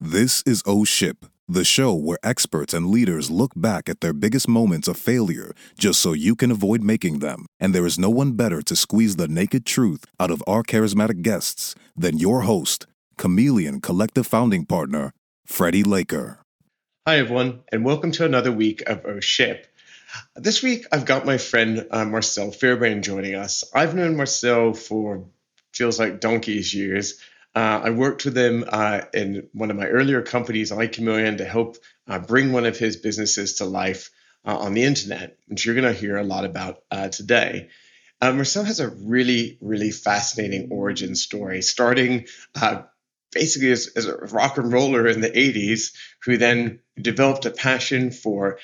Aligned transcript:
This 0.00 0.44
is 0.46 0.62
O 0.64 0.84
Ship, 0.84 1.26
the 1.48 1.64
show 1.64 1.92
where 1.92 2.20
experts 2.22 2.72
and 2.72 2.86
leaders 2.86 3.32
look 3.32 3.50
back 3.56 3.88
at 3.88 4.00
their 4.00 4.12
biggest 4.12 4.46
moments 4.46 4.86
of 4.86 4.96
failure 4.96 5.52
just 5.76 5.98
so 5.98 6.12
you 6.12 6.36
can 6.36 6.52
avoid 6.52 6.84
making 6.84 7.18
them. 7.18 7.46
And 7.58 7.74
there 7.74 7.84
is 7.84 7.98
no 7.98 8.08
one 8.08 8.34
better 8.34 8.62
to 8.62 8.76
squeeze 8.76 9.16
the 9.16 9.26
naked 9.26 9.66
truth 9.66 10.04
out 10.20 10.30
of 10.30 10.40
our 10.46 10.62
charismatic 10.62 11.22
guests 11.22 11.74
than 11.96 12.16
your 12.16 12.42
host, 12.42 12.86
Chameleon 13.16 13.80
Collective 13.80 14.24
founding 14.24 14.66
partner, 14.66 15.10
Freddie 15.44 15.82
Laker. 15.82 16.38
Hi, 17.04 17.18
everyone, 17.18 17.64
and 17.72 17.84
welcome 17.84 18.12
to 18.12 18.24
another 18.24 18.52
week 18.52 18.88
of 18.88 19.04
O 19.04 19.18
Ship. 19.18 19.66
This 20.36 20.62
week, 20.62 20.86
I've 20.92 21.06
got 21.06 21.26
my 21.26 21.38
friend 21.38 21.88
uh, 21.90 22.04
Marcel 22.04 22.52
Fairbairn 22.52 23.02
joining 23.02 23.34
us. 23.34 23.64
I've 23.74 23.96
known 23.96 24.16
Marcel 24.16 24.74
for 24.74 25.24
feels 25.74 25.98
like 25.98 26.20
donkey's 26.20 26.72
years. 26.72 27.20
Uh, 27.54 27.80
I 27.84 27.90
worked 27.90 28.24
with 28.24 28.36
him 28.36 28.64
uh, 28.68 29.02
in 29.12 29.48
one 29.52 29.70
of 29.70 29.76
my 29.76 29.86
earlier 29.86 30.22
companies, 30.22 30.70
iChameleon, 30.70 31.38
to 31.38 31.44
help 31.44 31.76
uh, 32.06 32.18
bring 32.18 32.52
one 32.52 32.66
of 32.66 32.78
his 32.78 32.96
businesses 32.96 33.54
to 33.54 33.64
life 33.64 34.10
uh, 34.44 34.56
on 34.56 34.74
the 34.74 34.84
internet, 34.84 35.36
which 35.46 35.64
you're 35.64 35.74
going 35.74 35.92
to 35.92 35.98
hear 35.98 36.16
a 36.16 36.24
lot 36.24 36.44
about 36.44 36.82
uh, 36.90 37.08
today. 37.08 37.68
Uh, 38.20 38.32
Marcel 38.32 38.64
has 38.64 38.80
a 38.80 38.88
really, 38.88 39.58
really 39.60 39.90
fascinating 39.90 40.68
origin 40.70 41.14
story, 41.14 41.62
starting 41.62 42.26
basically 43.32 43.70
as, 43.70 43.88
as, 43.88 44.06
a 44.06 44.16
rock 44.16 44.58
and 44.58 44.72
roller 44.72 45.06
in 45.06 45.20
the 45.20 45.30
80s, 45.30 45.94
who 46.24 46.36
then 46.36 46.80
developed 47.00 47.46
a 47.46 47.50
passion 47.50 48.10
for 48.10 48.58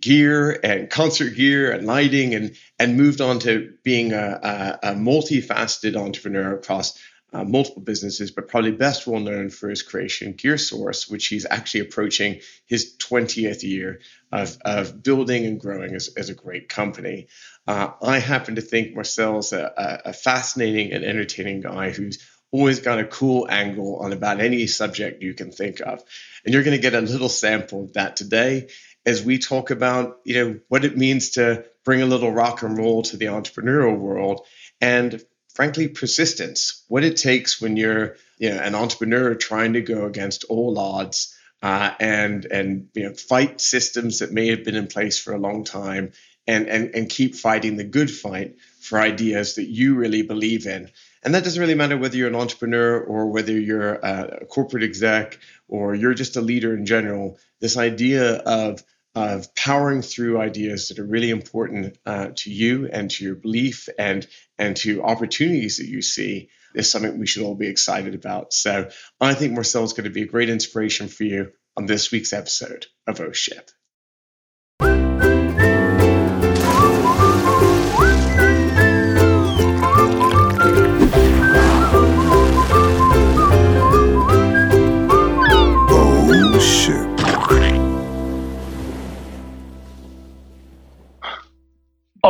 gear 0.00 0.58
and 0.62 0.88
concert 0.88 1.34
gear 1.34 1.72
and 1.72 1.86
lighting 1.86 2.34
and 2.34 2.56
and 2.78 2.96
moved 2.96 3.20
on 3.20 3.40
to 3.40 3.74
being 3.82 4.12
a, 4.12 4.78
a, 4.82 4.90
a 4.90 4.94
multifaceted 4.94 5.96
entrepreneur 5.96 6.54
across 6.54 6.96
uh, 7.34 7.42
multiple 7.42 7.82
businesses, 7.82 8.30
but 8.30 8.46
probably 8.46 8.70
best 8.70 9.06
well 9.06 9.20
known 9.20 9.50
for 9.50 9.68
his 9.68 9.82
creation, 9.82 10.34
GearSource, 10.34 11.10
which 11.10 11.26
he's 11.26 11.46
actually 11.50 11.80
approaching 11.80 12.40
his 12.64 12.96
20th 12.98 13.64
year 13.64 14.00
of, 14.30 14.56
of 14.64 15.02
building 15.02 15.44
and 15.44 15.60
growing 15.60 15.94
as, 15.94 16.08
as 16.16 16.28
a 16.28 16.34
great 16.34 16.68
company. 16.68 17.26
Uh, 17.66 17.90
I 18.00 18.20
happen 18.20 18.54
to 18.54 18.60
think 18.60 18.94
Marcel's 18.94 19.52
a, 19.52 20.02
a 20.04 20.12
fascinating 20.12 20.92
and 20.92 21.04
entertaining 21.04 21.60
guy 21.60 21.90
who's 21.90 22.24
always 22.52 22.78
got 22.78 23.00
a 23.00 23.04
cool 23.04 23.48
angle 23.50 23.96
on 23.96 24.12
about 24.12 24.40
any 24.40 24.68
subject 24.68 25.20
you 25.20 25.34
can 25.34 25.50
think 25.50 25.80
of. 25.80 26.04
And 26.44 26.54
you're 26.54 26.62
going 26.62 26.76
to 26.76 26.82
get 26.82 26.94
a 26.94 27.00
little 27.00 27.28
sample 27.28 27.84
of 27.84 27.94
that 27.94 28.14
today 28.14 28.68
as 29.04 29.24
we 29.24 29.38
talk 29.38 29.72
about, 29.72 30.20
you 30.24 30.34
know, 30.34 30.60
what 30.68 30.84
it 30.84 30.96
means 30.96 31.30
to 31.30 31.64
bring 31.84 32.00
a 32.00 32.06
little 32.06 32.30
rock 32.30 32.62
and 32.62 32.78
roll 32.78 33.02
to 33.02 33.16
the 33.16 33.26
entrepreneurial 33.26 33.98
world 33.98 34.46
and 34.80 35.20
frankly 35.54 35.88
persistence 35.88 36.84
what 36.88 37.04
it 37.04 37.16
takes 37.16 37.60
when 37.60 37.76
you're 37.76 38.16
you 38.38 38.50
know, 38.50 38.56
an 38.56 38.74
entrepreneur 38.74 39.34
trying 39.34 39.74
to 39.74 39.80
go 39.80 40.06
against 40.06 40.44
all 40.44 40.78
odds 40.78 41.34
uh, 41.62 41.94
and 41.98 42.44
and 42.44 42.88
you 42.94 43.04
know 43.04 43.14
fight 43.14 43.60
systems 43.60 44.18
that 44.18 44.32
may 44.32 44.48
have 44.48 44.64
been 44.64 44.76
in 44.76 44.86
place 44.86 45.18
for 45.18 45.32
a 45.32 45.38
long 45.38 45.64
time 45.64 46.12
and, 46.46 46.68
and 46.68 46.94
and 46.94 47.08
keep 47.08 47.34
fighting 47.34 47.76
the 47.76 47.84
good 47.84 48.10
fight 48.10 48.56
for 48.80 48.98
ideas 49.00 49.54
that 49.54 49.64
you 49.66 49.94
really 49.94 50.22
believe 50.22 50.66
in. 50.66 50.90
And 51.22 51.34
that 51.34 51.42
doesn't 51.42 51.60
really 51.60 51.74
matter 51.74 51.96
whether 51.96 52.18
you're 52.18 52.28
an 52.28 52.34
entrepreneur 52.34 53.00
or 53.00 53.30
whether 53.30 53.58
you're 53.58 53.94
a 53.94 54.44
corporate 54.44 54.82
exec 54.82 55.38
or 55.68 55.94
you're 55.94 56.12
just 56.12 56.36
a 56.36 56.42
leader 56.42 56.76
in 56.76 56.84
general. 56.84 57.38
This 57.60 57.78
idea 57.78 58.34
of 58.34 58.84
of 59.14 59.54
powering 59.54 60.02
through 60.02 60.40
ideas 60.40 60.88
that 60.88 60.98
are 60.98 61.06
really 61.06 61.30
important 61.30 61.96
uh, 62.04 62.28
to 62.36 62.50
you 62.50 62.88
and 62.92 63.10
to 63.12 63.24
your 63.24 63.34
belief 63.34 63.88
and 63.98 64.26
and 64.58 64.76
to 64.76 65.02
opportunities 65.02 65.78
that 65.78 65.86
you 65.86 66.02
see 66.02 66.50
is 66.74 66.90
something 66.90 67.18
we 67.18 67.26
should 67.26 67.44
all 67.44 67.54
be 67.54 67.68
excited 67.68 68.14
about. 68.14 68.52
So 68.52 68.90
I 69.20 69.34
think 69.34 69.52
Marcel 69.52 69.84
is 69.84 69.92
going 69.92 70.04
to 70.04 70.10
be 70.10 70.22
a 70.22 70.26
great 70.26 70.50
inspiration 70.50 71.08
for 71.08 71.24
you 71.24 71.52
on 71.76 71.86
this 71.86 72.10
week's 72.10 72.32
episode 72.32 72.86
of 73.06 73.20
Oh 73.20 73.32
Ship. 73.32 73.68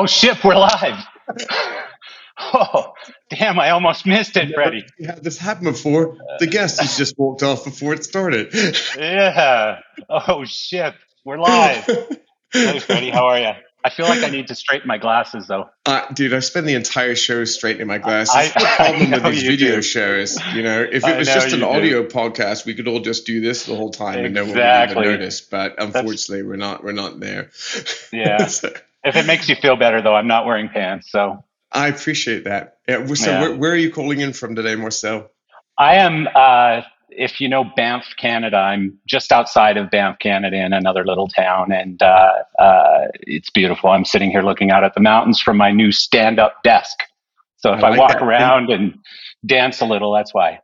Oh, 0.04 0.06
ship, 0.06 0.44
we're 0.44 0.54
live. 0.54 1.02
oh, 2.38 2.92
damn, 3.30 3.58
I 3.58 3.70
almost 3.70 4.04
missed 4.04 4.36
it, 4.36 4.52
Freddie. 4.54 4.84
Yeah, 4.98 5.14
this 5.14 5.38
happened 5.38 5.72
before. 5.72 6.18
The 6.40 6.46
guest 6.46 6.78
has 6.82 6.98
just 6.98 7.18
walked 7.18 7.42
off 7.42 7.64
before 7.64 7.94
it 7.94 8.04
started. 8.04 8.52
yeah. 8.98 9.78
Oh, 10.10 10.44
ship, 10.44 10.94
we're 11.24 11.38
live. 11.38 11.86
hey, 12.52 12.80
Freddie, 12.80 13.08
how 13.08 13.28
are 13.28 13.38
you? 13.38 13.52
I 13.82 13.88
feel 13.88 14.04
like 14.04 14.22
I 14.22 14.28
need 14.28 14.48
to 14.48 14.54
straighten 14.54 14.86
my 14.86 14.98
glasses, 14.98 15.46
though. 15.46 15.70
Uh, 15.86 16.04
dude, 16.12 16.34
I 16.34 16.40
spend 16.40 16.68
the 16.68 16.74
entire 16.74 17.14
show 17.14 17.46
straightening 17.46 17.86
my 17.86 17.96
glasses. 17.96 18.34
I, 18.34 18.48
the 18.48 18.72
problem 18.76 19.10
with 19.10 19.22
these 19.32 19.42
video 19.44 19.76
do. 19.76 19.82
shows. 19.82 20.38
You 20.52 20.64
know, 20.64 20.82
if 20.82 21.08
it 21.08 21.16
was 21.16 21.28
just 21.28 21.54
an 21.54 21.62
audio 21.62 22.02
do. 22.02 22.08
podcast, 22.08 22.66
we 22.66 22.74
could 22.74 22.88
all 22.88 23.00
just 23.00 23.24
do 23.24 23.40
this 23.40 23.64
the 23.64 23.74
whole 23.74 23.90
time 23.90 24.18
exactly. 24.18 24.26
and 24.26 24.34
no 24.34 24.44
one 24.44 24.54
would 24.54 24.90
even 24.90 25.02
notice. 25.12 25.40
But 25.40 25.76
unfortunately, 25.78 26.42
That's... 26.42 26.48
we're 26.48 26.56
not. 26.56 26.84
We're 26.84 26.92
not 26.92 27.20
there. 27.20 27.52
Yeah. 28.12 28.48
so. 28.48 28.70
If 29.04 29.16
it 29.16 29.26
makes 29.26 29.48
you 29.48 29.56
feel 29.56 29.76
better, 29.76 30.00
though, 30.00 30.14
I'm 30.14 30.26
not 30.26 30.46
wearing 30.46 30.68
pants. 30.68 31.10
So 31.10 31.44
I 31.70 31.88
appreciate 31.88 32.44
that. 32.44 32.78
Yeah, 32.88 33.04
so 33.06 33.30
yeah. 33.30 33.40
Where, 33.40 33.54
where, 33.56 33.72
are 33.72 33.76
you 33.76 33.92
calling 33.92 34.20
in 34.20 34.32
from 34.32 34.54
today, 34.54 34.76
Marcel? 34.76 35.30
I 35.78 35.96
am. 35.96 36.28
Uh, 36.34 36.82
if 37.10 37.40
you 37.40 37.48
know 37.48 37.64
Banff, 37.64 38.06
Canada, 38.16 38.56
I'm 38.56 38.98
just 39.06 39.32
outside 39.32 39.76
of 39.76 39.90
Banff, 39.90 40.18
Canada, 40.20 40.56
in 40.56 40.72
another 40.72 41.04
little 41.04 41.28
town, 41.28 41.72
and 41.72 42.02
uh, 42.02 42.32
uh, 42.58 43.06
it's 43.20 43.50
beautiful. 43.50 43.90
I'm 43.90 44.04
sitting 44.04 44.30
here 44.30 44.42
looking 44.42 44.70
out 44.70 44.84
at 44.84 44.94
the 44.94 45.00
mountains 45.00 45.40
from 45.40 45.56
my 45.56 45.70
new 45.70 45.92
stand-up 45.92 46.62
desk. 46.62 46.96
So 47.58 47.72
if 47.72 47.82
I, 47.82 47.90
like 47.90 47.98
I 47.98 47.98
walk 47.98 48.12
that. 48.12 48.22
around 48.22 48.70
and 48.70 48.98
dance 49.44 49.80
a 49.80 49.86
little, 49.86 50.12
that's 50.12 50.34
why. 50.34 50.60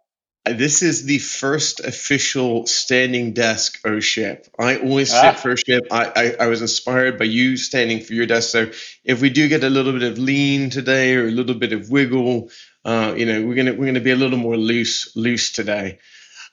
This 0.47 0.83
is 0.83 1.05
the 1.05 1.19
first 1.19 1.81
official 1.81 2.67
standing 2.67 3.35
desk 3.35 3.79
O 3.85 4.01
ship. 4.01 4.47
I 4.59 4.79
always 4.79 5.11
sit 5.11 5.25
ah. 5.25 5.33
for 5.33 5.53
a 5.53 5.57
ship. 5.57 5.89
I, 5.91 6.13
I, 6.41 6.45
I, 6.45 6.47
was 6.47 6.63
inspired 6.63 7.19
by 7.19 7.27
you 7.27 7.59
standing 7.59 8.01
for 8.01 8.15
your 8.15 8.25
desk. 8.25 8.51
So 8.51 8.71
if 9.05 9.21
we 9.21 9.29
do 9.29 9.49
get 9.49 9.65
a 9.65 9.69
little 9.69 9.93
bit 9.93 10.03
of 10.03 10.19
lean 10.19 10.71
today 10.71 11.15
or 11.15 11.29
a 11.29 11.31
little 11.31 11.55
bit 11.55 11.75
of 11.75 11.91
wiggle, 11.91 12.51
uh, 12.87 13.15
you 13.19 13.27
know, 13.27 13.45
we're 13.45 13.55
gonna 13.55 13.75
we're 13.75 13.85
gonna 13.85 14.01
be 14.01 14.13
a 14.13 14.17
little 14.17 14.39
more 14.39 14.57
loose 14.57 15.15
loose 15.15 15.53
today. 15.53 15.99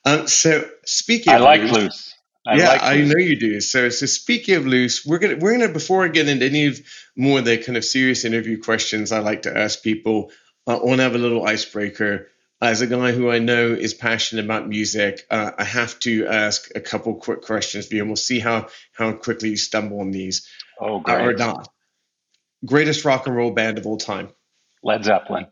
Um, 0.04 0.28
so 0.28 0.70
speaking, 0.86 1.32
I 1.32 1.38
like 1.38 1.62
loose. 1.62 1.72
loose. 1.72 2.14
I 2.46 2.56
yeah, 2.58 2.70
like 2.70 2.84
I 2.84 3.02
know 3.02 3.18
you 3.18 3.40
do. 3.40 3.62
So, 3.62 3.90
so 3.90 4.06
speaking 4.06 4.56
of 4.56 4.68
loose, 4.68 5.06
we're 5.06 5.20
gonna 5.20 5.38
we're 5.38 5.58
gonna 5.58 5.72
before 5.72 6.04
I 6.04 6.10
get 6.10 6.28
into 6.28 6.46
any 6.46 6.68
of 6.68 6.80
more 7.16 7.40
of 7.40 7.46
the 7.46 7.58
kind 7.58 7.78
of 7.78 7.86
serious 7.86 8.26
interview 8.26 8.62
questions, 8.62 9.14
I 9.14 9.20
like 9.20 9.44
to 9.44 9.58
ask 9.58 9.82
people. 9.82 10.32
Uh, 10.66 10.78
I 10.78 10.84
want 10.84 10.98
to 10.98 11.04
have 11.04 11.16
a 11.16 11.20
little 11.20 11.46
icebreaker 11.46 12.28
as 12.62 12.82
a 12.82 12.88
guy 12.88 13.12
who 13.12 13.30
I 13.30 13.40
know 13.40 13.68
is 13.68 13.94
passionate 13.94 14.46
about 14.46 14.68
music, 14.68 15.26
uh, 15.30 15.52
I 15.58 15.64
have 15.64 16.00
to 16.00 16.26
ask 16.26 16.70
a 16.76 16.82
couple 16.82 17.16
quick 17.16 17.42
questions 17.42 17.88
for 17.88 17.96
you, 17.96 18.02
and 18.02 18.10
we'll 18.10 18.16
see 18.16 18.40
how 18.40 18.68
how 18.94 19.14
quickly 19.14 19.50
you 19.50 19.58
stumble 19.58 20.02
on 20.02 20.12
these. 20.12 20.48
Oh, 20.80 21.00
great. 21.00 21.22
or 21.22 21.34
not. 21.34 21.70
Greatest 22.66 23.06
rock 23.06 23.28
and 23.28 23.36
roll 23.36 23.52
band 23.52 23.78
of 23.78 23.86
all 23.86 23.98
time. 23.98 24.30
Led 24.84 25.04
Zeppelin. 25.04 25.48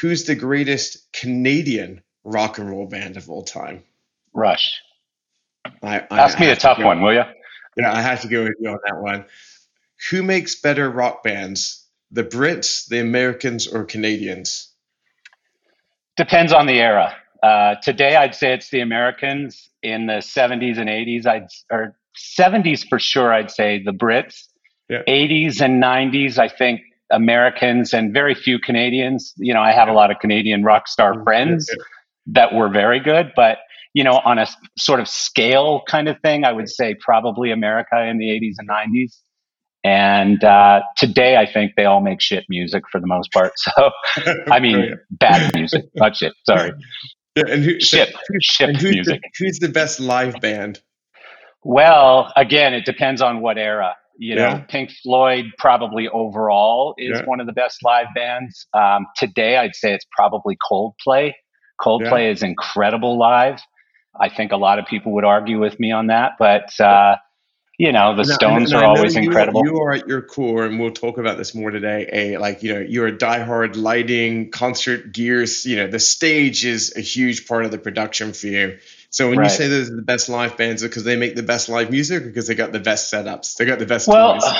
Who's 0.00 0.24
the 0.24 0.36
greatest 0.36 1.12
Canadian 1.12 2.02
rock 2.24 2.58
and 2.58 2.70
roll 2.70 2.86
band 2.86 3.16
of 3.16 3.28
all 3.28 3.42
time? 3.42 3.82
Rush. 4.32 4.80
I, 5.82 6.06
I 6.10 6.20
Ask 6.20 6.38
me 6.38 6.50
a 6.50 6.56
tough 6.56 6.78
to 6.78 6.84
one, 6.84 7.02
will 7.02 7.14
you? 7.14 7.24
Yeah, 7.76 7.92
I 7.92 8.00
have 8.00 8.22
to 8.22 8.28
go 8.28 8.44
with 8.44 8.54
you 8.60 8.70
on 8.70 8.78
that 8.86 9.00
one. 9.00 9.24
Who 10.10 10.22
makes 10.22 10.60
better 10.60 10.88
rock 10.88 11.22
bands, 11.22 11.86
the 12.10 12.24
Brits, 12.24 12.86
the 12.88 13.00
Americans, 13.00 13.66
or 13.66 13.84
Canadians? 13.84 14.71
Depends 16.16 16.52
on 16.52 16.66
the 16.66 16.80
era. 16.80 17.14
Uh, 17.42 17.74
today, 17.82 18.16
I'd 18.16 18.34
say 18.34 18.52
it's 18.52 18.70
the 18.70 18.80
Americans. 18.80 19.68
In 19.82 20.06
the 20.06 20.18
70s 20.18 20.78
and 20.78 20.88
80s, 20.88 21.26
I'd 21.26 21.48
or 21.72 21.96
70s 22.16 22.88
for 22.88 23.00
sure, 23.00 23.32
I'd 23.32 23.50
say 23.50 23.82
the 23.82 23.90
Brits. 23.90 24.44
Yeah. 24.88 25.02
80s 25.08 25.60
and 25.60 25.82
90s, 25.82 26.38
I 26.38 26.48
think 26.48 26.82
Americans 27.10 27.92
and 27.92 28.12
very 28.12 28.34
few 28.34 28.58
Canadians. 28.58 29.32
You 29.36 29.54
know, 29.54 29.60
I 29.60 29.72
have 29.72 29.88
a 29.88 29.92
lot 29.92 30.10
of 30.10 30.18
Canadian 30.20 30.62
rock 30.62 30.86
star 30.86 31.14
mm-hmm. 31.14 31.24
friends 31.24 31.68
yeah. 31.70 31.82
that 32.26 32.54
were 32.54 32.68
very 32.68 33.00
good, 33.00 33.32
but 33.34 33.58
you 33.94 34.04
know, 34.04 34.20
on 34.24 34.38
a 34.38 34.46
sort 34.78 35.00
of 35.00 35.08
scale 35.08 35.82
kind 35.86 36.08
of 36.08 36.18
thing, 36.20 36.44
I 36.44 36.52
would 36.52 36.68
say 36.68 36.94
probably 36.94 37.50
America 37.50 38.02
in 38.02 38.18
the 38.18 38.26
80s 38.26 38.54
and 38.58 38.68
90s. 38.68 39.18
And 39.84 40.42
uh, 40.44 40.82
today, 40.96 41.36
I 41.36 41.50
think 41.50 41.72
they 41.76 41.84
all 41.84 42.00
make 42.00 42.20
shit 42.20 42.44
music 42.48 42.84
for 42.90 43.00
the 43.00 43.06
most 43.06 43.32
part. 43.32 43.52
So, 43.56 43.90
I 44.50 44.60
mean, 44.60 44.94
bad 45.10 45.54
music, 45.54 45.84
not 45.94 46.16
shit. 46.16 46.32
Sorry. 46.46 46.72
Yeah, 47.34 47.44
and 47.48 47.64
who, 47.64 47.80
ship, 47.80 48.10
so, 48.10 48.18
ship 48.42 48.68
and 48.68 48.76
who's 48.76 48.92
music. 48.92 49.22
The, 49.22 49.28
who's 49.38 49.58
the 49.58 49.70
best 49.70 50.00
live 50.00 50.38
band? 50.42 50.80
Well, 51.64 52.30
again, 52.36 52.74
it 52.74 52.84
depends 52.84 53.22
on 53.22 53.40
what 53.40 53.56
era. 53.56 53.96
You 54.18 54.34
know, 54.34 54.42
yeah. 54.42 54.58
Pink 54.68 54.90
Floyd 55.02 55.46
probably 55.56 56.08
overall 56.08 56.94
is 56.98 57.18
yeah. 57.18 57.24
one 57.24 57.40
of 57.40 57.46
the 57.46 57.54
best 57.54 57.82
live 57.82 58.08
bands. 58.14 58.66
Um, 58.74 59.06
today, 59.16 59.56
I'd 59.56 59.74
say 59.74 59.94
it's 59.94 60.04
probably 60.14 60.58
Coldplay. 60.70 61.32
Coldplay 61.80 62.30
is 62.30 62.42
incredible 62.42 63.18
live. 63.18 63.60
I 64.20 64.28
think 64.28 64.52
a 64.52 64.56
lot 64.56 64.78
of 64.78 64.84
people 64.86 65.12
would 65.12 65.24
argue 65.24 65.58
with 65.58 65.80
me 65.80 65.90
on 65.90 66.08
that, 66.08 66.32
but 66.38 66.78
uh, 66.78 67.16
you 67.78 67.92
know 67.92 68.14
the 68.14 68.24
Stones 68.24 68.72
are 68.72 68.84
always 68.84 69.14
you, 69.14 69.22
incredible. 69.22 69.62
You 69.64 69.78
are 69.80 69.92
at 69.92 70.06
your 70.06 70.22
core, 70.22 70.64
and 70.64 70.78
we'll 70.78 70.92
talk 70.92 71.18
about 71.18 71.38
this 71.38 71.54
more 71.54 71.70
today. 71.70 72.08
A 72.12 72.38
like 72.38 72.62
you 72.62 72.74
know 72.74 72.80
you're 72.80 73.06
a 73.06 73.16
diehard 73.16 73.76
lighting, 73.76 74.50
concert 74.50 75.12
gears. 75.12 75.64
You 75.64 75.76
know 75.76 75.86
the 75.86 75.98
stage 75.98 76.64
is 76.64 76.94
a 76.96 77.00
huge 77.00 77.46
part 77.46 77.64
of 77.64 77.70
the 77.70 77.78
production 77.78 78.32
for 78.32 78.46
you. 78.46 78.78
So 79.10 79.28
when 79.28 79.38
right. 79.38 79.50
you 79.50 79.56
say 79.56 79.68
those 79.68 79.90
are 79.90 79.96
the 79.96 80.02
best 80.02 80.28
live 80.28 80.56
bands, 80.56 80.82
because 80.82 81.04
they 81.04 81.16
make 81.16 81.34
the 81.34 81.42
best 81.42 81.68
live 81.68 81.90
music, 81.90 82.24
because 82.24 82.46
they 82.46 82.54
got 82.54 82.72
the 82.72 82.80
best 82.80 83.12
setups, 83.12 83.56
they 83.56 83.64
got 83.64 83.78
the 83.78 83.86
best. 83.86 84.08
Well, 84.08 84.40
toys? 84.40 84.52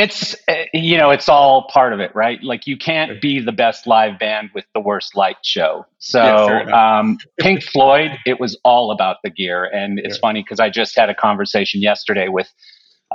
It's 0.00 0.34
eh, 0.48 0.64
you 0.72 0.96
know 0.96 1.10
it's 1.10 1.28
all 1.28 1.68
part 1.68 1.92
of 1.92 2.00
it 2.00 2.14
right? 2.14 2.42
Like 2.42 2.66
you 2.66 2.78
can't 2.78 3.20
be 3.20 3.38
the 3.38 3.52
best 3.52 3.86
live 3.86 4.18
band 4.18 4.50
with 4.54 4.64
the 4.72 4.80
worst 4.80 5.14
light 5.14 5.36
show. 5.42 5.84
So 5.98 6.22
yeah, 6.22 6.98
um, 6.98 7.18
pink 7.38 7.62
floyd 7.62 8.12
it 8.24 8.40
was 8.40 8.58
all 8.64 8.92
about 8.92 9.18
the 9.22 9.30
gear. 9.30 9.64
And 9.64 9.98
it's 9.98 10.16
yeah. 10.16 10.20
funny 10.20 10.42
because 10.42 10.58
i 10.58 10.70
just 10.70 10.96
had 10.96 11.10
a 11.10 11.14
conversation 11.14 11.82
yesterday 11.82 12.28
with 12.28 12.48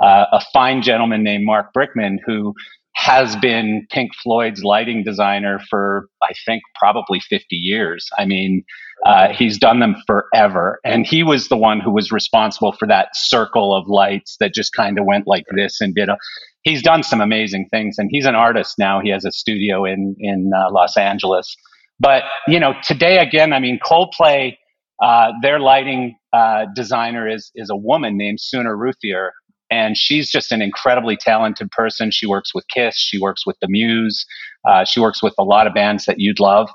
uh, 0.00 0.26
a 0.30 0.40
fine 0.52 0.80
gentleman 0.80 1.24
named 1.24 1.44
Marc 1.44 1.74
Brickman 1.74 2.18
who 2.24 2.54
has 2.96 3.36
been 3.36 3.86
pink 3.90 4.10
floyd's 4.22 4.64
lighting 4.64 5.04
designer 5.04 5.60
for 5.70 6.08
i 6.22 6.32
think 6.44 6.62
probably 6.74 7.20
50 7.20 7.54
years 7.56 8.08
i 8.18 8.24
mean 8.24 8.64
uh, 9.04 9.28
he's 9.32 9.58
done 9.58 9.80
them 9.80 9.96
forever. 10.06 10.80
And 10.84 11.06
he 11.06 11.22
was 11.22 11.48
the 11.48 11.56
one 11.56 11.80
who 11.80 11.90
was 11.90 12.10
responsible 12.10 12.72
for 12.72 12.88
that 12.88 13.08
circle 13.14 13.74
of 13.74 13.86
lights 13.88 14.36
that 14.40 14.54
just 14.54 14.72
kind 14.72 14.98
of 14.98 15.04
went 15.04 15.26
like 15.26 15.44
this 15.54 15.80
and 15.80 15.94
did 15.94 16.08
a, 16.08 16.16
he's 16.62 16.82
done 16.82 17.02
some 17.02 17.20
amazing 17.20 17.68
things 17.70 17.96
and 17.98 18.08
he's 18.10 18.26
an 18.26 18.34
artist 18.34 18.76
now. 18.78 19.00
He 19.00 19.10
has 19.10 19.24
a 19.24 19.32
studio 19.32 19.84
in, 19.84 20.16
in 20.18 20.50
uh, 20.56 20.72
Los 20.72 20.96
Angeles. 20.96 21.54
But, 22.00 22.24
you 22.48 22.58
know, 22.58 22.74
today 22.82 23.18
again, 23.18 23.52
I 23.52 23.60
mean, 23.60 23.78
Coldplay, 23.84 24.56
uh, 25.02 25.32
their 25.42 25.60
lighting 25.60 26.16
uh, 26.32 26.66
designer 26.74 27.28
is, 27.28 27.50
is 27.54 27.68
a 27.70 27.76
woman 27.76 28.16
named 28.16 28.40
Sooner 28.40 28.76
Routhier. 28.76 29.32
And 29.70 29.96
she's 29.96 30.30
just 30.30 30.52
an 30.52 30.62
incredibly 30.62 31.16
talented 31.16 31.70
person. 31.70 32.10
She 32.10 32.26
works 32.26 32.54
with 32.54 32.64
Kiss. 32.72 32.96
She 32.96 33.18
works 33.18 33.46
with 33.46 33.56
The 33.60 33.68
Muse. 33.68 34.24
Uh, 34.68 34.84
she 34.84 35.00
works 35.00 35.22
with 35.22 35.34
a 35.38 35.44
lot 35.44 35.66
of 35.66 35.74
bands 35.74 36.04
that 36.06 36.18
you'd 36.18 36.40
love. 36.40 36.68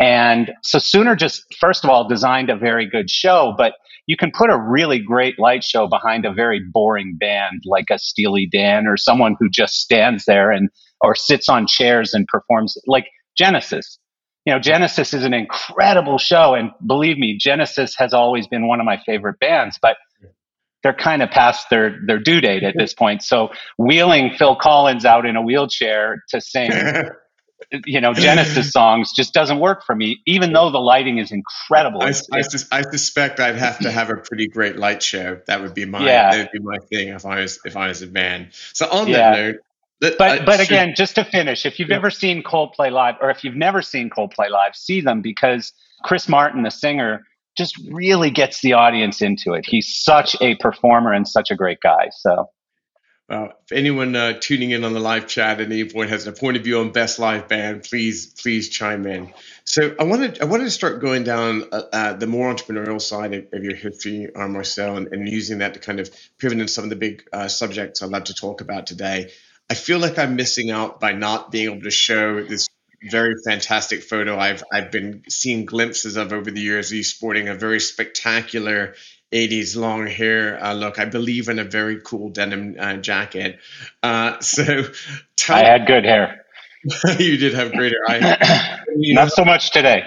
And 0.00 0.52
so 0.62 0.78
Sooner 0.78 1.14
just, 1.14 1.44
first 1.58 1.84
of 1.84 1.90
all, 1.90 2.08
designed 2.08 2.50
a 2.50 2.56
very 2.56 2.88
good 2.88 3.08
show, 3.08 3.54
but 3.56 3.74
you 4.06 4.16
can 4.16 4.32
put 4.36 4.50
a 4.50 4.58
really 4.58 4.98
great 4.98 5.38
light 5.38 5.64
show 5.64 5.86
behind 5.86 6.24
a 6.26 6.32
very 6.32 6.60
boring 6.60 7.16
band 7.18 7.62
like 7.64 7.86
a 7.90 7.98
Steely 7.98 8.46
Dan 8.50 8.86
or 8.86 8.96
someone 8.96 9.36
who 9.38 9.48
just 9.48 9.80
stands 9.80 10.24
there 10.26 10.50
and, 10.50 10.68
or 11.00 11.14
sits 11.14 11.48
on 11.48 11.66
chairs 11.66 12.12
and 12.12 12.26
performs 12.26 12.76
like 12.86 13.06
Genesis. 13.36 13.98
You 14.44 14.52
know, 14.52 14.58
Genesis 14.58 15.14
is 15.14 15.24
an 15.24 15.32
incredible 15.32 16.18
show. 16.18 16.54
And 16.54 16.70
believe 16.86 17.16
me, 17.16 17.38
Genesis 17.38 17.94
has 17.96 18.12
always 18.12 18.46
been 18.46 18.66
one 18.66 18.78
of 18.78 18.84
my 18.84 19.00
favorite 19.06 19.38
bands, 19.38 19.78
but 19.80 19.96
they're 20.84 20.92
kind 20.92 21.22
of 21.22 21.30
past 21.30 21.70
their, 21.70 21.98
their 22.06 22.18
due 22.20 22.40
date 22.40 22.62
at 22.62 22.74
this 22.76 22.94
point. 22.94 23.22
So 23.22 23.50
wheeling 23.78 24.34
Phil 24.38 24.54
Collins 24.54 25.04
out 25.04 25.26
in 25.26 25.34
a 25.34 25.42
wheelchair 25.42 26.22
to 26.28 26.40
sing 26.40 26.70
you 27.86 28.00
know 28.00 28.12
Genesis 28.12 28.70
songs 28.70 29.10
just 29.12 29.32
doesn't 29.32 29.58
work 29.58 29.84
for 29.84 29.94
me, 29.94 30.20
even 30.26 30.52
though 30.52 30.70
the 30.70 30.78
lighting 30.78 31.18
is 31.18 31.32
incredible. 31.32 32.02
I, 32.02 32.12
I, 32.32 32.42
I, 32.70 32.82
suspect 32.82 33.40
I'd 33.40 33.56
have 33.56 33.78
to 33.80 33.90
have 33.90 34.10
a 34.10 34.16
pretty 34.16 34.46
great 34.46 34.76
light 34.76 35.02
show. 35.02 35.40
That 35.46 35.62
would 35.62 35.74
be 35.74 35.86
my 35.86 36.04
yeah. 36.04 36.30
that 36.30 36.38
would 36.38 36.52
be 36.52 36.60
my 36.60 36.76
thing 36.90 37.08
if 37.08 37.24
I 37.24 37.40
was 37.40 37.58
if 37.64 37.76
I 37.76 37.88
was 37.88 38.02
a 38.02 38.06
band. 38.06 38.48
So 38.74 38.86
on 38.86 39.08
yeah. 39.08 39.16
that 39.16 39.36
note. 39.36 39.56
That, 40.00 40.18
but 40.18 40.42
uh, 40.42 40.44
but 40.44 40.56
should, 40.58 40.66
again, 40.66 40.94
just 40.94 41.14
to 41.14 41.24
finish, 41.24 41.64
if 41.64 41.78
you've 41.78 41.88
yeah. 41.88 41.96
ever 41.96 42.10
seen 42.10 42.42
Coldplay 42.42 42.92
live, 42.92 43.14
or 43.22 43.30
if 43.30 43.42
you've 43.42 43.56
never 43.56 43.80
seen 43.80 44.10
Coldplay 44.10 44.50
live, 44.50 44.74
see 44.74 45.00
them 45.00 45.22
because 45.22 45.72
Chris 46.02 46.28
Martin, 46.28 46.62
the 46.62 46.70
singer, 46.70 47.24
just 47.56 47.78
really 47.90 48.30
gets 48.30 48.60
the 48.60 48.74
audience 48.74 49.22
into 49.22 49.52
it. 49.52 49.64
He's 49.66 49.94
such 49.94 50.36
a 50.40 50.56
performer 50.56 51.12
and 51.12 51.26
such 51.26 51.50
a 51.50 51.54
great 51.54 51.80
guy. 51.80 52.08
So 52.10 52.50
uh, 53.28 53.48
if 53.64 53.72
anyone 53.72 54.14
uh, 54.14 54.34
tuning 54.38 54.70
in 54.70 54.84
on 54.84 54.92
the 54.92 55.00
live 55.00 55.26
chat 55.26 55.60
at 55.60 55.66
any 55.66 55.88
point 55.88 56.10
has 56.10 56.26
a 56.26 56.32
point 56.32 56.58
of 56.58 56.64
view 56.64 56.80
on 56.80 56.92
best 56.92 57.18
live 57.18 57.48
band, 57.48 57.82
please 57.82 58.26
please 58.26 58.68
chime 58.68 59.06
in. 59.06 59.32
So 59.64 59.94
I 59.98 60.04
wanted 60.04 60.42
I 60.42 60.44
wanted 60.44 60.64
to 60.64 60.70
start 60.70 61.00
going 61.00 61.24
down 61.24 61.64
uh, 61.72 61.82
uh 61.90 62.12
the 62.12 62.26
more 62.26 62.54
entrepreneurial 62.54 63.00
side 63.00 63.32
of, 63.32 63.46
of 63.52 63.64
your 63.64 63.74
history, 63.74 64.28
uh, 64.34 64.46
Marcel, 64.46 64.98
and, 64.98 65.08
and, 65.08 65.26
using 65.26 65.58
that 65.58 65.72
to 65.72 65.80
kind 65.80 66.00
of 66.00 66.10
pivot 66.38 66.58
into 66.58 66.70
some 66.70 66.84
of 66.84 66.90
the 66.90 66.96
big 66.96 67.24
subjects 67.48 68.02
I'd 68.02 68.10
love 68.10 68.24
to 68.24 68.34
talk 68.34 68.60
about 68.60 68.86
today. 68.86 69.30
I 69.70 69.74
feel 69.74 69.98
like 69.98 70.18
I'm 70.18 70.36
missing 70.36 70.70
out 70.70 71.00
by 71.00 71.12
not 71.12 71.50
being 71.50 71.70
able 71.72 71.82
to 71.84 71.90
show 71.90 72.42
this 72.42 72.68
very 73.10 73.34
fantastic 73.44 74.02
photo 74.02 74.38
I've 74.38 74.62
I've 74.72 74.90
been 74.90 75.22
seeing 75.28 75.64
glimpses 75.64 76.16
of 76.16 76.32
over 76.32 76.50
the 76.50 76.60
years. 76.60 76.90
He's 76.90 77.12
sporting 77.12 77.48
a 77.48 77.54
very 77.54 77.80
spectacular 77.80 78.94
80s 79.32 79.76
long 79.76 80.06
hair 80.06 80.62
uh, 80.62 80.74
look. 80.74 80.98
I 80.98 81.06
believe 81.06 81.48
in 81.48 81.58
a 81.58 81.64
very 81.64 82.00
cool 82.00 82.30
denim 82.30 82.76
uh, 82.78 82.96
jacket. 82.96 83.58
Uh, 84.02 84.38
so 84.40 84.84
tell, 85.36 85.56
I 85.56 85.64
had 85.64 85.86
good 85.86 86.04
hair. 86.04 86.44
you 87.18 87.36
did 87.36 87.54
have 87.54 87.72
great 87.72 87.92
hair. 87.92 88.36
I, 88.40 88.80
Not 88.96 89.32
so 89.32 89.44
much 89.44 89.72
today. 89.72 90.04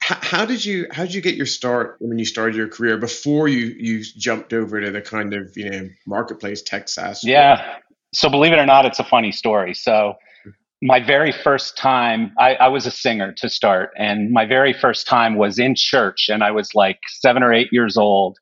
How, 0.00 0.18
how, 0.20 0.44
did 0.44 0.64
you 0.64 0.86
how 0.92 1.02
did 1.02 1.14
you 1.14 1.20
get 1.20 1.34
your 1.34 1.46
start 1.46 1.96
when 1.98 2.18
you 2.18 2.24
started 2.24 2.54
your 2.54 2.68
career 2.68 2.98
before 2.98 3.48
you 3.48 3.66
you 3.78 4.04
jumped 4.04 4.52
over 4.52 4.80
to 4.80 4.90
the 4.90 5.00
kind 5.02 5.34
of 5.34 5.56
you 5.56 5.70
know 5.70 5.88
marketplace 6.06 6.62
tech 6.62 6.88
SaaS? 6.88 7.24
Yeah. 7.24 7.78
So 8.14 8.30
believe 8.30 8.52
it 8.52 8.58
or 8.58 8.66
not, 8.66 8.86
it's 8.86 9.00
a 9.00 9.04
funny 9.04 9.32
story. 9.32 9.74
So 9.74 10.14
my 10.80 11.00
very 11.00 11.32
first 11.32 11.76
time, 11.76 12.32
I, 12.38 12.54
I, 12.54 12.68
was 12.68 12.86
a 12.86 12.90
singer 12.90 13.32
to 13.38 13.48
start, 13.48 13.90
and 13.96 14.30
my 14.30 14.44
very 14.44 14.72
first 14.72 15.06
time 15.06 15.36
was 15.36 15.58
in 15.58 15.74
church, 15.74 16.28
and 16.28 16.44
I 16.44 16.52
was 16.52 16.74
like 16.74 17.00
seven 17.08 17.42
or 17.42 17.52
eight 17.52 17.72
years 17.72 17.96
old 17.96 18.38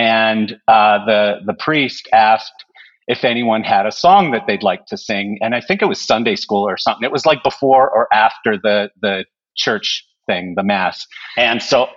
and 0.00 0.58
uh, 0.68 1.04
the 1.04 1.40
the 1.44 1.54
priest 1.54 2.08
asked 2.12 2.64
if 3.06 3.24
anyone 3.24 3.62
had 3.62 3.86
a 3.86 3.92
song 3.92 4.30
that 4.30 4.46
they'd 4.46 4.62
like 4.62 4.86
to 4.86 4.96
sing, 4.96 5.38
and 5.42 5.54
I 5.54 5.60
think 5.60 5.82
it 5.82 5.86
was 5.86 6.00
Sunday 6.00 6.36
school 6.36 6.66
or 6.66 6.78
something. 6.78 7.04
It 7.04 7.12
was 7.12 7.26
like 7.26 7.42
before 7.42 7.90
or 7.90 8.08
after 8.12 8.56
the 8.56 8.90
the 9.02 9.24
church 9.56 10.06
thing, 10.26 10.54
the 10.56 10.62
mass, 10.62 11.06
and 11.36 11.62
so. 11.62 11.88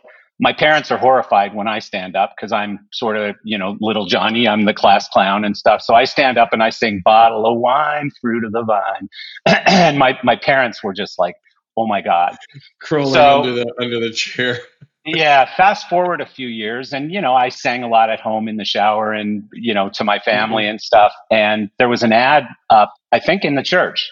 My 0.43 0.51
parents 0.51 0.91
are 0.91 0.97
horrified 0.97 1.55
when 1.55 1.69
I 1.69 1.79
stand 1.79 2.17
up 2.17 2.33
because 2.35 2.51
I'm 2.51 2.85
sort 2.91 3.15
of, 3.15 3.37
you 3.45 3.57
know, 3.57 3.77
little 3.79 4.05
Johnny. 4.05 4.45
I'm 4.45 4.65
the 4.65 4.73
class 4.73 5.07
clown 5.07 5.45
and 5.45 5.55
stuff. 5.55 5.81
So 5.81 5.95
I 5.95 6.03
stand 6.03 6.37
up 6.37 6.49
and 6.51 6.61
I 6.61 6.69
sing 6.69 7.01
"Bottle 7.03 7.45
of 7.45 7.57
Wine, 7.59 8.11
Fruit 8.19 8.43
of 8.43 8.51
the 8.51 8.63
Vine," 8.63 9.07
and 9.65 9.97
my 9.97 10.19
my 10.21 10.35
parents 10.35 10.83
were 10.83 10.93
just 10.93 11.17
like, 11.17 11.35
"Oh 11.77 11.87
my 11.87 12.01
god!" 12.01 12.35
Crawling 12.81 13.13
so, 13.13 13.39
under 13.39 13.53
the 13.53 13.73
under 13.79 14.01
the 14.01 14.11
chair 14.11 14.59
yeah 15.05 15.49
fast 15.57 15.89
forward 15.89 16.21
a 16.21 16.25
few 16.25 16.47
years 16.47 16.93
and 16.93 17.11
you 17.11 17.19
know 17.19 17.33
i 17.33 17.49
sang 17.49 17.83
a 17.83 17.89
lot 17.89 18.09
at 18.09 18.21
home 18.21 18.47
in 18.47 18.55
the 18.55 18.63
shower 18.63 19.11
and 19.11 19.43
you 19.51 19.73
know 19.73 19.89
to 19.89 20.03
my 20.03 20.17
family 20.19 20.63
mm-hmm. 20.63 20.71
and 20.71 20.81
stuff 20.81 21.11
and 21.29 21.69
there 21.77 21.89
was 21.89 22.03
an 22.03 22.13
ad 22.13 22.47
up 22.69 22.93
i 23.11 23.19
think 23.19 23.43
in 23.43 23.55
the 23.55 23.63
church 23.63 24.09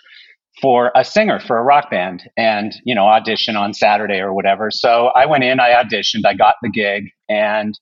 for 0.62 0.92
a 0.96 1.04
singer 1.06 1.40
for 1.40 1.58
a 1.58 1.64
rock 1.64 1.90
band 1.90 2.24
and 2.38 2.74
you 2.84 2.94
know 2.94 3.06
audition 3.06 3.56
on 3.56 3.74
saturday 3.74 4.20
or 4.20 4.34
whatever 4.34 4.70
so 4.70 5.12
i 5.16 5.26
went 5.26 5.44
in 5.44 5.60
i 5.60 5.70
auditioned 5.70 6.26
i 6.26 6.34
got 6.34 6.56
the 6.62 6.70
gig 6.70 7.06
and 7.30 7.80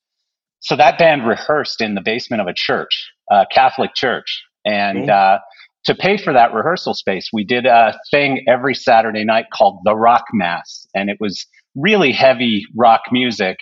so 0.60 0.76
that 0.76 0.98
band 1.00 1.26
rehearsed 1.26 1.82
in 1.82 1.96
the 1.96 2.02
basement 2.02 2.42
of 2.42 2.48
a 2.48 2.54
church 2.54 3.10
a 3.32 3.46
catholic 3.52 3.92
church 3.96 4.44
and 4.66 5.10
mm-hmm. 5.10 5.10
uh, 5.10 5.40
to 5.86 5.96
pay 5.96 6.18
for 6.18 6.32
that 6.34 6.54
rehearsal 6.54 6.94
space 6.94 7.30
we 7.34 7.44
did 7.44 7.66
a 7.66 7.98
thing 8.12 8.44
every 8.48 8.76
saturday 8.76 9.24
night 9.24 9.46
called 9.52 9.80
the 9.84 9.96
rock 9.96 10.26
mass 10.34 10.86
and 10.94 11.10
it 11.10 11.18
was 11.20 11.48
really 11.76 12.12
heavy 12.12 12.66
rock 12.76 13.02
music 13.12 13.58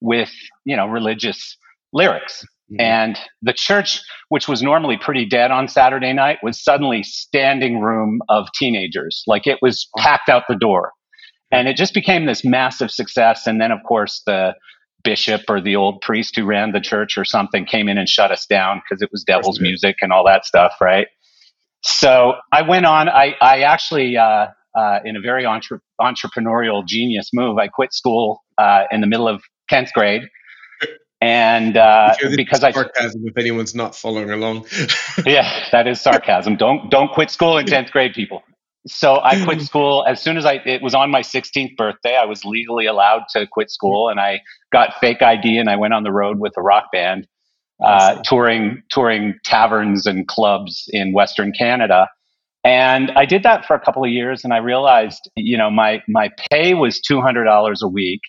with, 0.00 0.30
you 0.64 0.76
know, 0.76 0.86
religious 0.86 1.56
lyrics. 1.92 2.44
And 2.78 3.18
the 3.40 3.52
church, 3.52 4.00
which 4.28 4.46
was 4.46 4.62
normally 4.62 4.98
pretty 4.98 5.24
dead 5.24 5.50
on 5.50 5.68
Saturday 5.68 6.12
night, 6.12 6.38
was 6.42 6.62
suddenly 6.62 7.02
standing 7.02 7.80
room 7.80 8.20
of 8.28 8.48
teenagers. 8.54 9.22
Like 9.26 9.46
it 9.46 9.58
was 9.62 9.88
packed 9.96 10.28
out 10.28 10.44
the 10.48 10.56
door. 10.56 10.92
And 11.50 11.66
it 11.66 11.76
just 11.76 11.94
became 11.94 12.26
this 12.26 12.44
massive 12.44 12.90
success. 12.90 13.46
And 13.46 13.58
then, 13.58 13.70
of 13.70 13.78
course, 13.86 14.22
the 14.26 14.54
bishop 15.02 15.42
or 15.48 15.62
the 15.62 15.76
old 15.76 16.02
priest 16.02 16.36
who 16.36 16.44
ran 16.44 16.72
the 16.72 16.80
church 16.80 17.16
or 17.16 17.24
something 17.24 17.64
came 17.64 17.88
in 17.88 17.96
and 17.96 18.08
shut 18.08 18.30
us 18.30 18.44
down 18.44 18.82
because 18.84 19.00
it 19.00 19.08
was 19.10 19.24
devil's 19.24 19.60
music 19.60 19.96
and 20.02 20.12
all 20.12 20.26
that 20.26 20.44
stuff, 20.44 20.74
right? 20.80 21.06
So 21.82 22.34
I 22.52 22.62
went 22.62 22.84
on. 22.84 23.08
I, 23.08 23.34
I 23.40 23.60
actually 23.60 24.18
uh, 24.18 24.48
uh, 24.76 24.98
in 25.04 25.16
a 25.16 25.20
very 25.20 25.44
entre- 25.44 25.80
entrepreneurial 26.00 26.86
genius 26.86 27.30
move. 27.32 27.58
I 27.58 27.68
quit 27.68 27.94
school 27.94 28.42
uh, 28.58 28.84
in 28.90 29.00
the 29.00 29.06
middle 29.06 29.28
of 29.28 29.42
10th 29.72 29.92
grade. 29.92 30.22
And 31.20 31.76
uh, 31.76 32.14
because 32.36 32.62
I 32.62 32.70
sarcasm, 32.70 33.26
if 33.26 33.36
anyone's 33.36 33.74
not 33.74 33.96
following 33.96 34.30
along, 34.30 34.66
yeah, 35.26 35.66
that 35.72 35.88
is 35.88 36.00
sarcasm. 36.00 36.56
Don't 36.56 36.90
don't 36.90 37.10
quit 37.10 37.30
school 37.30 37.58
in 37.58 37.66
tenth 37.66 37.90
grade, 37.90 38.14
people. 38.14 38.42
So 38.86 39.18
I 39.20 39.42
quit 39.42 39.60
school 39.70 40.04
as 40.06 40.22
soon 40.22 40.36
as 40.36 40.44
I 40.44 40.54
it 40.64 40.80
was 40.80 40.94
on 40.94 41.10
my 41.10 41.22
16th 41.22 41.76
birthday. 41.76 42.14
I 42.14 42.24
was 42.24 42.44
legally 42.44 42.86
allowed 42.86 43.24
to 43.30 43.48
quit 43.48 43.68
school, 43.68 44.08
and 44.08 44.20
I 44.20 44.42
got 44.70 44.94
fake 45.00 45.20
ID, 45.20 45.58
and 45.58 45.68
I 45.68 45.74
went 45.74 45.92
on 45.92 46.04
the 46.04 46.12
road 46.12 46.38
with 46.38 46.52
a 46.56 46.62
rock 46.62 46.92
band, 46.92 47.26
uh, 47.84 48.22
touring 48.22 48.84
touring 48.88 49.34
taverns 49.44 50.06
and 50.06 50.28
clubs 50.28 50.88
in 50.92 51.12
Western 51.12 51.52
Canada. 51.52 52.08
And 52.64 53.10
I 53.12 53.24
did 53.24 53.44
that 53.44 53.64
for 53.64 53.74
a 53.74 53.80
couple 53.80 54.04
of 54.04 54.10
years 54.10 54.44
and 54.44 54.52
I 54.52 54.58
realized, 54.58 55.30
you 55.36 55.56
know, 55.56 55.70
my, 55.70 56.02
my 56.08 56.28
pay 56.50 56.74
was 56.74 57.00
$200 57.00 57.76
a 57.80 57.88
week 57.88 58.20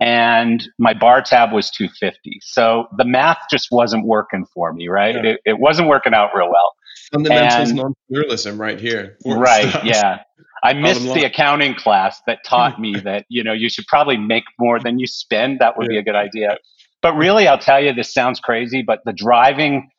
and 0.00 0.68
my 0.78 0.94
bar 0.94 1.22
tab 1.22 1.52
was 1.52 1.70
250. 1.70 2.40
So 2.42 2.86
the 2.96 3.04
math 3.04 3.38
just 3.50 3.68
wasn't 3.70 4.06
working 4.06 4.44
for 4.52 4.72
me, 4.72 4.88
right? 4.88 5.14
Yeah. 5.14 5.30
It, 5.32 5.40
it, 5.44 5.58
wasn't 5.58 5.88
working 5.88 6.14
out 6.14 6.30
real 6.34 6.48
well. 6.48 6.72
Fundamentals 7.12 7.72
non-entrepreneurialism 7.72 8.58
right 8.58 8.80
here. 8.80 9.16
Right, 9.24 9.72
yeah. 9.84 10.20
I 10.64 10.72
missed 10.72 11.02
the 11.02 11.24
accounting 11.24 11.74
class 11.74 12.20
that 12.26 12.38
taught 12.44 12.80
me 12.80 12.98
that, 13.04 13.26
you 13.28 13.44
know, 13.44 13.52
you 13.52 13.68
should 13.68 13.86
probably 13.86 14.16
make 14.16 14.44
more 14.58 14.80
than 14.80 14.98
you 14.98 15.06
spend. 15.06 15.60
That 15.60 15.76
would 15.76 15.86
yeah. 15.90 15.96
be 15.96 15.98
a 15.98 16.02
good 16.02 16.16
idea. 16.16 16.56
But 17.02 17.14
really, 17.14 17.46
I'll 17.46 17.58
tell 17.58 17.82
you, 17.82 17.92
this 17.92 18.12
sounds 18.12 18.40
crazy, 18.40 18.82
but 18.82 19.00
the 19.04 19.12
driving 19.12 19.90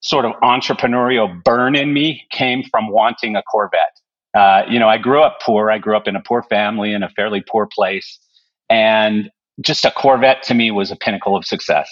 sort 0.00 0.24
of 0.24 0.32
entrepreneurial 0.42 1.42
burn 1.42 1.74
in 1.74 1.92
me 1.92 2.22
came 2.30 2.62
from 2.70 2.90
wanting 2.90 3.36
a 3.36 3.42
Corvette. 3.42 4.00
Uh, 4.34 4.62
you 4.68 4.78
know, 4.78 4.88
I 4.88 4.98
grew 4.98 5.20
up 5.20 5.38
poor. 5.42 5.70
I 5.70 5.78
grew 5.78 5.96
up 5.96 6.06
in 6.06 6.14
a 6.14 6.20
poor 6.20 6.42
family 6.42 6.92
in 6.92 7.02
a 7.02 7.08
fairly 7.10 7.42
poor 7.48 7.68
place. 7.72 8.18
And 8.74 9.30
just 9.60 9.84
a 9.84 9.92
Corvette 9.92 10.42
to 10.42 10.54
me 10.54 10.72
was 10.72 10.90
a 10.90 10.96
pinnacle 10.96 11.36
of 11.36 11.44
success. 11.44 11.88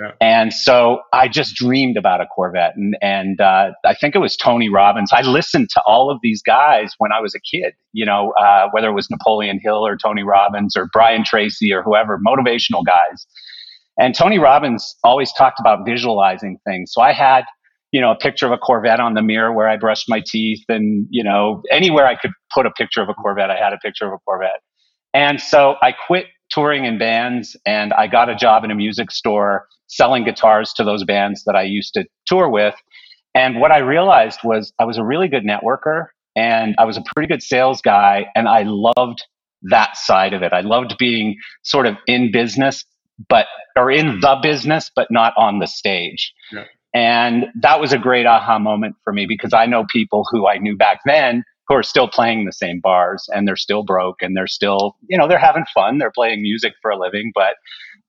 Yeah. 0.00 0.12
And 0.22 0.50
so 0.50 1.02
I 1.12 1.28
just 1.28 1.54
dreamed 1.54 1.98
about 1.98 2.22
a 2.22 2.26
Corvette. 2.26 2.74
And, 2.74 2.96
and 3.02 3.38
uh, 3.38 3.72
I 3.84 3.94
think 3.94 4.14
it 4.14 4.18
was 4.18 4.34
Tony 4.34 4.70
Robbins. 4.70 5.10
I 5.12 5.20
listened 5.20 5.68
to 5.74 5.82
all 5.86 6.10
of 6.10 6.18
these 6.22 6.40
guys 6.40 6.94
when 6.96 7.12
I 7.12 7.20
was 7.20 7.34
a 7.34 7.40
kid, 7.40 7.74
you 7.92 8.06
know, 8.06 8.32
uh, 8.40 8.68
whether 8.70 8.88
it 8.88 8.94
was 8.94 9.10
Napoleon 9.10 9.60
Hill 9.62 9.86
or 9.86 9.98
Tony 9.98 10.22
Robbins 10.22 10.74
or 10.74 10.88
Brian 10.90 11.22
Tracy 11.22 11.70
or 11.70 11.82
whoever, 11.82 12.18
motivational 12.26 12.82
guys. 12.82 13.26
And 14.00 14.14
Tony 14.14 14.38
Robbins 14.38 14.96
always 15.04 15.34
talked 15.34 15.60
about 15.60 15.80
visualizing 15.84 16.56
things. 16.66 16.92
So 16.94 17.02
I 17.02 17.12
had, 17.12 17.44
you 17.90 18.00
know, 18.00 18.10
a 18.10 18.16
picture 18.16 18.46
of 18.46 18.52
a 18.52 18.58
Corvette 18.58 19.00
on 19.00 19.12
the 19.12 19.22
mirror 19.22 19.52
where 19.52 19.68
I 19.68 19.76
brushed 19.76 20.06
my 20.08 20.22
teeth 20.26 20.64
and, 20.70 21.06
you 21.10 21.22
know, 21.22 21.62
anywhere 21.70 22.06
I 22.06 22.14
could 22.14 22.30
put 22.54 22.64
a 22.64 22.70
picture 22.70 23.02
of 23.02 23.10
a 23.10 23.14
Corvette, 23.14 23.50
I 23.50 23.62
had 23.62 23.74
a 23.74 23.78
picture 23.78 24.06
of 24.06 24.14
a 24.14 24.18
Corvette. 24.24 24.62
And 25.14 25.40
so 25.40 25.76
I 25.82 25.92
quit 25.92 26.26
touring 26.50 26.84
in 26.84 26.98
bands 26.98 27.56
and 27.66 27.92
I 27.92 28.06
got 28.06 28.28
a 28.28 28.34
job 28.34 28.64
in 28.64 28.70
a 28.70 28.74
music 28.74 29.10
store 29.10 29.66
selling 29.86 30.24
guitars 30.24 30.72
to 30.74 30.84
those 30.84 31.04
bands 31.04 31.44
that 31.44 31.54
I 31.54 31.62
used 31.62 31.94
to 31.94 32.04
tour 32.26 32.48
with. 32.48 32.74
And 33.34 33.60
what 33.60 33.72
I 33.72 33.78
realized 33.78 34.40
was 34.44 34.72
I 34.78 34.84
was 34.84 34.98
a 34.98 35.04
really 35.04 35.28
good 35.28 35.44
networker 35.44 36.06
and 36.36 36.74
I 36.78 36.84
was 36.84 36.96
a 36.96 37.02
pretty 37.14 37.28
good 37.28 37.42
sales 37.42 37.80
guy 37.80 38.26
and 38.34 38.48
I 38.48 38.64
loved 38.66 39.24
that 39.62 39.96
side 39.96 40.34
of 40.34 40.42
it. 40.42 40.52
I 40.52 40.60
loved 40.60 40.96
being 40.98 41.36
sort 41.62 41.86
of 41.86 41.96
in 42.06 42.32
business, 42.32 42.84
but 43.28 43.46
or 43.76 43.90
in 43.90 44.20
the 44.20 44.38
business, 44.42 44.90
but 44.94 45.08
not 45.10 45.32
on 45.36 45.58
the 45.58 45.66
stage. 45.66 46.32
Yeah. 46.50 46.64
And 46.94 47.46
that 47.60 47.80
was 47.80 47.92
a 47.92 47.98
great 47.98 48.26
aha 48.26 48.58
moment 48.58 48.96
for 49.04 49.12
me 49.12 49.24
because 49.26 49.54
I 49.54 49.64
know 49.66 49.84
people 49.90 50.26
who 50.30 50.46
I 50.46 50.58
knew 50.58 50.76
back 50.76 51.00
then 51.06 51.44
who 51.68 51.74
are 51.74 51.82
still 51.82 52.08
playing 52.08 52.44
the 52.44 52.52
same 52.52 52.80
bars 52.80 53.28
and 53.32 53.46
they're 53.46 53.56
still 53.56 53.82
broke 53.82 54.22
and 54.22 54.36
they're 54.36 54.46
still, 54.46 54.96
you 55.08 55.16
know, 55.16 55.28
they're 55.28 55.38
having 55.38 55.64
fun. 55.72 55.98
They're 55.98 56.10
playing 56.10 56.42
music 56.42 56.74
for 56.82 56.90
a 56.90 56.98
living. 56.98 57.32
But 57.34 57.54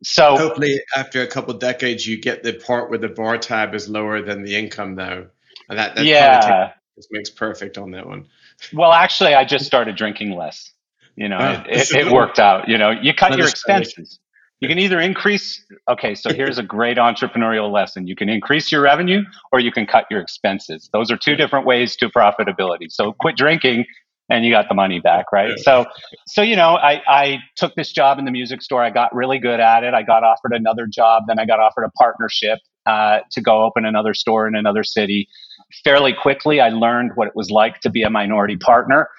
so 0.04 0.38
hopefully 0.38 0.82
after 0.96 1.22
a 1.22 1.28
couple 1.28 1.54
decades, 1.54 2.06
you 2.08 2.18
get 2.18 2.44
the 2.44 2.54
part 2.54 2.90
where 2.90 3.00
the 3.00 3.10
bar 3.10 3.38
tab 3.38 3.76
is 3.76 3.88
lower 3.88 4.22
than 4.22 4.44
the 4.44 4.56
income 4.56 4.96
though. 4.96 5.28
And 5.70 5.80
that, 5.80 5.96
that 5.96 6.06
yeah, 6.06 6.74
takes, 6.96 7.08
makes 7.12 7.30
perfect 7.30 7.78
on 7.78 7.92
that 7.92 8.08
one. 8.08 8.28
Well, 8.72 8.94
actually, 8.94 9.34
I 9.34 9.44
just 9.44 9.66
started 9.66 9.98
drinking 9.98 10.38
less. 10.38 10.72
You 11.16 11.28
know, 11.28 11.38
ah, 11.40 11.64
it, 11.68 11.92
it, 11.92 12.08
it 12.08 12.12
worked 12.14 12.40
out. 12.40 12.70
You 12.70 12.78
know, 12.78 12.92
you 12.92 13.14
cut 13.14 13.38
your 13.38 13.48
expenses. 13.48 14.20
You 14.64 14.70
can 14.70 14.80
either 14.80 15.02
increase, 15.02 15.62
okay, 15.90 16.16
so 16.16 16.34
here's 16.34 16.58
a 16.58 16.64
great 16.64 16.96
entrepreneurial 16.96 17.70
lesson. 17.70 18.08
You 18.08 18.16
can 18.16 18.30
increase 18.30 18.72
your 18.72 18.80
revenue 18.82 19.24
or 19.52 19.60
you 19.60 19.74
can 19.74 19.86
cut 19.86 20.06
your 20.10 20.22
expenses. 20.22 20.90
Those 20.94 21.12
are 21.12 21.18
two 21.18 21.36
different 21.36 21.66
ways 21.66 21.98
to 21.98 22.08
profitability. 22.08 22.90
So 22.90 23.12
quit 23.20 23.36
drinking 23.36 23.84
and 24.30 24.46
you 24.46 24.52
got 24.52 24.70
the 24.70 24.74
money 24.74 25.02
back, 25.02 25.34
right? 25.34 25.60
So, 25.60 25.86
so 26.28 26.42
you 26.42 26.56
know, 26.56 26.78
I, 26.78 27.02
I 27.06 27.38
took 27.58 27.76
this 27.76 27.92
job 27.92 28.20
in 28.20 28.24
the 28.24 28.32
music 28.32 28.62
store. 28.62 28.82
I 28.82 28.90
got 28.90 29.14
really 29.14 29.38
good 29.38 29.60
at 29.60 29.84
it. 29.84 29.94
I 29.94 30.02
got 30.02 30.24
offered 30.24 30.54
another 30.54 30.88
job. 30.88 31.24
Then 31.28 31.40
I 31.40 31.46
got 31.46 31.60
offered 31.60 31.84
a 31.84 31.92
partnership 32.00 32.60
uh, 32.86 33.20
to 33.32 33.42
go 33.42 33.66
open 33.66 33.84
another 33.84 34.14
store 34.14 34.48
in 34.48 34.56
another 34.56 34.86
city. 34.86 35.28
Fairly 35.84 36.14
quickly, 36.14 36.62
I 36.62 36.70
learned 36.70 37.12
what 37.16 37.28
it 37.28 37.36
was 37.36 37.52
like 37.52 37.82
to 37.82 37.90
be 37.90 38.04
a 38.04 38.10
minority 38.10 38.56
partner 38.56 39.10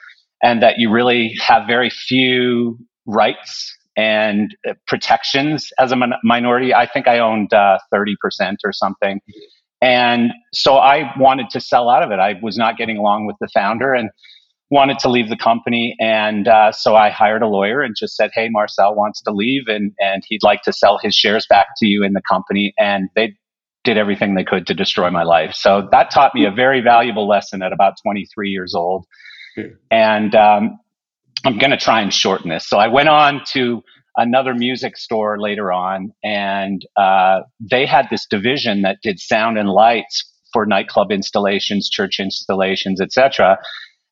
and 0.43 0.63
that 0.63 0.79
you 0.79 0.91
really 0.91 1.35
have 1.39 1.67
very 1.67 1.91
few 1.91 2.79
rights 3.05 3.77
and 3.97 4.57
uh, 4.69 4.75
protections 4.87 5.71
as 5.79 5.93
a 5.93 5.97
minority. 6.23 6.75
I 6.75 6.87
think 6.87 7.09
I 7.09 7.19
owned 7.19 7.53
uh, 7.53 7.79
30% 7.93 8.15
or 8.65 8.73
something. 8.73 9.21
And 9.81 10.33
so 10.53 10.77
I 10.77 11.13
wanted 11.19 11.51
to 11.51 11.61
sell 11.61 11.91
out 11.91 12.03
of 12.03 12.11
it. 12.11 12.19
I 12.19 12.35
was 12.43 12.57
not 12.57 12.77
getting 12.77 12.97
along 12.97 13.27
with 13.27 13.37
the 13.41 13.49
founder 13.53 13.93
and 13.93 14.11
wanted 14.71 14.99
to 15.01 15.11
leave 15.11 15.29
the 15.29 15.37
company. 15.37 15.95
And 16.01 16.49
uh, 16.49 16.73
so 16.73 16.97
I 16.97 17.11
hired 17.11 17.43
a 17.43 17.47
lawyer 17.47 17.83
and 17.83 17.95
just 17.97 18.17
said, 18.17 18.31
Hey, 18.33 18.49
Marcel 18.51 18.95
wants 18.95 19.21
to 19.23 19.31
leave 19.31 19.69
and, 19.69 19.93
and 20.01 20.23
he'd 20.27 20.43
like 20.43 20.63
to 20.63 20.73
sell 20.73 20.99
his 21.03 21.15
shares 21.15 21.47
back 21.49 21.67
to 21.79 21.87
you 21.87 22.03
in 22.03 22.15
the 22.15 22.23
company. 22.29 22.73
And 22.79 23.09
they 23.15 23.37
did 23.85 23.99
everything 23.99 24.35
they 24.35 24.45
could 24.45 24.67
to 24.67 24.75
destroy 24.75 25.11
my 25.11 25.23
life. 25.23 25.53
So 25.55 25.87
that 25.93 26.11
taught 26.11 26.35
me 26.35 26.47
a 26.47 26.51
very 26.51 26.81
valuable 26.81 27.29
lesson 27.29 27.63
at 27.63 27.73
about 27.73 27.95
23 28.03 28.49
years 28.51 28.75
old. 28.75 29.05
And 29.91 30.35
um, 30.35 30.79
I'm 31.45 31.59
going 31.59 31.71
to 31.71 31.77
try 31.77 32.01
and 32.01 32.13
shorten 32.13 32.51
this. 32.51 32.67
So 32.67 32.79
I 32.79 32.89
went 32.89 33.09
on 33.09 33.43
to 33.53 33.83
another 34.17 34.55
music 34.55 34.97
store 34.97 35.39
later 35.39 35.73
on, 35.73 36.13
and 36.23 36.85
uh, 36.97 37.41
they 37.61 37.87
had 37.87 38.07
this 38.11 38.27
division 38.27 38.83
that 38.83 38.99
did 39.03 39.21
sound 39.21 39.59
and 39.59 39.69
lights 39.69 40.31
for 40.53 40.65
nightclub 40.65 41.11
installations, 41.11 41.91
church 41.91 42.21
installations, 42.21 43.01
etc. 43.01 43.59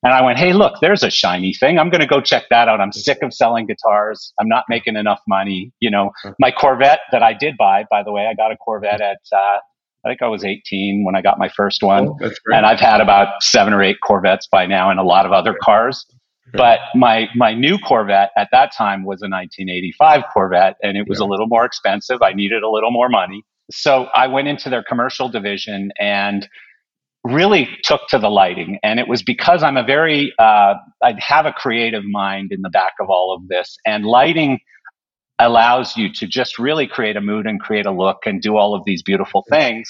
And 0.03 0.13
I 0.13 0.21
went, 0.21 0.37
hey, 0.37 0.51
look, 0.51 0.81
there's 0.81 1.01
a 1.01 1.09
shiny 1.09 1.53
thing. 1.53 1.79
I'm 1.79 1.89
going 1.89 2.01
to 2.01 2.07
go 2.07 2.19
check 2.19 2.43
that 2.49 2.67
out. 2.67 2.81
I'm 2.81 2.91
sick 2.91 3.19
of 3.23 3.33
selling 3.33 3.65
guitars. 3.65 4.33
I'm 4.39 4.49
not 4.49 4.65
making 4.67 4.97
enough 4.97 5.21
money. 5.27 5.71
You 5.79 5.89
know, 5.89 6.11
my 6.39 6.51
Corvette 6.51 6.99
that 7.13 7.23
I 7.23 7.33
did 7.33 7.55
buy, 7.57 7.85
by 7.89 8.03
the 8.03 8.11
way, 8.11 8.27
I 8.29 8.33
got 8.33 8.51
a 8.51 8.57
Corvette 8.57 8.99
at, 8.99 9.19
uh, 9.31 9.59
I 10.05 10.09
think 10.09 10.21
I 10.21 10.27
was 10.27 10.43
18 10.43 11.05
when 11.05 11.15
I 11.15 11.21
got 11.21 11.39
my 11.39 11.47
first 11.55 11.81
one. 11.81 12.09
Oh, 12.21 12.31
and 12.53 12.65
I've 12.65 12.81
had 12.81 12.99
about 12.99 13.41
seven 13.41 13.71
or 13.71 13.81
eight 13.81 13.97
Corvettes 14.05 14.47
by 14.51 14.65
now 14.65 14.91
and 14.91 14.99
a 14.99 15.03
lot 15.03 15.25
of 15.25 15.31
other 15.31 15.55
cars. 15.63 16.05
But 16.53 16.79
my 16.95 17.27
my 17.35 17.53
new 17.53 17.77
Corvette 17.79 18.31
at 18.37 18.49
that 18.51 18.71
time 18.77 19.03
was 19.03 19.21
a 19.21 19.27
1985 19.27 20.23
Corvette, 20.31 20.75
and 20.83 20.97
it 20.97 21.07
was 21.07 21.19
yeah. 21.19 21.25
a 21.25 21.27
little 21.27 21.47
more 21.47 21.65
expensive. 21.65 22.21
I 22.21 22.33
needed 22.33 22.61
a 22.63 22.69
little 22.69 22.91
more 22.91 23.09
money, 23.09 23.43
so 23.71 24.07
I 24.13 24.27
went 24.27 24.47
into 24.47 24.69
their 24.69 24.83
commercial 24.83 25.29
division 25.29 25.91
and 25.99 26.47
really 27.23 27.69
took 27.83 28.01
to 28.09 28.19
the 28.19 28.29
lighting. 28.29 28.77
And 28.83 28.99
it 28.99 29.07
was 29.07 29.23
because 29.23 29.63
I'm 29.63 29.77
a 29.77 29.83
very 29.83 30.33
uh, 30.37 30.75
I 31.01 31.15
have 31.17 31.45
a 31.45 31.53
creative 31.53 32.03
mind 32.05 32.51
in 32.51 32.61
the 32.61 32.69
back 32.69 32.93
of 32.99 33.09
all 33.09 33.35
of 33.35 33.47
this, 33.47 33.75
and 33.85 34.05
lighting 34.05 34.59
allows 35.39 35.97
you 35.97 36.13
to 36.13 36.27
just 36.27 36.59
really 36.59 36.87
create 36.87 37.17
a 37.17 37.21
mood 37.21 37.47
and 37.47 37.59
create 37.59 37.87
a 37.87 37.91
look 37.91 38.19
and 38.25 38.41
do 38.41 38.55
all 38.55 38.75
of 38.75 38.83
these 38.85 39.01
beautiful 39.01 39.43
things. 39.49 39.89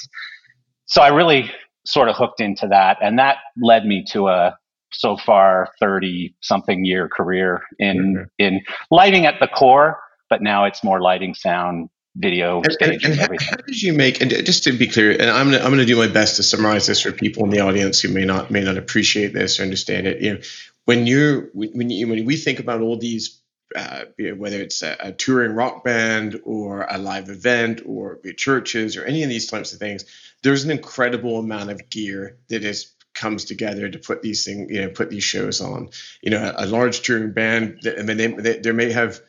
So 0.86 1.02
I 1.02 1.10
really 1.10 1.52
sort 1.86 2.08
of 2.08 2.16
hooked 2.16 2.40
into 2.40 2.68
that, 2.70 2.98
and 3.02 3.20
that 3.20 3.38
led 3.62 3.86
me 3.86 4.06
to 4.12 4.30
a 4.30 4.58
so 4.94 5.18
far 5.18 5.70
30 5.80 6.36
something 6.42 6.86
year 6.86 7.08
career 7.08 7.64
in 7.80 8.16
mm-hmm. 8.16 8.24
in 8.38 8.62
lighting 8.92 9.26
at 9.26 9.40
the 9.40 9.48
core 9.48 10.00
but 10.30 10.42
now 10.42 10.66
it's 10.66 10.84
more 10.84 11.02
lighting 11.02 11.34
sound 11.34 11.90
video 12.16 12.62
and, 12.62 12.78
and, 12.80 13.04
and 13.04 13.16
how, 13.16 13.28
how, 13.40 13.56
did 13.56 13.82
you 13.82 13.92
make 13.92 14.22
and 14.22 14.30
just 14.46 14.64
to 14.64 14.72
be 14.72 14.88
clear 14.88 15.12
and 15.12 15.30
i'm 15.30 15.48
gonna, 15.52 15.58
I'm 15.58 15.70
going 15.70 15.78
to 15.80 15.86
do 15.86 15.98
my 15.98 16.08
best 16.08 16.36
to 16.36 16.44
summarize 16.44 16.86
this 16.86 17.02
for 17.02 17.12
people 17.12 17.44
in 17.44 17.50
the 17.50 17.62
audience 17.62 18.02
who 18.02 18.10
may 18.10 18.24
not 18.24 18.52
may 18.52 18.62
not 18.62 18.78
appreciate 18.78 19.34
this 19.34 19.60
or 19.60 19.64
understand 19.64 20.06
it 20.06 20.22
you 20.22 20.34
know 20.34 20.40
when 20.86 21.08
you're 21.08 21.50
when 21.54 21.90
you 21.90 22.08
when 22.08 22.24
we 22.26 22.38
think 22.38 22.60
about 22.60 22.82
all 22.82 22.98
these 22.98 23.42
uh, 23.76 24.04
whether 24.36 24.60
it's 24.60 24.84
a, 24.84 24.96
a, 25.00 25.12
touring 25.12 25.54
rock 25.54 25.84
band 25.84 26.40
or 26.44 26.86
a 26.90 26.98
live 26.98 27.30
event 27.30 27.82
or 27.86 28.20
churches 28.38 28.98
or 28.98 29.04
any 29.04 29.24
of 29.24 29.30
these 29.30 29.48
types 29.50 29.74
of 29.74 29.80
things, 29.80 30.06
there's 30.44 30.64
an 30.64 30.72
incredible 30.72 31.40
amount 31.40 31.72
of 31.72 31.90
gear 31.90 32.38
that 32.50 32.64
is 32.64 32.93
comes 33.14 33.46
together 33.46 33.90
to 33.90 34.00
put 34.00 34.22
these 34.22 34.46
things, 34.46 34.72
you 34.72 34.82
know, 34.82 34.90
put 34.90 35.10
these 35.10 35.24
shows 35.24 35.62
on. 35.62 35.90
You 36.22 36.32
know, 36.32 36.54
a, 36.56 36.66
large 36.66 37.02
touring 37.02 37.32
band, 37.32 37.80
I 37.86 38.02
mean, 38.02 38.18
they, 38.18 38.28
they, 38.28 38.60
they, 38.60 38.72
may 38.72 38.92
have 38.92 39.22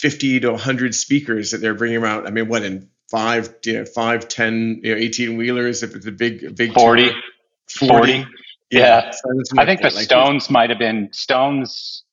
50 0.00 0.40
to 0.40 0.50
100 0.52 0.94
speakers 0.94 1.50
that 1.50 1.58
they're 1.58 1.74
bringing 1.74 1.98
around. 1.98 2.26
I 2.26 2.30
mean, 2.30 2.48
what 2.48 2.62
in 2.62 2.88
five, 3.10 3.54
you 3.64 3.74
know, 3.74 3.84
five, 3.84 4.28
10, 4.28 4.80
you 4.82 4.94
know, 4.94 5.00
18 5.00 5.36
wheelers 5.36 5.82
if 5.82 5.94
it's 5.94 6.06
a 6.06 6.12
big, 6.12 6.56
big 6.56 6.72
40, 6.72 7.04
tour, 7.04 7.14
40. 7.68 7.88
40. 7.88 8.12
Yeah. 8.70 9.10
yeah. 9.12 9.12
I 9.58 9.66
think 9.66 9.80
the 9.82 9.90
like 9.90 10.04
Stones 10.04 10.48
might 10.48 10.70
have 10.70 10.78
been 10.78 11.10
Stones 11.12 12.04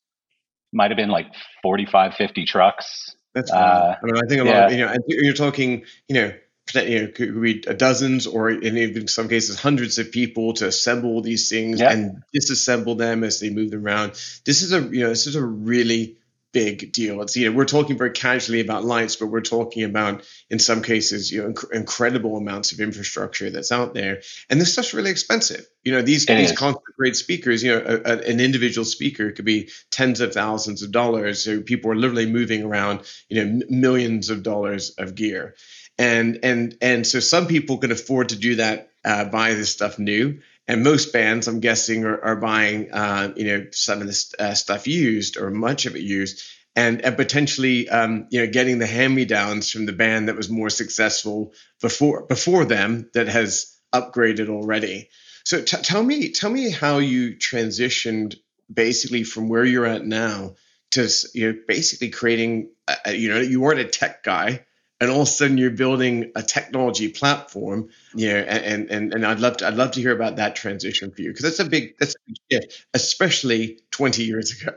might 0.74 0.92
have 0.92 0.98
been 0.98 1.10
like 1.10 1.28
45, 1.62 2.16
50 2.16 2.46
trucks. 2.46 3.16
That's 3.34 3.52
uh, 3.52 3.96
I 4.02 4.06
mean, 4.06 4.18
I 4.18 4.28
think 4.28 4.42
a 4.42 4.46
yeah. 4.46 4.52
lot, 4.52 4.66
of, 4.66 4.72
you 4.72 4.86
know, 4.86 4.96
you're 5.08 5.34
talking, 5.34 5.84
you 6.08 6.16
know, 6.16 6.34
you 6.76 7.02
know, 7.02 7.08
could 7.08 7.42
be 7.42 7.60
dozens 7.62 8.28
or 8.28 8.50
in 8.50 9.08
some 9.08 9.30
cases 9.30 9.60
hundreds 9.60 9.98
of 9.98 10.12
people 10.12 10.54
to 10.54 10.68
assemble 10.68 11.22
these 11.22 11.50
things 11.50 11.80
and 11.82 12.24
disassemble 12.36 12.98
them 12.98 13.24
as 13.24 13.40
they 13.40 13.50
move 13.50 13.72
them 13.72 13.86
around. 13.86 14.12
This 14.46 14.62
is 14.62 14.74
a 14.74 14.82
you 14.82 15.02
know 15.02 15.10
this 15.10 15.28
is 15.28 15.36
a 15.36 15.44
really 15.44 16.18
big 16.54 16.92
deal. 16.92 17.22
It's 17.22 17.36
you 17.36 17.50
know 17.50 17.56
we're 17.56 17.66
talking 17.66 17.98
very 17.98 18.12
casually 18.12 18.62
about 18.62 18.84
lights, 18.84 19.16
but 19.16 19.28
we're 19.28 19.42
talking 19.42 19.84
about 19.84 20.28
in 20.50 20.60
some 20.60 20.82
cases 20.82 21.32
you 21.32 21.44
know 21.44 21.50
inc- 21.52 21.72
incredible 21.72 22.38
amounts 22.38 22.72
of 22.72 22.80
infrastructure 22.80 23.50
that's 23.50 23.72
out 23.72 23.94
there, 23.94 24.22
and 24.50 24.60
this 24.60 24.74
stuff's 24.74 24.94
really 24.94 25.12
expensive. 25.12 25.68
You 25.84 25.92
know 25.92 26.02
these 26.02 26.24
it 26.24 26.36
these 26.36 26.58
concert 26.58 26.96
grade 26.98 27.16
speakers, 27.16 27.64
you 27.64 27.74
know 27.74 27.84
a, 27.86 28.12
a, 28.12 28.18
an 28.20 28.40
individual 28.40 28.86
speaker 28.86 29.32
could 29.32 29.46
be 29.46 29.70
tens 29.92 30.20
of 30.20 30.34
thousands 30.34 30.82
of 30.82 30.92
dollars. 30.92 31.44
So 31.44 31.62
people 31.62 31.92
are 31.92 31.96
literally 31.96 32.26
moving 32.26 32.64
around 32.64 33.02
you 33.30 33.44
know 33.44 33.52
m- 33.52 33.80
millions 33.82 34.30
of 34.30 34.42
dollars 34.42 34.92
of 34.98 35.16
gear, 35.16 35.56
and 35.98 36.40
and 36.44 36.78
and 36.82 37.08
so 37.08 37.20
some 37.20 37.48
people 37.48 37.78
can 37.78 37.92
afford 37.92 38.30
to 38.30 38.36
do 38.36 38.56
that, 38.56 38.90
uh, 39.04 39.26
buy 39.26 39.54
this 39.54 39.72
stuff 39.72 40.00
new. 40.00 40.40
And 40.70 40.84
most 40.84 41.14
bands, 41.14 41.48
I'm 41.48 41.62
guessing, 41.62 42.04
are, 42.04 42.22
are 42.22 42.36
buying, 42.36 42.92
uh, 42.92 43.32
you 43.38 43.46
know, 43.46 43.68
some 43.72 44.02
of 44.02 44.08
this 44.08 44.36
uh, 44.38 44.54
stuff 44.54 44.86
used 44.86 45.38
or 45.38 45.50
much 45.50 45.86
of 45.86 45.96
it 45.96 46.02
used, 46.02 46.44
and, 46.76 47.02
and 47.02 47.16
potentially, 47.16 47.88
um, 47.88 48.28
you 48.32 48.42
know, 48.42 48.52
getting 48.52 48.78
the 48.78 48.86
hand-me-downs 48.86 49.72
from 49.72 49.86
the 49.86 49.94
band 49.94 50.28
that 50.28 50.36
was 50.36 50.50
more 50.50 50.70
successful 50.70 51.54
before 51.82 52.26
before 52.26 52.66
them 52.66 53.10
that 53.14 53.30
has 53.30 53.78
upgraded 53.96 54.50
already. 54.50 55.10
So 55.46 55.62
t- 55.62 55.78
tell 55.78 56.04
me, 56.04 56.34
tell 56.34 56.50
me 56.50 56.70
how 56.70 56.98
you 56.98 57.38
transitioned 57.38 58.36
basically 58.72 59.24
from 59.24 59.48
where 59.48 59.64
you're 59.64 59.86
at 59.86 60.06
now 60.06 60.56
to 60.92 61.08
you 61.34 61.54
know 61.54 61.60
basically 61.66 62.10
creating, 62.10 62.72
a, 63.06 63.14
you 63.14 63.30
know, 63.30 63.40
you 63.40 63.62
weren't 63.62 63.80
a 63.80 63.86
tech 63.86 64.22
guy 64.22 64.66
and 65.00 65.12
all 65.12 65.22
of 65.22 65.28
a 65.28 65.32
sudden 65.32 65.58
you're 65.58 65.70
building 65.70 66.32
a 66.36 66.44
technology 66.44 67.10
platform 67.10 67.90
you 68.16 68.28
know 68.28 68.40
and 68.40 68.90
and, 68.90 69.14
and 69.14 69.26
i'd 69.26 69.40
love 69.40 69.58
to 69.58 69.68
i'd 69.68 69.76
love 69.76 69.92
to 69.92 70.02
hear 70.02 70.12
about 70.12 70.38
that 70.38 70.56
transition 70.56 71.12
for 71.12 71.22
you 71.22 71.30
because 71.30 71.44
that's 71.44 71.60
a 71.60 71.66
big 71.66 71.96
that's 72.00 72.16
a 72.16 72.20
big 72.28 72.38
shift 72.52 72.88
especially 72.94 73.80
20 73.92 74.24
years 74.24 74.62
ago. 74.62 74.76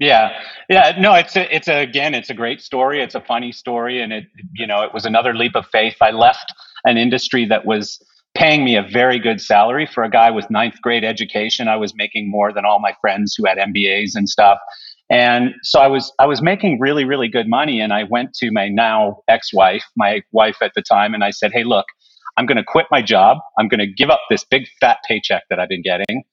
Yeah. 0.00 0.30
Yeah 0.68 0.96
no 0.98 1.14
it's 1.14 1.36
a, 1.36 1.54
it's 1.54 1.68
a, 1.68 1.82
again 1.82 2.14
it's 2.14 2.30
a 2.30 2.34
great 2.34 2.60
story 2.60 3.02
it's 3.02 3.14
a 3.14 3.20
funny 3.20 3.52
story 3.52 4.02
and 4.02 4.12
it 4.12 4.24
you 4.54 4.66
know 4.66 4.82
it 4.82 4.92
was 4.92 5.06
another 5.06 5.34
leap 5.34 5.54
of 5.54 5.66
faith. 5.66 5.96
I 6.00 6.10
left 6.10 6.52
an 6.84 6.96
industry 6.96 7.46
that 7.46 7.64
was 7.64 8.04
paying 8.34 8.64
me 8.64 8.76
a 8.76 8.82
very 8.82 9.18
good 9.18 9.40
salary 9.40 9.86
for 9.86 10.02
a 10.02 10.10
guy 10.10 10.30
with 10.30 10.50
ninth 10.50 10.82
grade 10.82 11.04
education. 11.04 11.68
I 11.68 11.76
was 11.76 11.94
making 11.94 12.28
more 12.28 12.52
than 12.52 12.64
all 12.64 12.80
my 12.80 12.94
friends 13.00 13.34
who 13.36 13.46
had 13.46 13.58
mbas 13.58 14.16
and 14.16 14.28
stuff 14.28 14.58
and 15.10 15.54
so 15.62 15.80
I 15.80 15.86
was 15.86 16.12
I 16.18 16.26
was 16.26 16.40
making 16.42 16.80
really 16.80 17.04
really 17.04 17.28
good 17.28 17.48
money 17.48 17.80
and 17.80 17.92
I 17.92 18.04
went 18.04 18.34
to 18.34 18.50
my 18.50 18.68
now 18.68 19.22
ex-wife, 19.28 19.84
my 19.96 20.22
wife 20.32 20.56
at 20.62 20.72
the 20.74 20.82
time 20.82 21.14
and 21.14 21.22
I 21.22 21.30
said, 21.30 21.52
"Hey, 21.52 21.64
look, 21.64 21.86
I'm 22.36 22.46
going 22.46 22.56
to 22.56 22.64
quit 22.64 22.86
my 22.90 23.02
job. 23.02 23.38
I'm 23.58 23.68
going 23.68 23.80
to 23.80 23.86
give 23.86 24.10
up 24.10 24.20
this 24.30 24.44
big 24.44 24.66
fat 24.80 24.98
paycheck 25.06 25.42
that 25.50 25.60
I've 25.60 25.68
been 25.68 25.82
getting 25.82 26.24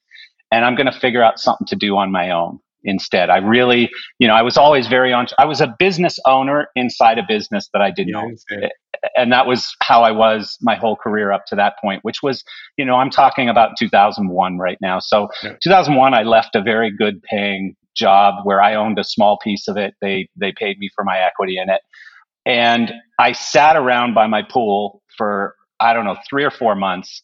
and 0.51 0.65
I'm 0.65 0.75
going 0.75 0.91
to 0.91 0.97
figure 0.97 1.23
out 1.23 1.39
something 1.39 1.67
to 1.67 1.75
do 1.75 1.97
on 1.97 2.11
my 2.11 2.31
own." 2.31 2.59
Instead, 2.83 3.29
I 3.29 3.37
really, 3.37 3.91
you 4.17 4.27
know, 4.27 4.33
I 4.33 4.41
was 4.41 4.57
always 4.57 4.87
very 4.87 5.13
on. 5.13 5.27
I 5.37 5.45
was 5.45 5.61
a 5.61 5.75
business 5.77 6.17
owner 6.25 6.67
inside 6.75 7.19
a 7.19 7.23
business 7.27 7.69
that 7.73 7.81
I 7.83 7.91
didn't 7.91 8.15
own, 8.15 8.35
and 9.15 9.31
that 9.31 9.45
was 9.45 9.75
how 9.83 10.01
I 10.01 10.09
was 10.09 10.57
my 10.61 10.73
whole 10.73 10.95
career 10.95 11.31
up 11.31 11.45
to 11.47 11.55
that 11.57 11.75
point. 11.79 12.03
Which 12.03 12.23
was, 12.23 12.43
you 12.77 12.85
know, 12.85 12.95
I'm 12.95 13.11
talking 13.11 13.49
about 13.49 13.77
2001 13.77 14.57
right 14.57 14.79
now. 14.81 14.99
So, 14.99 15.29
yeah. 15.43 15.53
2001, 15.61 16.15
I 16.15 16.23
left 16.23 16.55
a 16.55 16.61
very 16.63 16.89
good 16.89 17.21
paying 17.21 17.75
job 17.95 18.35
where 18.43 18.61
I 18.61 18.75
owned 18.75 18.99
a 18.99 19.03
small 19.03 19.37
piece 19.43 19.67
of 19.67 19.77
it. 19.77 19.93
They 20.01 20.29
they 20.35 20.51
paid 20.51 20.79
me 20.79 20.89
for 20.95 21.03
my 21.03 21.19
equity 21.19 21.57
in 21.57 21.69
it. 21.69 21.81
And 22.45 22.91
I 23.19 23.33
sat 23.33 23.75
around 23.75 24.13
by 24.13 24.27
my 24.27 24.41
pool 24.41 25.01
for 25.17 25.55
I 25.79 25.93
don't 25.93 26.05
know, 26.05 26.17
3 26.29 26.43
or 26.43 26.51
4 26.51 26.75
months 26.75 27.23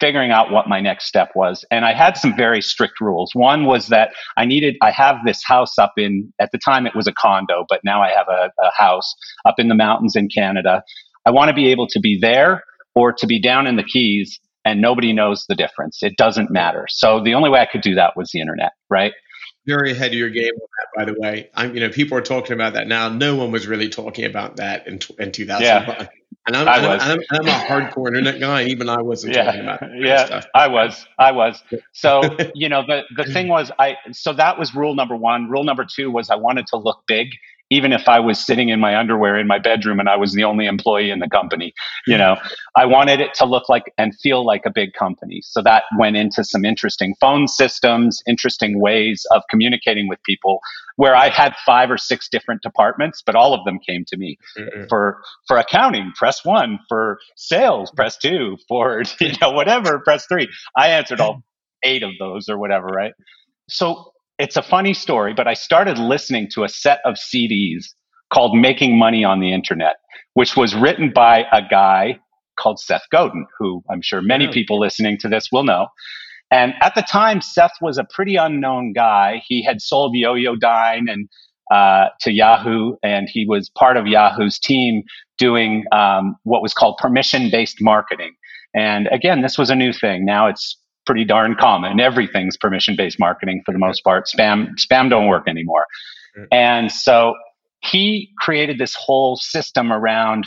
figuring 0.00 0.30
out 0.30 0.50
what 0.50 0.68
my 0.68 0.80
next 0.80 1.06
step 1.06 1.30
was. 1.34 1.64
And 1.70 1.84
I 1.84 1.94
had 1.94 2.16
some 2.18 2.36
very 2.36 2.60
strict 2.60 3.00
rules. 3.00 3.30
One 3.34 3.64
was 3.64 3.88
that 3.88 4.10
I 4.36 4.44
needed 4.44 4.76
I 4.82 4.90
have 4.90 5.16
this 5.24 5.42
house 5.44 5.78
up 5.78 5.92
in 5.96 6.32
at 6.40 6.50
the 6.52 6.58
time 6.58 6.86
it 6.86 6.94
was 6.94 7.06
a 7.06 7.12
condo, 7.12 7.64
but 7.68 7.80
now 7.84 8.02
I 8.02 8.10
have 8.10 8.26
a, 8.28 8.50
a 8.60 8.70
house 8.76 9.14
up 9.46 9.54
in 9.58 9.68
the 9.68 9.74
mountains 9.74 10.16
in 10.16 10.28
Canada. 10.28 10.82
I 11.26 11.30
want 11.30 11.48
to 11.48 11.54
be 11.54 11.68
able 11.68 11.86
to 11.88 12.00
be 12.00 12.18
there 12.20 12.62
or 12.94 13.12
to 13.12 13.26
be 13.26 13.40
down 13.40 13.66
in 13.66 13.76
the 13.76 13.82
Keys 13.82 14.38
and 14.64 14.80
nobody 14.80 15.12
knows 15.12 15.44
the 15.48 15.54
difference. 15.54 16.02
It 16.02 16.16
doesn't 16.16 16.50
matter. 16.50 16.86
So 16.88 17.22
the 17.22 17.34
only 17.34 17.50
way 17.50 17.60
I 17.60 17.66
could 17.66 17.82
do 17.82 17.94
that 17.94 18.16
was 18.16 18.30
the 18.32 18.40
internet, 18.40 18.72
right? 18.88 19.12
Very 19.66 19.92
ahead 19.92 20.12
of 20.12 20.18
your 20.18 20.30
game 20.30 20.52
on 20.54 20.68
that, 20.78 20.88
by 20.96 21.04
the 21.12 21.18
way. 21.18 21.50
I'm, 21.54 21.74
you 21.74 21.80
know, 21.80 21.88
people 21.88 22.18
are 22.18 22.22
talking 22.22 22.52
about 22.54 22.74
that 22.74 22.86
now. 22.86 23.08
No 23.08 23.36
one 23.36 23.50
was 23.50 23.66
really 23.66 23.88
talking 23.88 24.24
about 24.24 24.56
that 24.56 24.86
in 24.86 25.00
in 25.18 25.32
2001. 25.32 25.62
Yeah. 25.62 26.08
And 26.46 26.56
I'm, 26.56 26.68
I 26.68 26.86
was. 26.86 27.02
I'm, 27.02 27.20
I'm, 27.30 27.48
a 27.48 27.50
hardcore 27.50 28.08
internet 28.08 28.38
guy. 28.38 28.62
And 28.62 28.70
even 28.70 28.90
I 28.90 29.00
wasn't 29.00 29.34
yeah. 29.34 29.44
talking 29.44 29.60
about 29.62 29.80
that 29.80 29.96
yeah, 29.96 30.26
stuff. 30.26 30.46
I 30.54 30.68
was. 30.68 31.06
I 31.18 31.32
was. 31.32 31.62
So, 31.92 32.22
you 32.54 32.68
know, 32.68 32.84
the, 32.86 33.02
the 33.16 33.24
thing 33.24 33.48
was, 33.48 33.70
I, 33.78 33.96
so 34.12 34.34
that 34.34 34.58
was 34.58 34.74
rule 34.74 34.94
number 34.94 35.16
one. 35.16 35.48
Rule 35.48 35.64
number 35.64 35.86
two 35.86 36.10
was 36.10 36.28
I 36.28 36.34
wanted 36.34 36.66
to 36.68 36.76
look 36.76 37.02
big 37.06 37.28
even 37.70 37.92
if 37.92 38.08
I 38.08 38.20
was 38.20 38.44
sitting 38.44 38.68
in 38.68 38.78
my 38.78 38.96
underwear 38.96 39.38
in 39.38 39.46
my 39.46 39.58
bedroom 39.58 39.98
and 39.98 40.08
I 40.08 40.16
was 40.16 40.32
the 40.32 40.44
only 40.44 40.66
employee 40.66 41.10
in 41.10 41.18
the 41.18 41.28
company. 41.28 41.72
You 42.06 42.18
know, 42.18 42.36
I 42.76 42.84
wanted 42.86 43.20
it 43.20 43.34
to 43.34 43.46
look 43.46 43.68
like 43.68 43.92
and 43.96 44.14
feel 44.20 44.44
like 44.44 44.62
a 44.66 44.70
big 44.70 44.92
company. 44.92 45.40
So 45.42 45.62
that 45.62 45.84
went 45.98 46.16
into 46.16 46.44
some 46.44 46.64
interesting 46.64 47.14
phone 47.20 47.48
systems, 47.48 48.22
interesting 48.28 48.80
ways 48.80 49.26
of 49.30 49.42
communicating 49.50 50.08
with 50.08 50.22
people 50.24 50.60
where 50.96 51.16
I 51.16 51.28
had 51.28 51.54
five 51.66 51.90
or 51.90 51.98
six 51.98 52.28
different 52.28 52.62
departments, 52.62 53.22
but 53.24 53.34
all 53.34 53.54
of 53.54 53.64
them 53.64 53.78
came 53.84 54.04
to 54.08 54.16
me 54.16 54.38
mm-hmm. 54.56 54.84
for, 54.88 55.22
for 55.48 55.56
accounting, 55.56 56.12
press 56.16 56.44
one, 56.44 56.78
for 56.88 57.18
sales, 57.36 57.90
press 57.90 58.16
two, 58.16 58.56
for, 58.68 59.02
you 59.20 59.32
know, 59.40 59.50
whatever, 59.50 59.98
press 60.00 60.26
three. 60.26 60.48
I 60.76 60.88
answered 60.88 61.20
all 61.20 61.42
eight 61.82 62.02
of 62.02 62.12
those 62.18 62.48
or 62.48 62.58
whatever, 62.58 62.86
right? 62.86 63.14
So 63.68 64.12
it's 64.38 64.56
a 64.56 64.62
funny 64.62 64.94
story, 64.94 65.32
but 65.32 65.46
I 65.46 65.54
started 65.54 65.98
listening 65.98 66.48
to 66.54 66.64
a 66.64 66.68
set 66.68 67.00
of 67.04 67.14
CDs 67.14 67.84
called 68.32 68.56
Making 68.56 68.98
Money 68.98 69.24
on 69.24 69.40
the 69.40 69.52
Internet, 69.52 69.96
which 70.34 70.56
was 70.56 70.74
written 70.74 71.12
by 71.14 71.44
a 71.52 71.62
guy 71.68 72.18
called 72.58 72.80
Seth 72.80 73.04
Godin, 73.10 73.46
who 73.58 73.82
I'm 73.90 74.02
sure 74.02 74.22
many 74.22 74.48
people 74.48 74.78
listening 74.78 75.18
to 75.18 75.28
this 75.28 75.48
will 75.52 75.64
know. 75.64 75.88
And 76.50 76.74
at 76.82 76.94
the 76.94 77.02
time, 77.02 77.40
Seth 77.40 77.72
was 77.80 77.98
a 77.98 78.04
pretty 78.04 78.36
unknown 78.36 78.92
guy. 78.92 79.42
He 79.46 79.62
had 79.62 79.80
sold 79.80 80.14
Yoyodyne 80.14 81.10
and 81.10 81.28
uh, 81.70 82.10
to 82.20 82.30
Yahoo, 82.30 82.94
and 83.02 83.28
he 83.28 83.46
was 83.46 83.70
part 83.70 83.96
of 83.96 84.06
Yahoo's 84.06 84.58
team 84.58 85.02
doing 85.38 85.84
um, 85.92 86.36
what 86.42 86.62
was 86.62 86.74
called 86.74 86.96
permission-based 86.98 87.78
marketing. 87.80 88.34
And 88.74 89.08
again, 89.10 89.42
this 89.42 89.56
was 89.56 89.70
a 89.70 89.74
new 89.74 89.92
thing. 89.92 90.24
Now 90.24 90.46
it's 90.46 90.76
pretty 91.06 91.24
darn 91.24 91.54
common. 91.54 92.00
Everything's 92.00 92.56
permission 92.56 92.94
based 92.96 93.18
marketing 93.18 93.62
for 93.64 93.72
the 93.72 93.78
most 93.78 94.02
part. 94.02 94.26
Spam 94.26 94.70
spam 94.78 95.10
don't 95.10 95.28
work 95.28 95.48
anymore. 95.48 95.86
And 96.50 96.90
so 96.90 97.34
he 97.80 98.30
created 98.38 98.78
this 98.78 98.94
whole 98.94 99.36
system 99.36 99.92
around 99.92 100.46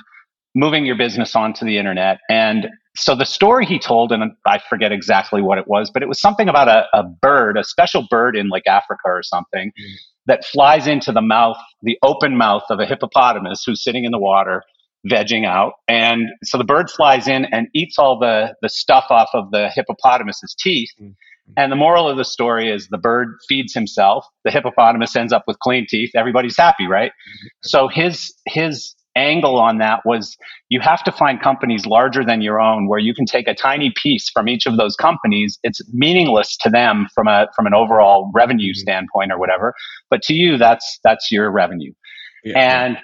moving 0.56 0.86
your 0.86 0.98
business 0.98 1.36
onto 1.36 1.65
the 1.65 1.78
internet. 1.78 2.17
And 2.30 2.67
so 2.96 3.15
the 3.15 3.26
story 3.26 3.65
he 3.65 3.78
told, 3.78 4.12
and 4.12 4.32
I 4.46 4.60
forget 4.70 4.91
exactly 4.91 5.41
what 5.41 5.60
it 5.60 5.67
was, 5.67 5.91
but 5.91 6.02
it 6.02 6.10
was 6.10 6.20
something 6.20 6.50
about 6.50 6.67
a, 6.67 6.88
a 6.93 7.04
bird, 7.04 7.58
a 7.58 7.63
special 7.63 8.08
bird 8.10 8.36
in 8.36 8.50
like 8.50 8.65
Africa 8.65 9.04
or 9.06 9.22
something, 9.22 9.70
mm. 9.70 9.93
that 10.26 10.43
flies 10.46 10.88
into 10.88 11.12
the 11.12 11.22
mouth, 11.22 11.58
the 11.84 11.98
open 12.02 12.36
mouth 12.36 12.63
of 12.70 12.80
a 12.80 12.86
hippopotamus 12.86 13.63
who's 13.63 13.84
sitting 13.84 14.04
in 14.04 14.12
the 14.12 14.17
water 14.17 14.63
vegging 15.06 15.46
out. 15.46 15.74
And 15.88 16.30
so 16.44 16.58
the 16.58 16.64
bird 16.64 16.90
flies 16.90 17.28
in 17.28 17.46
and 17.46 17.68
eats 17.74 17.98
all 17.98 18.20
the, 18.20 18.56
the 18.62 18.70
stuff 18.70 19.06
off 19.10 19.30
of 19.34 19.52
the 19.52 19.70
hippopotamus's 19.70 20.56
teeth. 20.60 20.90
Mm-hmm. 21.00 21.12
And 21.56 21.72
the 21.72 21.78
moral 21.78 22.10
of 22.10 22.18
the 22.18 22.26
story 22.26 22.70
is 22.70 22.90
the 22.90 22.98
bird 22.98 23.38
feeds 23.48 23.74
himself. 23.74 24.26
The 24.44 24.52
hippopotamus 24.52 25.16
ends 25.16 25.32
up 25.32 25.44
with 25.48 25.58
clean 25.60 25.86
teeth. 25.88 26.12
Everybody's 26.16 26.58
happy, 26.58 26.88
right? 26.88 27.12
Mm-hmm. 27.12 27.48
So 27.64 27.88
his, 27.88 28.34
his 28.48 28.96
angle 29.16 29.58
on 29.58 29.78
that 29.78 30.02
was 30.06 30.36
you 30.70 30.80
have 30.82 31.04
to 31.04 31.12
find 31.12 31.42
companies 31.42 31.86
larger 31.86 32.24
than 32.26 32.42
your 32.42 32.60
own 32.60 32.88
where 32.88 33.00
you 33.00 33.14
can 33.14 33.26
take 33.26 33.48
a 33.48 33.54
tiny 33.54 33.94
piece 33.96 34.30
from 34.30 34.50
each 34.50 34.66
of 34.66 34.78
those 34.78 34.96
companies. 34.96 35.58
It's 35.64 35.82
meaningless 35.94 36.58
to 36.58 36.70
them 36.70 37.08
from 37.16 37.28
a, 37.28 37.48
from 37.56 37.66
an 37.66 37.74
overall 37.74 38.30
revenue 38.36 38.74
mm-hmm. 38.74 38.80
standpoint 38.80 39.32
or 39.32 39.40
whatever. 39.40 39.74
But 40.10 40.22
to 40.24 40.34
you, 40.34 40.58
that's, 40.58 41.00
that's 41.04 41.32
your 41.32 41.50
revenue. 41.50 41.94
Yeah, 42.44 42.60
and 42.60 42.98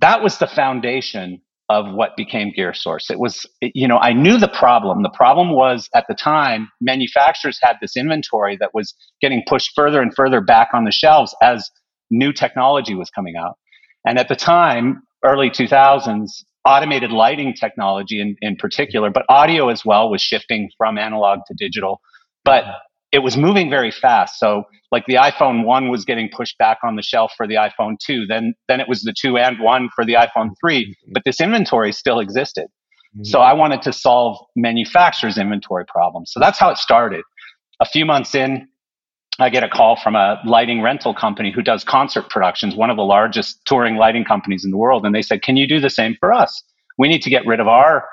that 0.00 0.22
was 0.22 0.38
the 0.38 0.46
foundation 0.46 1.40
of 1.68 1.94
what 1.94 2.16
became 2.16 2.52
GearSource. 2.56 3.10
It 3.10 3.20
was, 3.20 3.46
you 3.62 3.86
know, 3.86 3.98
I 3.98 4.12
knew 4.12 4.38
the 4.38 4.48
problem. 4.48 5.04
The 5.04 5.10
problem 5.10 5.50
was 5.50 5.88
at 5.94 6.04
the 6.08 6.16
time, 6.16 6.68
manufacturers 6.80 7.60
had 7.62 7.76
this 7.80 7.96
inventory 7.96 8.56
that 8.58 8.74
was 8.74 8.92
getting 9.20 9.44
pushed 9.46 9.70
further 9.76 10.02
and 10.02 10.12
further 10.12 10.40
back 10.40 10.70
on 10.74 10.84
the 10.84 10.90
shelves 10.90 11.34
as 11.40 11.70
new 12.10 12.32
technology 12.32 12.94
was 12.94 13.08
coming 13.10 13.36
out. 13.36 13.56
And 14.04 14.18
at 14.18 14.28
the 14.28 14.34
time, 14.34 15.02
early 15.24 15.48
2000s, 15.48 16.28
automated 16.64 17.12
lighting 17.12 17.54
technology 17.54 18.20
in, 18.20 18.36
in 18.40 18.56
particular, 18.56 19.10
but 19.10 19.24
audio 19.28 19.68
as 19.68 19.84
well 19.84 20.10
was 20.10 20.20
shifting 20.20 20.70
from 20.76 20.98
analog 20.98 21.40
to 21.46 21.54
digital. 21.56 22.00
But 22.44 22.64
it 23.12 23.20
was 23.20 23.36
moving 23.36 23.68
very 23.68 23.90
fast. 23.90 24.38
So 24.38 24.64
like 24.92 25.04
the 25.06 25.14
iPhone 25.14 25.64
1 25.64 25.88
was 25.88 26.04
getting 26.04 26.28
pushed 26.28 26.56
back 26.58 26.78
on 26.84 26.96
the 26.96 27.02
shelf 27.02 27.32
for 27.36 27.46
the 27.46 27.54
iPhone 27.54 27.98
2. 27.98 28.26
Then 28.26 28.54
then 28.68 28.80
it 28.80 28.88
was 28.88 29.02
the 29.02 29.14
2 29.18 29.36
and 29.36 29.58
1 29.58 29.88
for 29.94 30.04
the 30.04 30.14
iPhone 30.14 30.50
3, 30.60 30.84
mm-hmm. 30.84 31.12
but 31.12 31.22
this 31.24 31.40
inventory 31.40 31.92
still 31.92 32.20
existed. 32.20 32.66
Mm-hmm. 33.16 33.24
So 33.24 33.40
I 33.40 33.52
wanted 33.52 33.82
to 33.82 33.92
solve 33.92 34.38
manufacturers 34.56 35.38
inventory 35.38 35.84
problems. 35.86 36.30
So 36.32 36.40
that's 36.40 36.58
how 36.58 36.70
it 36.70 36.78
started. 36.78 37.24
A 37.80 37.84
few 37.84 38.04
months 38.04 38.34
in, 38.34 38.68
I 39.38 39.48
get 39.48 39.64
a 39.64 39.68
call 39.68 39.96
from 39.96 40.14
a 40.14 40.40
lighting 40.44 40.82
rental 40.82 41.14
company 41.14 41.50
who 41.50 41.62
does 41.62 41.82
concert 41.82 42.28
productions, 42.28 42.76
one 42.76 42.90
of 42.90 42.96
the 42.96 43.04
largest 43.04 43.64
touring 43.64 43.96
lighting 43.96 44.24
companies 44.24 44.64
in 44.64 44.70
the 44.70 44.76
world. 44.76 45.06
And 45.06 45.14
they 45.14 45.22
said, 45.22 45.42
Can 45.42 45.56
you 45.56 45.66
do 45.66 45.80
the 45.80 45.90
same 45.90 46.16
for 46.20 46.32
us? 46.32 46.62
We 46.98 47.08
need 47.08 47.22
to 47.22 47.30
get 47.30 47.46
rid 47.46 47.58
of 47.58 47.66
our 47.66 48.04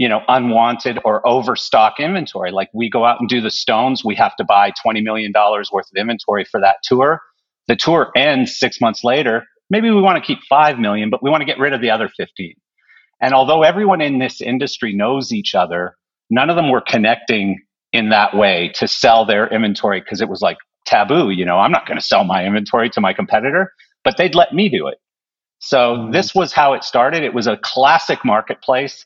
you 0.00 0.08
know 0.08 0.22
unwanted 0.28 0.98
or 1.04 1.26
overstock 1.26 2.00
inventory. 2.00 2.50
Like 2.50 2.70
we 2.74 2.90
go 2.90 3.04
out 3.04 3.20
and 3.20 3.28
do 3.28 3.40
the 3.40 3.50
stones 3.50 4.04
we 4.04 4.14
have 4.16 4.34
to 4.36 4.44
buy 4.44 4.72
20 4.82 5.00
million 5.00 5.32
dollars 5.32 5.70
worth 5.72 5.86
of 5.86 6.00
inventory 6.00 6.44
for 6.44 6.60
that 6.60 6.76
tour. 6.82 7.20
The 7.68 7.76
tour 7.76 8.10
ends 8.16 8.58
6 8.58 8.80
months 8.80 9.04
later. 9.04 9.44
Maybe 9.68 9.90
we 9.90 10.00
want 10.00 10.16
to 10.16 10.26
keep 10.26 10.40
5 10.48 10.78
million 10.78 11.10
but 11.10 11.22
we 11.22 11.30
want 11.30 11.42
to 11.42 11.46
get 11.46 11.58
rid 11.58 11.72
of 11.72 11.80
the 11.80 11.90
other 11.90 12.08
15 12.16 12.54
and 13.20 13.34
although 13.34 13.62
everyone 13.62 14.00
in 14.00 14.18
this 14.18 14.40
industry 14.40 14.92
knows 14.92 15.32
each 15.32 15.54
other 15.54 15.94
none 16.28 16.50
of 16.50 16.56
them 16.56 16.70
were 16.70 16.80
connecting 16.80 17.60
in 17.92 18.08
that 18.08 18.36
way 18.36 18.72
to 18.74 18.88
sell 18.88 19.24
their 19.24 19.46
inventory 19.46 20.00
because 20.00 20.20
it 20.20 20.28
was 20.28 20.40
like 20.42 20.56
taboo 20.86 21.30
you 21.30 21.44
know 21.44 21.58
i'm 21.58 21.70
not 21.70 21.86
going 21.86 21.96
to 21.96 22.04
sell 22.04 22.24
my 22.24 22.44
inventory 22.44 22.90
to 22.90 23.00
my 23.00 23.12
competitor 23.12 23.72
but 24.04 24.16
they'd 24.16 24.34
let 24.34 24.54
me 24.54 24.68
do 24.68 24.86
it. 24.88 24.98
So 25.58 25.96
mm-hmm. 25.96 26.12
this 26.12 26.34
was 26.34 26.52
how 26.52 26.72
it 26.72 26.84
started. 26.84 27.22
It 27.22 27.34
was 27.34 27.46
a 27.46 27.58
classic 27.58 28.24
marketplace 28.24 29.04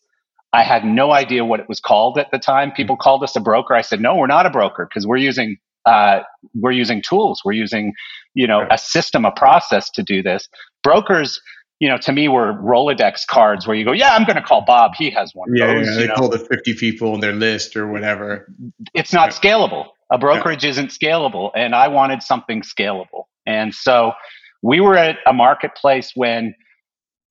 I 0.54 0.62
had 0.62 0.84
no 0.84 1.10
idea 1.10 1.44
what 1.44 1.58
it 1.58 1.68
was 1.68 1.80
called 1.80 2.16
at 2.16 2.30
the 2.30 2.38
time. 2.38 2.70
People 2.70 2.96
called 2.96 3.24
us 3.24 3.34
a 3.34 3.40
broker. 3.40 3.74
I 3.74 3.80
said, 3.80 4.00
no, 4.00 4.14
we're 4.14 4.28
not 4.28 4.46
a 4.46 4.50
broker 4.50 4.86
because 4.88 5.04
we're 5.04 5.16
using 5.16 5.56
uh, 5.84 6.20
we're 6.54 6.70
using 6.70 7.02
tools. 7.02 7.42
We're 7.44 7.52
using 7.52 7.92
you 8.34 8.46
know 8.46 8.64
a 8.70 8.78
system, 8.78 9.24
a 9.24 9.32
process 9.32 9.90
to 9.90 10.02
do 10.04 10.22
this. 10.22 10.48
Brokers, 10.84 11.40
you 11.80 11.88
know, 11.88 11.98
to 11.98 12.12
me 12.12 12.28
were 12.28 12.52
Rolodex 12.54 13.26
cards 13.26 13.66
where 13.66 13.76
you 13.76 13.84
go, 13.84 13.90
yeah, 13.90 14.14
I'm 14.14 14.24
going 14.24 14.36
to 14.36 14.42
call 14.42 14.64
Bob. 14.64 14.92
He 14.96 15.10
has 15.10 15.32
one. 15.34 15.48
Yeah, 15.52 15.74
those, 15.74 15.88
yeah 15.88 15.94
they 15.96 16.06
know. 16.06 16.14
call 16.14 16.28
the 16.28 16.38
50 16.38 16.74
people 16.74 17.14
in 17.14 17.20
their 17.20 17.32
list 17.32 17.74
or 17.74 17.88
whatever. 17.88 18.46
It's 18.94 19.12
not 19.12 19.30
yeah. 19.30 19.50
scalable. 19.50 19.88
A 20.12 20.18
brokerage 20.18 20.62
yeah. 20.62 20.70
isn't 20.70 20.90
scalable, 20.90 21.50
and 21.56 21.74
I 21.74 21.88
wanted 21.88 22.22
something 22.22 22.62
scalable. 22.62 23.24
And 23.44 23.74
so 23.74 24.12
we 24.62 24.78
were 24.78 24.96
at 24.96 25.18
a 25.26 25.32
marketplace 25.32 26.12
when 26.14 26.54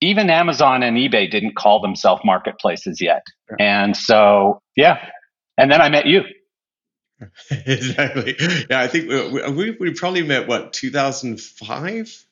even 0.03 0.29
Amazon 0.29 0.83
and 0.83 0.97
eBay 0.97 1.29
didn't 1.29 1.55
call 1.55 1.81
themselves 1.81 2.21
marketplaces 2.25 2.99
yet. 3.01 3.23
And 3.59 3.95
so, 3.95 4.61
yeah. 4.75 4.97
And 5.57 5.71
then 5.71 5.81
I 5.81 5.89
met 5.89 6.05
you. 6.05 6.23
exactly. 7.51 8.35
Yeah, 8.69 8.81
I 8.81 8.87
think 8.87 9.09
we, 9.55 9.71
we 9.79 9.93
probably 9.93 10.23
met, 10.23 10.47
what, 10.47 10.73
2005? 10.73 12.25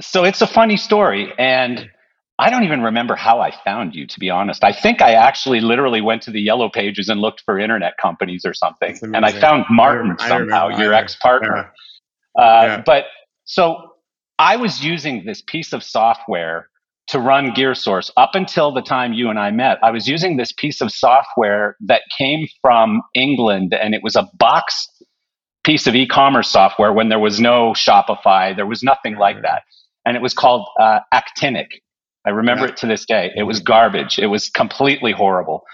So 0.00 0.24
it's 0.24 0.40
a 0.42 0.46
funny 0.46 0.76
story. 0.76 1.32
And 1.38 1.90
I 2.38 2.50
don't 2.50 2.64
even 2.64 2.82
remember 2.82 3.16
how 3.16 3.40
I 3.40 3.50
found 3.64 3.94
you, 3.94 4.06
to 4.06 4.20
be 4.20 4.30
honest. 4.30 4.62
I 4.62 4.72
think 4.72 5.00
I 5.02 5.14
actually 5.14 5.60
literally 5.60 6.02
went 6.02 6.22
to 6.22 6.30
the 6.30 6.40
yellow 6.40 6.68
pages 6.68 7.08
and 7.08 7.20
looked 7.20 7.40
for 7.40 7.58
internet 7.58 7.96
companies 7.96 8.44
or 8.44 8.54
something. 8.54 8.98
And 9.02 9.24
I 9.24 9.32
found 9.32 9.64
Martin 9.70 10.16
I 10.20 10.28
somehow, 10.28 10.68
your 10.78 10.92
ex 10.92 11.16
partner. 11.16 11.72
Yeah. 12.36 12.42
Uh, 12.42 12.62
yeah. 12.64 12.82
But 12.84 13.04
so 13.46 13.94
I 14.38 14.56
was 14.56 14.84
using 14.84 15.24
this 15.24 15.42
piece 15.42 15.72
of 15.72 15.82
software 15.82 16.68
to 17.08 17.20
run 17.20 17.52
GearSource 17.52 18.10
up 18.16 18.34
until 18.34 18.72
the 18.72 18.82
time 18.82 19.12
you 19.12 19.30
and 19.30 19.38
I 19.38 19.50
met. 19.50 19.78
I 19.82 19.90
was 19.90 20.08
using 20.08 20.36
this 20.36 20.52
piece 20.52 20.80
of 20.80 20.90
software 20.90 21.76
that 21.80 22.02
came 22.16 22.46
from 22.60 23.02
England 23.14 23.74
and 23.74 23.94
it 23.94 24.02
was 24.02 24.16
a 24.16 24.28
box 24.38 24.88
piece 25.64 25.86
of 25.86 25.94
e-commerce 25.94 26.50
software 26.50 26.92
when 26.92 27.08
there 27.08 27.18
was 27.18 27.40
no 27.40 27.72
Shopify, 27.72 28.54
there 28.54 28.66
was 28.66 28.82
nothing 28.82 29.16
like 29.16 29.42
that. 29.42 29.62
And 30.04 30.16
it 30.16 30.22
was 30.22 30.32
called 30.34 30.66
uh, 30.78 31.00
Actinic. 31.12 31.82
I 32.24 32.30
remember 32.30 32.66
yeah. 32.66 32.72
it 32.72 32.76
to 32.78 32.86
this 32.86 33.04
day. 33.04 33.32
It 33.36 33.44
was 33.44 33.60
garbage. 33.60 34.18
It 34.18 34.26
was 34.26 34.48
completely 34.48 35.12
horrible. 35.12 35.64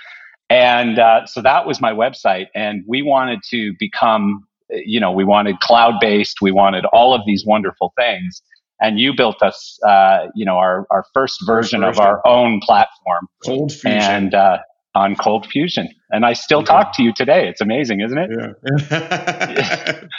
And 0.49 0.99
uh, 0.99 1.27
so 1.27 1.41
that 1.43 1.67
was 1.67 1.81
my 1.81 1.93
website. 1.93 2.47
And 2.55 2.85
we 2.87 3.03
wanted 3.03 3.41
to 3.51 3.75
become, 3.79 4.47
you 4.71 5.01
know, 5.01 5.13
we 5.13 5.25
wanted 5.25 5.61
cloud 5.61 5.95
based. 6.01 6.39
We 6.43 6.53
wanted 6.53 6.85
all 6.87 7.15
of 7.15 7.23
these 7.27 7.45
wonderful 7.47 7.93
things 7.97 8.43
and 8.83 8.99
you 8.99 9.13
built 9.17 9.43
us, 9.43 9.79
uh, 9.87 10.27
you 10.35 10.45
know, 10.45 10.57
our, 10.57 10.87
our 10.91 11.05
first 11.15 11.39
version, 11.47 11.85
of 11.85 11.99
our 11.99 12.21
own 12.27 12.61
platform. 12.61 13.29
Cold 13.45 13.73
Fusion. 13.73 14.01
And, 14.01 14.35
uh, 14.35 14.59
on 14.95 15.17
Cold 15.17 15.47
Fusion. 15.47 15.89
And 16.11 16.27
I 16.27 16.35
still 16.35 16.61
yeah. 16.61 16.67
talk 16.67 16.97
to 16.97 17.03
you 17.03 17.15
today. 17.15 17.49
It's 17.49 17.61
amazing, 17.63 18.01
isn't 18.01 18.19
it? 18.19 18.31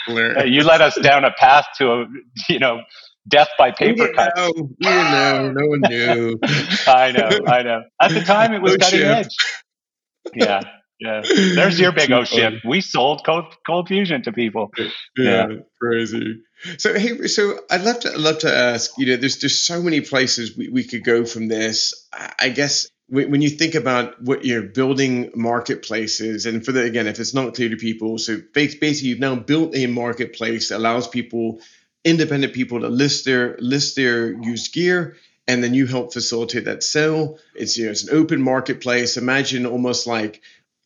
Yeah. 0.08 0.44
you 0.44 0.64
led 0.64 0.80
us 0.80 0.98
down 1.00 1.24
a 1.24 1.30
path 1.38 1.66
to, 1.78 1.92
a, 1.92 2.06
you 2.48 2.58
know, 2.58 2.80
death 3.28 3.50
by 3.56 3.70
paper 3.70 4.08
cut. 4.14 4.32
Know. 4.36 4.52
We 4.56 4.76
didn't 4.80 5.10
know. 5.12 5.52
No 5.52 5.66
one 5.68 5.80
knew. 5.88 6.38
I 6.88 7.12
know. 7.12 7.30
I 7.46 7.62
know. 7.62 7.82
At 8.00 8.12
the 8.12 8.22
time, 8.22 8.52
it 8.52 8.62
was 8.62 8.76
cutting 8.76 9.02
edge. 9.02 9.28
Yeah. 10.34 10.62
Yeah. 11.00 11.22
There's 11.24 11.78
your 11.78 11.92
big 11.92 12.10
O 12.12 12.24
ship. 12.24 12.54
We 12.64 12.80
sold 12.80 13.22
cold, 13.24 13.46
cold 13.66 13.88
fusion 13.88 14.22
to 14.22 14.32
people. 14.32 14.70
Yeah, 14.78 15.48
yeah. 15.48 15.56
Crazy. 15.80 16.42
So 16.78 16.98
hey, 16.98 17.26
so 17.26 17.58
I'd 17.70 17.82
love 17.82 18.00
to 18.00 18.12
I'd 18.12 18.20
love 18.20 18.38
to 18.38 18.54
ask. 18.54 18.92
You 18.96 19.06
know, 19.06 19.16
there's 19.16 19.40
there's 19.40 19.60
so 19.60 19.82
many 19.82 20.00
places 20.00 20.56
we, 20.56 20.68
we 20.68 20.84
could 20.84 21.04
go 21.04 21.24
from 21.24 21.48
this. 21.48 22.08
I 22.38 22.48
guess 22.50 22.86
when 23.08 23.42
you 23.42 23.50
think 23.50 23.74
about 23.74 24.22
what 24.22 24.44
you're 24.44 24.62
building 24.62 25.30
marketplaces, 25.34 26.46
and 26.46 26.64
for 26.64 26.72
the 26.72 26.82
again, 26.82 27.06
if 27.06 27.20
it's 27.20 27.34
not 27.34 27.54
clear 27.54 27.68
to 27.68 27.76
people, 27.76 28.18
so 28.18 28.40
basically 28.52 28.88
you've 29.08 29.18
now 29.18 29.34
built 29.34 29.76
a 29.76 29.86
marketplace 29.86 30.70
that 30.70 30.78
allows 30.78 31.06
people, 31.06 31.60
independent 32.04 32.54
people, 32.54 32.80
to 32.80 32.88
list 32.88 33.24
their 33.24 33.56
list 33.58 33.96
their 33.96 34.32
used 34.32 34.72
gear, 34.72 35.16
and 35.46 35.62
then 35.62 35.74
you 35.74 35.86
help 35.86 36.14
facilitate 36.14 36.64
that 36.64 36.82
sale. 36.82 37.38
It's 37.54 37.76
you 37.76 37.86
know 37.86 37.90
it's 37.90 38.04
an 38.04 38.16
open 38.16 38.40
marketplace. 38.40 39.18
Imagine 39.18 39.66
almost 39.66 40.06
like 40.06 40.40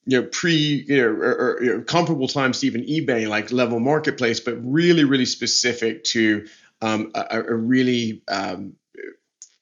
you 0.09 0.23
know 0.23 0.27
pre 0.33 0.85
you 0.89 0.97
know, 0.97 1.09
or, 1.09 1.35
or 1.35 1.63
you 1.63 1.77
know, 1.77 1.83
comparable 1.83 2.29
times 2.29 2.61
to 2.61 2.67
even 2.67 2.83
ebay 2.85 3.29
like 3.29 3.53
level 3.53 3.79
marketplace 3.79 4.41
but 4.41 4.55
really 4.63 5.05
really 5.05 5.27
specific 5.27 6.03
to 6.03 6.47
um, 6.81 7.11
a, 7.15 7.41
a, 7.41 7.55
really 7.55 8.23
um, 8.29 8.75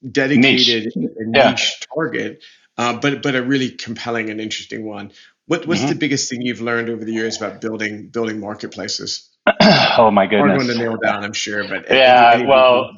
dedicated 0.08 0.92
niche, 0.94 1.10
yeah. 1.34 1.50
niche 1.50 1.80
target 1.92 2.44
uh, 2.78 2.96
but 2.98 3.22
but 3.22 3.34
a 3.34 3.42
really 3.42 3.70
compelling 3.70 4.30
and 4.30 4.40
interesting 4.40 4.86
one 4.86 5.10
what, 5.46 5.66
what's 5.66 5.80
mm-hmm. 5.80 5.90
the 5.90 5.94
biggest 5.96 6.30
thing 6.30 6.42
you've 6.42 6.60
learned 6.60 6.90
over 6.90 7.04
the 7.04 7.12
years 7.12 7.36
about 7.36 7.60
building 7.60 8.08
building 8.08 8.38
marketplaces 8.38 9.28
oh 9.98 10.10
my 10.12 10.26
goodness 10.26 10.48
hard 10.48 10.58
one 10.58 10.66
to 10.68 10.78
nail 10.78 10.96
down 10.96 11.24
i'm 11.24 11.32
sure 11.32 11.66
but 11.66 11.86
yeah 11.90 12.30
any, 12.34 12.42
any 12.42 12.48
well 12.48 12.92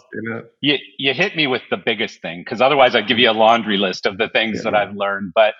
you, 0.60 0.76
you 0.98 1.14
hit 1.14 1.34
me 1.34 1.46
with 1.46 1.62
the 1.70 1.78
biggest 1.78 2.20
thing 2.20 2.42
because 2.42 2.60
otherwise 2.60 2.94
i'd 2.94 3.08
give 3.08 3.18
you 3.18 3.30
a 3.30 3.32
laundry 3.32 3.78
list 3.78 4.04
of 4.04 4.18
the 4.18 4.28
things 4.28 4.58
yeah. 4.58 4.70
that 4.70 4.74
i've 4.74 4.94
learned 4.94 5.32
but 5.34 5.54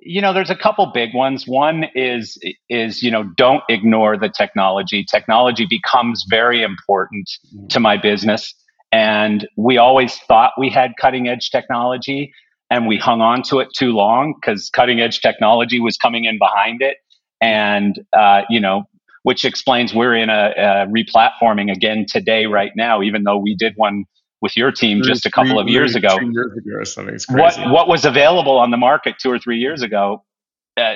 you 0.00 0.20
know 0.22 0.32
there's 0.32 0.50
a 0.50 0.56
couple 0.56 0.86
big 0.86 1.14
ones. 1.14 1.46
One 1.46 1.84
is 1.94 2.38
is 2.68 3.02
you 3.02 3.10
know 3.10 3.24
don't 3.36 3.62
ignore 3.68 4.16
the 4.16 4.28
technology. 4.28 5.04
Technology 5.04 5.66
becomes 5.68 6.24
very 6.28 6.62
important 6.62 7.30
to 7.70 7.80
my 7.80 7.96
business. 7.96 8.54
And 8.90 9.48
we 9.56 9.78
always 9.78 10.18
thought 10.18 10.52
we 10.58 10.68
had 10.68 10.92
cutting 11.00 11.26
edge 11.28 11.50
technology 11.50 12.32
and 12.70 12.86
we 12.86 12.98
hung 12.98 13.22
on 13.22 13.42
to 13.44 13.58
it 13.58 13.68
too 13.74 13.92
long 13.92 14.34
because 14.38 14.68
cutting 14.70 15.00
edge 15.00 15.20
technology 15.20 15.80
was 15.80 15.96
coming 15.96 16.24
in 16.24 16.38
behind 16.38 16.82
it. 16.82 16.98
And 17.40 17.96
uh, 18.16 18.42
you 18.48 18.60
know 18.60 18.84
which 19.24 19.44
explains 19.44 19.94
we're 19.94 20.16
in 20.16 20.30
a, 20.30 20.52
a 20.56 20.86
replatforming 20.88 21.70
again 21.70 22.06
today 22.08 22.46
right 22.46 22.72
now 22.74 23.02
even 23.02 23.22
though 23.22 23.38
we 23.38 23.54
did 23.54 23.72
one 23.76 24.04
with 24.42 24.56
your 24.56 24.72
team 24.72 25.00
just 25.02 25.24
a 25.24 25.30
couple 25.30 25.58
of 25.58 25.68
years 25.68 25.94
ago. 25.94 26.18
Years 26.20 26.52
ago 26.52 26.76
or 26.76 26.84
something. 26.84 27.16
What 27.30 27.56
what 27.70 27.88
was 27.88 28.04
available 28.04 28.58
on 28.58 28.70
the 28.70 28.76
market 28.76 29.14
two 29.18 29.30
or 29.30 29.38
three 29.38 29.58
years 29.58 29.82
ago, 29.82 30.24
uh, 30.76 30.94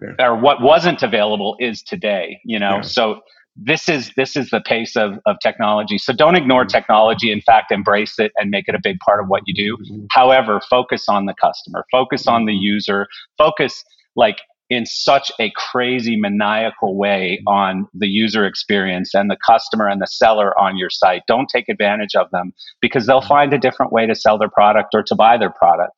yeah. 0.00 0.26
or 0.26 0.36
what 0.36 0.62
wasn't 0.62 1.02
available 1.02 1.56
is 1.58 1.82
today. 1.82 2.38
You 2.44 2.58
know, 2.58 2.76
yeah. 2.76 2.80
so 2.82 3.20
this 3.56 3.88
is 3.88 4.12
this 4.16 4.36
is 4.36 4.50
the 4.50 4.60
pace 4.60 4.96
of 4.96 5.18
of 5.26 5.36
technology. 5.42 5.98
So 5.98 6.12
don't 6.12 6.36
ignore 6.36 6.62
mm-hmm. 6.62 6.68
technology. 6.68 7.32
In 7.32 7.40
fact, 7.42 7.72
embrace 7.72 8.18
it 8.18 8.32
and 8.36 8.50
make 8.50 8.68
it 8.68 8.74
a 8.74 8.80
big 8.82 8.98
part 9.00 9.20
of 9.20 9.26
what 9.26 9.42
you 9.46 9.54
do. 9.54 9.76
Mm-hmm. 9.82 10.04
However, 10.12 10.60
focus 10.70 11.06
on 11.08 11.26
the 11.26 11.34
customer, 11.34 11.84
focus 11.90 12.22
mm-hmm. 12.22 12.34
on 12.34 12.44
the 12.46 12.54
user, 12.54 13.08
focus 13.36 13.84
like 14.14 14.38
in 14.68 14.84
such 14.84 15.30
a 15.38 15.52
crazy 15.54 16.16
maniacal 16.16 16.96
way 16.96 17.40
on 17.46 17.86
the 17.94 18.08
user 18.08 18.44
experience 18.44 19.14
and 19.14 19.30
the 19.30 19.36
customer 19.46 19.86
and 19.88 20.00
the 20.00 20.06
seller 20.06 20.58
on 20.60 20.76
your 20.76 20.90
site. 20.90 21.22
Don't 21.28 21.48
take 21.48 21.68
advantage 21.68 22.14
of 22.16 22.30
them 22.32 22.52
because 22.80 23.06
they'll 23.06 23.20
find 23.20 23.52
a 23.52 23.58
different 23.58 23.92
way 23.92 24.06
to 24.06 24.14
sell 24.14 24.38
their 24.38 24.48
product 24.48 24.88
or 24.94 25.02
to 25.04 25.14
buy 25.14 25.36
their 25.36 25.50
product. 25.50 25.92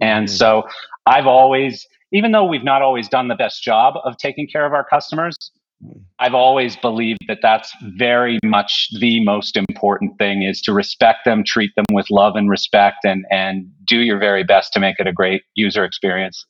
And 0.00 0.28
mm-hmm. 0.28 0.36
so 0.36 0.62
I've 1.06 1.26
always, 1.26 1.86
even 2.12 2.32
though 2.32 2.44
we've 2.44 2.64
not 2.64 2.80
always 2.80 3.08
done 3.08 3.28
the 3.28 3.34
best 3.34 3.62
job 3.62 3.94
of 4.04 4.16
taking 4.18 4.46
care 4.46 4.66
of 4.66 4.72
our 4.72 4.84
customers, 4.84 5.36
I've 6.20 6.34
always 6.34 6.76
believed 6.76 7.26
that 7.26 7.38
that's 7.42 7.74
very 7.96 8.38
much 8.44 8.86
the 9.00 9.24
most 9.24 9.56
important 9.56 10.16
thing 10.16 10.44
is 10.44 10.60
to 10.62 10.72
respect 10.72 11.24
them, 11.24 11.42
treat 11.44 11.72
them 11.74 11.86
with 11.90 12.06
love 12.08 12.36
and 12.36 12.48
respect 12.48 12.98
and 13.04 13.24
and 13.32 13.68
do 13.84 13.98
your 13.98 14.18
very 14.18 14.44
best 14.44 14.72
to 14.74 14.80
make 14.80 15.00
it 15.00 15.08
a 15.08 15.12
great 15.12 15.42
user 15.56 15.84
experience 15.84 16.46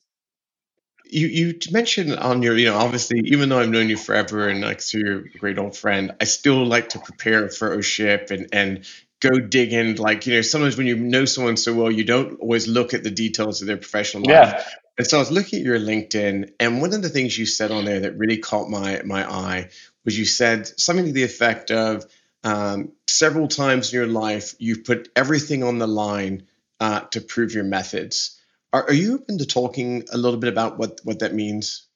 you 1.13 1.27
you 1.27 1.59
mentioned 1.71 2.15
on 2.15 2.41
your 2.41 2.57
you 2.57 2.65
know 2.65 2.75
obviously 2.75 3.21
even 3.25 3.49
though 3.49 3.59
I've 3.59 3.69
known 3.69 3.89
you 3.89 3.97
forever 3.97 4.47
and 4.49 4.61
like 4.61 4.79
to 4.79 4.99
your 4.99 5.23
great 5.39 5.57
old 5.59 5.77
friend, 5.77 6.15
I 6.19 6.25
still 6.25 6.65
like 6.65 6.89
to 6.89 6.99
prepare 6.99 7.49
for 7.49 7.73
a 7.73 7.83
ship 7.83 8.31
and 8.31 8.49
and 8.51 8.85
go 9.21 9.39
dig 9.39 9.71
in 9.71 9.95
like 9.95 10.25
you 10.25 10.35
know 10.35 10.41
sometimes 10.41 10.75
when 10.75 10.87
you 10.87 10.97
know 10.97 11.25
someone 11.25 11.55
so 11.55 11.73
well 11.73 11.91
you 11.91 12.03
don't 12.03 12.39
always 12.41 12.67
look 12.67 12.93
at 12.93 13.03
the 13.03 13.11
details 13.11 13.61
of 13.61 13.67
their 13.67 13.77
professional 13.77 14.23
life. 14.23 14.53
Yeah. 14.53 14.63
And 14.97 15.07
so 15.07 15.17
I 15.17 15.21
was 15.21 15.31
looking 15.31 15.59
at 15.59 15.65
your 15.65 15.79
LinkedIn, 15.79 16.51
and 16.59 16.79
one 16.79 16.93
of 16.93 17.01
the 17.01 17.09
things 17.09 17.35
you 17.35 17.47
said 17.47 17.71
on 17.71 17.85
there 17.85 18.01
that 18.01 18.17
really 18.17 18.37
caught 18.37 18.69
my 18.69 19.01
my 19.03 19.29
eye 19.29 19.69
was 20.05 20.17
you 20.17 20.25
said 20.25 20.67
something 20.79 21.05
to 21.05 21.11
the 21.11 21.23
effect 21.23 21.71
of 21.71 22.05
um, 22.43 22.91
several 23.07 23.47
times 23.47 23.93
in 23.93 23.99
your 23.99 24.07
life 24.07 24.55
you've 24.59 24.83
put 24.83 25.09
everything 25.15 25.63
on 25.63 25.77
the 25.77 25.87
line 25.87 26.43
uh, 26.79 27.01
to 27.11 27.21
prove 27.21 27.53
your 27.53 27.63
methods. 27.63 28.39
Are, 28.73 28.85
are 28.85 28.93
you 28.93 29.15
open 29.15 29.37
to 29.37 29.45
talking 29.45 30.03
a 30.11 30.17
little 30.17 30.39
bit 30.39 30.51
about 30.51 30.77
what 30.77 30.99
what 31.03 31.19
that 31.19 31.33
means? 31.33 31.87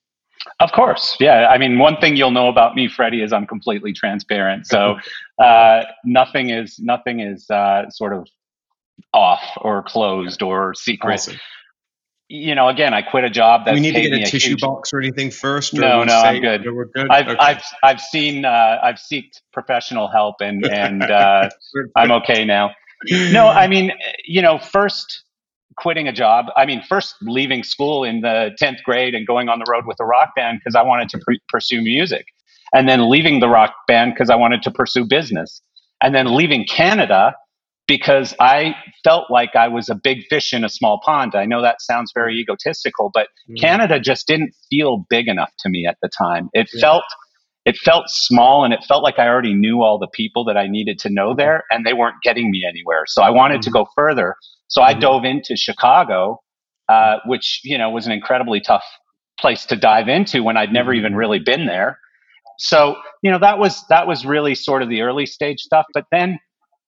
Of 0.59 0.71
course, 0.71 1.17
yeah. 1.19 1.47
I 1.47 1.57
mean, 1.57 1.79
one 1.79 1.97
thing 1.97 2.15
you'll 2.15 2.31
know 2.31 2.47
about 2.47 2.75
me, 2.75 2.87
Freddie, 2.87 3.21
is 3.21 3.33
I'm 3.33 3.47
completely 3.47 3.91
transparent. 3.91 4.67
So 4.67 4.97
uh, 5.43 5.83
nothing 6.05 6.51
is 6.51 6.79
nothing 6.79 7.19
is 7.19 7.49
uh, 7.49 7.89
sort 7.89 8.13
of 8.13 8.27
off 9.13 9.41
or 9.57 9.83
closed 9.83 10.41
or 10.41 10.73
secret. 10.75 11.15
Awesome. 11.15 11.37
You 12.29 12.55
know, 12.55 12.67
again, 12.67 12.93
I 12.93 13.01
quit 13.01 13.23
a 13.23 13.29
job 13.29 13.65
that 13.65 13.73
we 13.73 13.79
need 13.79 13.93
to 13.93 14.01
get 14.01 14.13
a 14.13 14.25
tissue 14.25 14.49
huge... 14.49 14.61
box 14.61 14.93
or 14.93 14.99
anything 14.99 15.31
first. 15.31 15.73
Or 15.73 15.79
no, 15.79 16.03
no, 16.03 16.13
I'm 16.13 16.41
good. 16.41 16.65
We're 16.65 16.85
good. 16.85 17.09
I've 17.09 17.27
okay. 17.27 17.37
I've 17.39 17.63
I've 17.81 18.01
seen 18.01 18.45
uh, 18.45 18.79
I've 18.83 18.95
seeked 18.95 19.41
professional 19.53 20.09
help 20.09 20.35
and 20.41 20.65
and 20.65 21.03
uh, 21.11 21.49
I'm 21.95 22.11
okay 22.11 22.45
now. 22.45 22.71
No, 23.11 23.47
I 23.47 23.67
mean, 23.67 23.91
you 24.25 24.41
know, 24.41 24.57
first 24.57 25.23
quitting 25.77 26.07
a 26.07 26.13
job. 26.13 26.47
I 26.55 26.65
mean, 26.65 26.81
first 26.87 27.15
leaving 27.21 27.63
school 27.63 28.03
in 28.03 28.21
the 28.21 28.51
10th 28.61 28.83
grade 28.83 29.15
and 29.15 29.25
going 29.25 29.49
on 29.49 29.59
the 29.59 29.65
road 29.69 29.85
with 29.85 29.97
a 29.99 30.05
rock 30.05 30.31
band 30.35 30.59
because 30.59 30.75
I 30.75 30.81
wanted 30.81 31.09
to 31.09 31.19
pre- 31.19 31.41
pursue 31.49 31.81
music. 31.81 32.25
And 32.73 32.89
then 32.89 33.09
leaving 33.09 33.39
the 33.39 33.47
rock 33.47 33.73
band 33.87 34.13
because 34.13 34.29
I 34.29 34.35
wanted 34.35 34.61
to 34.63 34.71
pursue 34.71 35.05
business. 35.05 35.61
And 36.01 36.13
then 36.13 36.35
leaving 36.35 36.65
Canada 36.65 37.33
because 37.87 38.35
I 38.39 38.75
felt 39.03 39.31
like 39.31 39.55
I 39.55 39.69
was 39.69 39.87
a 39.89 39.95
big 39.95 40.25
fish 40.29 40.53
in 40.53 40.65
a 40.65 40.69
small 40.69 40.99
pond. 41.03 41.33
I 41.35 41.45
know 41.45 41.61
that 41.61 41.81
sounds 41.81 42.11
very 42.13 42.35
egotistical, 42.37 43.09
but 43.13 43.29
mm. 43.49 43.59
Canada 43.59 43.99
just 43.99 44.27
didn't 44.27 44.53
feel 44.69 45.05
big 45.09 45.29
enough 45.29 45.51
to 45.59 45.69
me 45.69 45.85
at 45.87 45.97
the 46.01 46.09
time. 46.09 46.49
It 46.53 46.69
yeah. 46.73 46.81
felt 46.81 47.03
it 47.65 47.77
felt 47.77 48.05
small 48.07 48.63
and 48.63 48.73
it 48.73 48.81
felt 48.87 49.03
like 49.03 49.19
I 49.19 49.27
already 49.27 49.53
knew 49.53 49.81
all 49.81 49.99
the 49.99 50.07
people 50.07 50.45
that 50.45 50.55
I 50.55 50.67
needed 50.67 50.99
to 50.99 51.09
know 51.09 51.35
there 51.35 51.63
and 51.69 51.85
they 51.85 51.91
weren't 51.91 52.15
getting 52.23 52.49
me 52.49 52.63
anywhere. 52.67 53.03
So 53.07 53.21
I 53.21 53.29
wanted 53.29 53.55
mm-hmm. 53.55 53.61
to 53.63 53.71
go 53.71 53.87
further. 53.93 54.35
So 54.67 54.81
I 54.81 54.91
mm-hmm. 54.91 55.01
dove 55.01 55.25
into 55.25 55.55
Chicago, 55.55 56.41
uh, 56.89 57.17
which, 57.25 57.61
you 57.63 57.77
know, 57.77 57.89
was 57.89 58.05
an 58.05 58.11
incredibly 58.11 58.61
tough 58.61 58.83
place 59.39 59.65
to 59.67 59.75
dive 59.75 60.07
into 60.07 60.43
when 60.43 60.57
I'd 60.57 60.73
never 60.73 60.93
even 60.93 61.11
mm-hmm. 61.11 61.19
really 61.19 61.39
been 61.39 61.65
there. 61.65 61.99
So, 62.59 62.95
you 63.21 63.31
know, 63.31 63.39
that 63.39 63.59
was, 63.59 63.85
that 63.89 64.07
was 64.07 64.25
really 64.25 64.55
sort 64.55 64.81
of 64.81 64.89
the 64.89 65.01
early 65.01 65.25
stage 65.25 65.59
stuff. 65.59 65.85
But 65.93 66.05
then, 66.11 66.39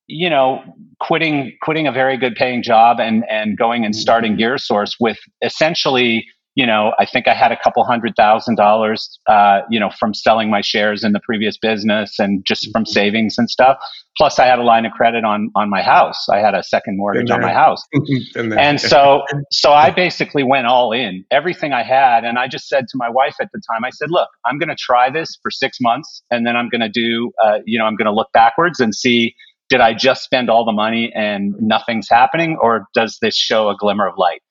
you 0.07 0.29
know, 0.29 0.63
quitting, 0.99 1.53
quitting 1.61 1.85
a 1.85 1.91
very 1.91 2.17
good 2.17 2.35
paying 2.35 2.63
job 2.63 2.99
and, 2.99 3.23
and 3.29 3.57
going 3.57 3.85
and 3.85 3.95
starting 3.95 4.35
mm-hmm. 4.35 4.41
GearSource 4.41 4.93
with 4.99 5.19
essentially 5.43 6.25
you 6.59 6.65
know, 6.65 6.91
I 6.99 7.05
think 7.05 7.25
I 7.25 7.33
had 7.33 7.53
a 7.53 7.57
couple 7.63 7.85
hundred 7.85 8.17
thousand 8.17 8.55
dollars, 8.55 9.17
uh, 9.29 9.61
you 9.69 9.79
know, 9.79 9.89
from 9.97 10.13
selling 10.13 10.49
my 10.49 10.59
shares 10.59 11.05
in 11.05 11.13
the 11.13 11.21
previous 11.21 11.57
business 11.57 12.19
and 12.19 12.43
just 12.45 12.69
from 12.73 12.83
mm-hmm. 12.83 12.91
savings 12.91 13.37
and 13.37 13.49
stuff. 13.49 13.77
Plus, 14.17 14.39
I 14.39 14.45
had 14.45 14.59
a 14.59 14.63
line 14.63 14.85
of 14.85 14.91
credit 14.91 15.23
on 15.23 15.51
on 15.55 15.69
my 15.69 15.81
house. 15.81 16.27
I 16.27 16.39
had 16.39 16.53
a 16.53 16.61
second 16.61 16.97
mortgage 16.97 17.31
on 17.31 17.39
my 17.39 17.53
house, 17.53 17.81
and 18.35 18.81
so 18.81 19.23
so 19.51 19.71
I 19.71 19.89
basically 19.89 20.43
went 20.43 20.67
all 20.67 20.91
in, 20.91 21.23
everything 21.31 21.71
I 21.71 21.83
had, 21.83 22.25
and 22.25 22.37
I 22.37 22.49
just 22.49 22.67
said 22.67 22.89
to 22.89 22.97
my 22.97 23.09
wife 23.09 23.35
at 23.39 23.47
the 23.53 23.61
time, 23.71 23.85
I 23.85 23.91
said, 23.91 24.09
"Look, 24.11 24.27
I'm 24.45 24.59
going 24.59 24.67
to 24.67 24.75
try 24.75 25.09
this 25.09 25.39
for 25.41 25.49
six 25.49 25.77
months, 25.79 26.23
and 26.29 26.45
then 26.45 26.57
I'm 26.57 26.67
going 26.67 26.81
to 26.81 26.89
do, 26.89 27.31
uh, 27.41 27.59
you 27.65 27.79
know, 27.79 27.85
I'm 27.85 27.95
going 27.95 28.07
to 28.07 28.13
look 28.13 28.33
backwards 28.33 28.81
and 28.81 28.93
see." 28.93 29.33
Did 29.69 29.81
I 29.81 29.93
just 29.93 30.23
spend 30.23 30.49
all 30.49 30.65
the 30.65 30.71
money 30.71 31.13
and 31.13 31.53
nothing's 31.59 32.09
happening, 32.09 32.57
or 32.59 32.87
does 32.95 33.19
this 33.21 33.37
show 33.37 33.69
a 33.69 33.77
glimmer 33.77 34.07
of 34.07 34.15
light? 34.17 34.41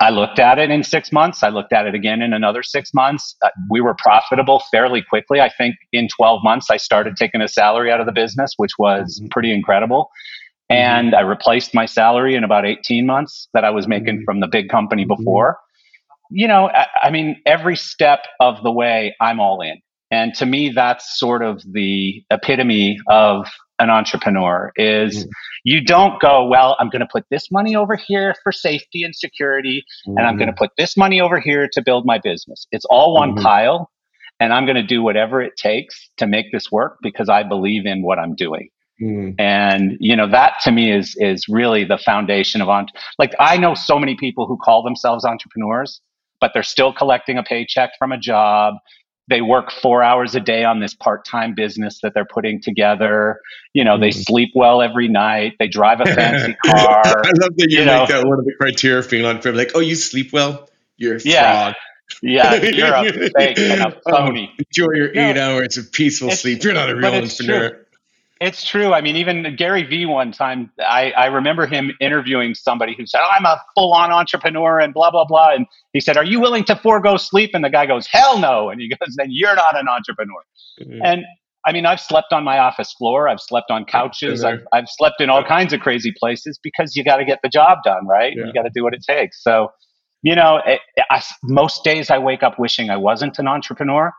I 0.00 0.08
looked 0.08 0.38
at 0.38 0.58
it 0.58 0.70
in 0.70 0.82
six 0.82 1.12
months. 1.12 1.42
I 1.42 1.50
looked 1.50 1.74
at 1.74 1.86
it 1.86 1.94
again 1.94 2.22
in 2.22 2.32
another 2.32 2.62
six 2.62 2.94
months. 2.94 3.36
Uh, 3.42 3.50
we 3.70 3.82
were 3.82 3.94
profitable 3.94 4.62
fairly 4.70 5.02
quickly. 5.02 5.40
I 5.40 5.50
think 5.50 5.76
in 5.92 6.08
12 6.08 6.42
months, 6.42 6.70
I 6.70 6.78
started 6.78 7.16
taking 7.16 7.42
a 7.42 7.48
salary 7.48 7.92
out 7.92 8.00
of 8.00 8.06
the 8.06 8.12
business, 8.12 8.54
which 8.56 8.72
was 8.78 9.18
mm-hmm. 9.18 9.28
pretty 9.28 9.52
incredible. 9.52 10.10
Mm-hmm. 10.70 10.82
And 10.82 11.14
I 11.14 11.20
replaced 11.20 11.74
my 11.74 11.84
salary 11.84 12.34
in 12.34 12.44
about 12.44 12.64
18 12.64 13.04
months 13.04 13.48
that 13.52 13.62
I 13.62 13.70
was 13.70 13.86
making 13.86 14.16
mm-hmm. 14.16 14.24
from 14.24 14.40
the 14.40 14.48
big 14.48 14.70
company 14.70 15.04
mm-hmm. 15.04 15.22
before. 15.22 15.58
You 16.30 16.48
know, 16.48 16.70
I, 16.70 16.86
I 17.02 17.10
mean, 17.10 17.36
every 17.44 17.76
step 17.76 18.20
of 18.40 18.62
the 18.62 18.72
way, 18.72 19.14
I'm 19.20 19.38
all 19.38 19.60
in. 19.60 19.82
And 20.10 20.34
to 20.34 20.46
me, 20.46 20.70
that's 20.70 21.18
sort 21.18 21.42
of 21.42 21.62
the 21.70 22.24
epitome 22.30 22.98
of 23.08 23.46
an 23.80 23.90
entrepreneur 23.90 24.72
is 24.76 25.24
mm. 25.24 25.28
you 25.64 25.82
don't 25.82 26.20
go, 26.20 26.46
well, 26.46 26.76
I'm 26.78 26.90
going 26.90 27.00
to 27.00 27.08
put 27.10 27.24
this 27.30 27.50
money 27.50 27.74
over 27.74 27.96
here 27.96 28.34
for 28.42 28.52
safety 28.52 29.02
and 29.02 29.16
security, 29.16 29.84
mm-hmm. 30.06 30.18
and 30.18 30.26
I'm 30.26 30.36
going 30.36 30.48
to 30.48 30.52
mm-hmm. 30.52 30.64
put 30.64 30.70
this 30.76 30.96
money 30.96 31.20
over 31.20 31.40
here 31.40 31.68
to 31.72 31.82
build 31.82 32.04
my 32.04 32.18
business. 32.18 32.66
It's 32.70 32.84
all 32.84 33.14
one 33.14 33.30
mm-hmm. 33.30 33.42
pile, 33.42 33.90
and 34.38 34.52
I'm 34.52 34.66
going 34.66 34.76
to 34.76 34.82
do 34.82 35.02
whatever 35.02 35.40
it 35.40 35.56
takes 35.56 36.10
to 36.18 36.26
make 36.26 36.52
this 36.52 36.70
work 36.70 36.98
because 37.02 37.28
I 37.28 37.42
believe 37.42 37.86
in 37.86 38.02
what 38.02 38.18
I'm 38.18 38.34
doing. 38.34 38.68
Mm. 39.02 39.34
And 39.38 39.96
you 39.98 40.14
know 40.14 40.30
that 40.30 40.54
to 40.64 40.72
me 40.72 40.92
is 40.92 41.16
is 41.18 41.48
really 41.48 41.84
the 41.84 41.96
foundation 41.96 42.60
of 42.60 42.68
on. 42.68 42.86
Like 43.18 43.34
I 43.40 43.56
know 43.56 43.72
so 43.72 43.98
many 43.98 44.14
people 44.14 44.46
who 44.46 44.58
call 44.62 44.82
themselves 44.82 45.24
entrepreneurs, 45.24 46.02
but 46.38 46.50
they're 46.52 46.62
still 46.62 46.92
collecting 46.92 47.38
a 47.38 47.42
paycheck 47.42 47.92
from 47.98 48.12
a 48.12 48.18
job 48.18 48.74
they 49.30 49.40
work 49.40 49.70
four 49.70 50.02
hours 50.02 50.34
a 50.34 50.40
day 50.40 50.64
on 50.64 50.80
this 50.80 50.92
part-time 50.92 51.54
business 51.54 52.00
that 52.02 52.12
they're 52.12 52.26
putting 52.26 52.60
together. 52.60 53.40
You 53.72 53.84
know, 53.84 53.96
mm. 53.96 54.00
they 54.00 54.10
sleep 54.10 54.50
well 54.54 54.82
every 54.82 55.08
night. 55.08 55.54
They 55.58 55.68
drive 55.68 56.00
a 56.00 56.04
fancy 56.14 56.54
car. 56.66 57.02
I 57.06 57.30
love 57.40 57.56
that 57.56 57.68
you, 57.70 57.78
you 57.78 57.86
make 57.86 58.08
know. 58.10 58.20
that 58.20 58.26
one 58.26 58.40
of 58.40 58.44
the 58.44 58.54
criteria 58.54 59.02
for 59.02 59.24
on 59.24 59.40
film. 59.40 59.56
Like, 59.56 59.70
oh, 59.74 59.80
you 59.80 59.94
sleep 59.94 60.32
well? 60.32 60.68
You're 60.96 61.16
a 61.16 61.20
yeah. 61.22 61.72
Yeah, 62.22 62.54
you're 62.56 62.94
a 62.94 63.30
fake 63.36 63.58
and 63.58 63.80
a 63.80 63.96
oh, 63.96 64.10
phony. 64.10 64.52
Oh, 64.52 64.64
enjoy 64.66 64.92
your 64.94 65.16
eight 65.16 65.38
hours 65.38 65.78
of 65.78 65.92
peaceful 65.92 66.32
sleep. 66.32 66.62
You're 66.64 66.74
not 66.74 66.90
a 66.90 66.96
real 66.96 67.14
entrepreneur. 67.14 67.70
True. 67.70 67.84
It's 68.40 68.64
true. 68.64 68.94
I 68.94 69.02
mean, 69.02 69.16
even 69.16 69.54
Gary 69.54 69.82
Vee 69.82 70.06
one 70.06 70.32
time, 70.32 70.72
I, 70.80 71.10
I 71.10 71.26
remember 71.26 71.66
him 71.66 71.92
interviewing 72.00 72.54
somebody 72.54 72.94
who 72.96 73.04
said, 73.04 73.20
oh, 73.22 73.30
I'm 73.30 73.44
a 73.44 73.60
full 73.74 73.92
on 73.92 74.10
entrepreneur 74.10 74.80
and 74.80 74.94
blah, 74.94 75.10
blah, 75.10 75.26
blah. 75.26 75.52
And 75.52 75.66
he 75.92 76.00
said, 76.00 76.16
Are 76.16 76.24
you 76.24 76.40
willing 76.40 76.64
to 76.64 76.76
forego 76.76 77.18
sleep? 77.18 77.50
And 77.52 77.62
the 77.62 77.68
guy 77.68 77.84
goes, 77.84 78.06
Hell 78.06 78.38
no. 78.38 78.70
And 78.70 78.80
he 78.80 78.88
goes, 79.00 79.14
Then 79.16 79.26
you're 79.28 79.54
not 79.54 79.78
an 79.78 79.88
entrepreneur. 79.88 80.42
Mm-hmm. 80.80 81.00
And 81.04 81.24
I 81.66 81.72
mean, 81.72 81.84
I've 81.84 82.00
slept 82.00 82.32
on 82.32 82.42
my 82.42 82.58
office 82.58 82.94
floor. 82.94 83.28
I've 83.28 83.40
slept 83.40 83.70
on 83.70 83.84
couches. 83.84 84.42
I've, 84.42 84.60
I've 84.72 84.88
slept 84.88 85.20
in 85.20 85.28
all 85.28 85.44
kinds 85.44 85.74
of 85.74 85.80
crazy 85.80 86.14
places 86.18 86.58
because 86.62 86.96
you 86.96 87.04
got 87.04 87.18
to 87.18 87.26
get 87.26 87.40
the 87.42 87.50
job 87.50 87.80
done, 87.84 88.06
right? 88.06 88.32
Yeah. 88.34 88.46
You 88.46 88.54
got 88.54 88.62
to 88.62 88.70
do 88.70 88.82
what 88.82 88.94
it 88.94 89.02
takes. 89.06 89.42
So, 89.42 89.68
you 90.22 90.34
know, 90.34 90.62
it, 90.64 90.80
I, 91.10 91.22
most 91.42 91.84
days 91.84 92.08
I 92.08 92.16
wake 92.16 92.42
up 92.42 92.58
wishing 92.58 92.88
I 92.88 92.96
wasn't 92.96 93.38
an 93.38 93.46
entrepreneur 93.46 94.12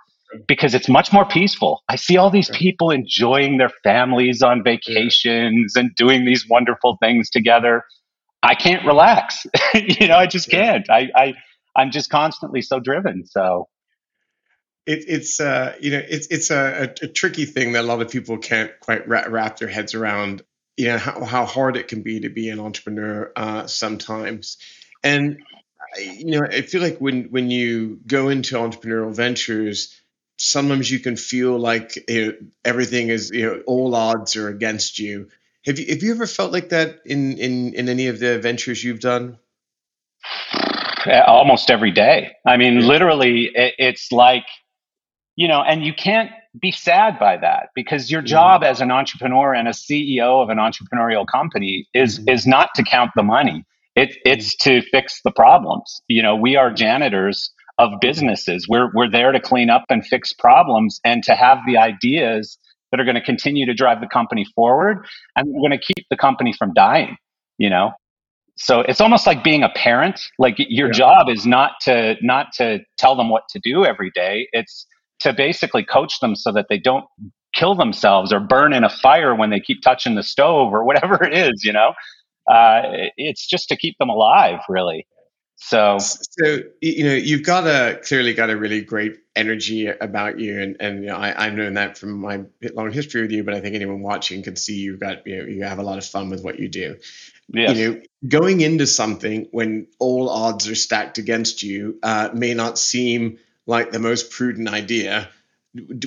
because 0.47 0.73
it's 0.73 0.89
much 0.89 1.11
more 1.11 1.25
peaceful. 1.25 1.81
I 1.89 1.95
see 1.95 2.17
all 2.17 2.29
these 2.29 2.49
people 2.49 2.91
enjoying 2.91 3.57
their 3.57 3.71
families 3.83 4.41
on 4.41 4.63
vacations 4.63 5.75
and 5.75 5.93
doing 5.95 6.25
these 6.25 6.47
wonderful 6.49 6.97
things 7.01 7.29
together. 7.29 7.83
I 8.43 8.55
can't 8.55 8.85
relax. 8.85 9.45
you 9.73 10.07
know, 10.07 10.15
I 10.15 10.27
just 10.27 10.49
can't. 10.49 10.89
I, 10.89 11.09
I 11.15 11.33
I'm 11.75 11.91
just 11.91 12.09
constantly 12.09 12.61
so 12.61 12.79
driven. 12.79 13.25
So 13.25 13.67
it, 14.85 15.05
it's 15.07 15.39
uh, 15.39 15.75
you 15.79 15.91
know 15.91 16.01
it's 16.07 16.27
it's 16.27 16.49
a, 16.49 16.93
a, 17.01 17.07
tricky 17.07 17.45
thing 17.45 17.73
that 17.73 17.81
a 17.81 17.87
lot 17.87 18.01
of 18.01 18.09
people 18.09 18.37
can't 18.37 18.71
quite 18.79 19.07
wrap 19.07 19.57
their 19.57 19.67
heads 19.67 19.93
around. 19.93 20.41
You 20.77 20.87
know 20.87 20.97
how, 20.97 21.23
how 21.23 21.45
hard 21.45 21.77
it 21.77 21.87
can 21.87 22.01
be 22.01 22.21
to 22.21 22.29
be 22.29 22.49
an 22.49 22.59
entrepreneur 22.59 23.31
uh, 23.35 23.67
sometimes, 23.67 24.57
and 25.03 25.43
you 25.97 26.39
know 26.39 26.47
I 26.47 26.61
feel 26.61 26.81
like 26.81 26.97
when 26.97 27.25
when 27.25 27.51
you 27.51 27.99
go 28.07 28.29
into 28.29 28.55
entrepreneurial 28.55 29.15
ventures, 29.15 30.00
sometimes 30.41 30.89
you 30.89 30.99
can 30.99 31.15
feel 31.15 31.57
like 31.57 32.03
you 32.09 32.25
know, 32.25 32.33
everything 32.65 33.09
is 33.09 33.29
you 33.31 33.45
know 33.45 33.61
all 33.67 33.93
odds 33.95 34.35
are 34.35 34.47
against 34.47 34.99
you. 34.99 35.29
Have 35.65 35.77
you 35.77 35.85
have 35.87 36.01
you 36.01 36.11
ever 36.11 36.25
felt 36.25 36.51
like 36.51 36.69
that 36.69 36.99
in 37.05 37.37
in 37.37 37.73
in 37.73 37.89
any 37.89 38.07
of 38.07 38.19
the 38.19 38.39
ventures 38.39 38.83
you've 38.83 38.99
done? 38.99 39.37
Almost 41.27 41.71
every 41.71 41.91
day. 41.91 42.33
I 42.45 42.57
mean, 42.57 42.79
literally, 42.79 43.49
it, 43.53 43.73
it's 43.77 44.11
like 44.11 44.45
you 45.35 45.47
know, 45.47 45.61
and 45.61 45.83
you 45.83 45.93
can't 45.93 46.31
be 46.59 46.71
sad 46.71 47.17
by 47.17 47.37
that 47.37 47.69
because 47.73 48.11
your 48.11 48.21
job 48.21 48.63
as 48.63 48.81
an 48.81 48.91
entrepreneur 48.91 49.53
and 49.53 49.67
a 49.67 49.71
CEO 49.71 50.43
of 50.43 50.49
an 50.49 50.57
entrepreneurial 50.57 51.25
company 51.25 51.87
is 51.93 52.19
mm-hmm. 52.19 52.29
is 52.29 52.47
not 52.47 52.69
to 52.75 52.83
count 52.83 53.11
the 53.15 53.23
money. 53.23 53.63
It, 53.95 54.15
it's 54.25 54.55
mm-hmm. 54.55 54.81
to 54.81 54.89
fix 54.89 55.21
the 55.23 55.31
problems. 55.31 56.01
You 56.07 56.23
know, 56.23 56.35
we 56.35 56.55
are 56.55 56.71
janitors 56.71 57.51
of 57.81 57.99
businesses. 57.99 58.67
We're, 58.69 58.91
we're 58.93 59.09
there 59.09 59.31
to 59.31 59.39
clean 59.39 59.71
up 59.71 59.85
and 59.89 60.05
fix 60.05 60.31
problems 60.33 60.99
and 61.03 61.23
to 61.23 61.35
have 61.35 61.57
the 61.65 61.77
ideas 61.77 62.59
that 62.91 62.99
are 62.99 63.03
going 63.03 63.15
to 63.15 63.21
continue 63.21 63.65
to 63.65 63.73
drive 63.73 64.01
the 64.01 64.07
company 64.07 64.45
forward 64.55 65.05
and 65.35 65.47
we're 65.47 65.67
going 65.67 65.79
to 65.79 65.83
keep 65.83 66.05
the 66.11 66.17
company 66.17 66.53
from 66.53 66.73
dying, 66.73 67.17
you 67.57 67.69
know? 67.69 67.91
So 68.57 68.81
it's 68.81 69.01
almost 69.01 69.25
like 69.25 69.43
being 69.43 69.63
a 69.63 69.69
parent. 69.69 70.19
Like 70.37 70.55
your 70.59 70.89
yeah. 70.89 70.93
job 70.93 71.27
is 71.29 71.47
not 71.47 71.71
to, 71.81 72.15
not 72.21 72.47
to 72.57 72.79
tell 72.99 73.15
them 73.15 73.29
what 73.29 73.43
to 73.49 73.59
do 73.63 73.83
every 73.83 74.11
day. 74.13 74.47
It's 74.51 74.85
to 75.21 75.33
basically 75.33 75.83
coach 75.83 76.19
them 76.19 76.35
so 76.35 76.51
that 76.51 76.67
they 76.69 76.77
don't 76.77 77.05
kill 77.55 77.73
themselves 77.73 78.31
or 78.31 78.39
burn 78.39 78.73
in 78.73 78.83
a 78.83 78.89
fire 78.89 79.33
when 79.33 79.49
they 79.49 79.59
keep 79.59 79.81
touching 79.81 80.13
the 80.13 80.23
stove 80.23 80.71
or 80.71 80.83
whatever 80.85 81.23
it 81.23 81.33
is, 81.33 81.63
you 81.63 81.73
know? 81.73 81.93
Uh, 82.51 82.81
it's 83.17 83.47
just 83.47 83.69
to 83.69 83.75
keep 83.75 83.97
them 83.97 84.09
alive, 84.09 84.59
really. 84.69 85.07
So, 85.63 85.99
so 85.99 86.63
you 86.81 87.03
know, 87.03 87.13
you've 87.13 87.43
got 87.43 87.67
a 87.67 87.99
clearly 88.03 88.33
got 88.33 88.49
a 88.49 88.57
really 88.57 88.81
great 88.81 89.19
energy 89.35 89.85
about 89.85 90.39
you, 90.39 90.59
and 90.59 90.75
and 90.79 91.03
you 91.03 91.09
know, 91.09 91.15
I, 91.15 91.45
I've 91.45 91.53
known 91.53 91.75
that 91.75 91.99
from 91.99 92.13
my 92.19 92.41
long 92.73 92.91
history 92.91 93.21
with 93.21 93.31
you. 93.31 93.43
But 93.43 93.53
I 93.53 93.61
think 93.61 93.75
anyone 93.75 94.01
watching 94.01 94.41
can 94.41 94.55
see 94.55 94.79
you've 94.79 94.99
got 94.99 95.27
you 95.27 95.37
know 95.37 95.43
you 95.47 95.63
have 95.63 95.77
a 95.77 95.83
lot 95.83 95.99
of 95.99 96.05
fun 96.05 96.31
with 96.31 96.43
what 96.43 96.59
you 96.59 96.67
do. 96.67 96.97
Yes. 97.47 97.77
You 97.77 97.91
know, 97.91 98.01
going 98.27 98.61
into 98.61 98.87
something 98.87 99.49
when 99.51 99.85
all 99.99 100.29
odds 100.29 100.67
are 100.67 100.75
stacked 100.75 101.19
against 101.19 101.61
you 101.61 101.99
uh, 102.01 102.29
may 102.33 102.55
not 102.55 102.79
seem 102.79 103.37
like 103.67 103.91
the 103.91 103.99
most 103.99 104.31
prudent 104.31 104.67
idea. 104.67 105.29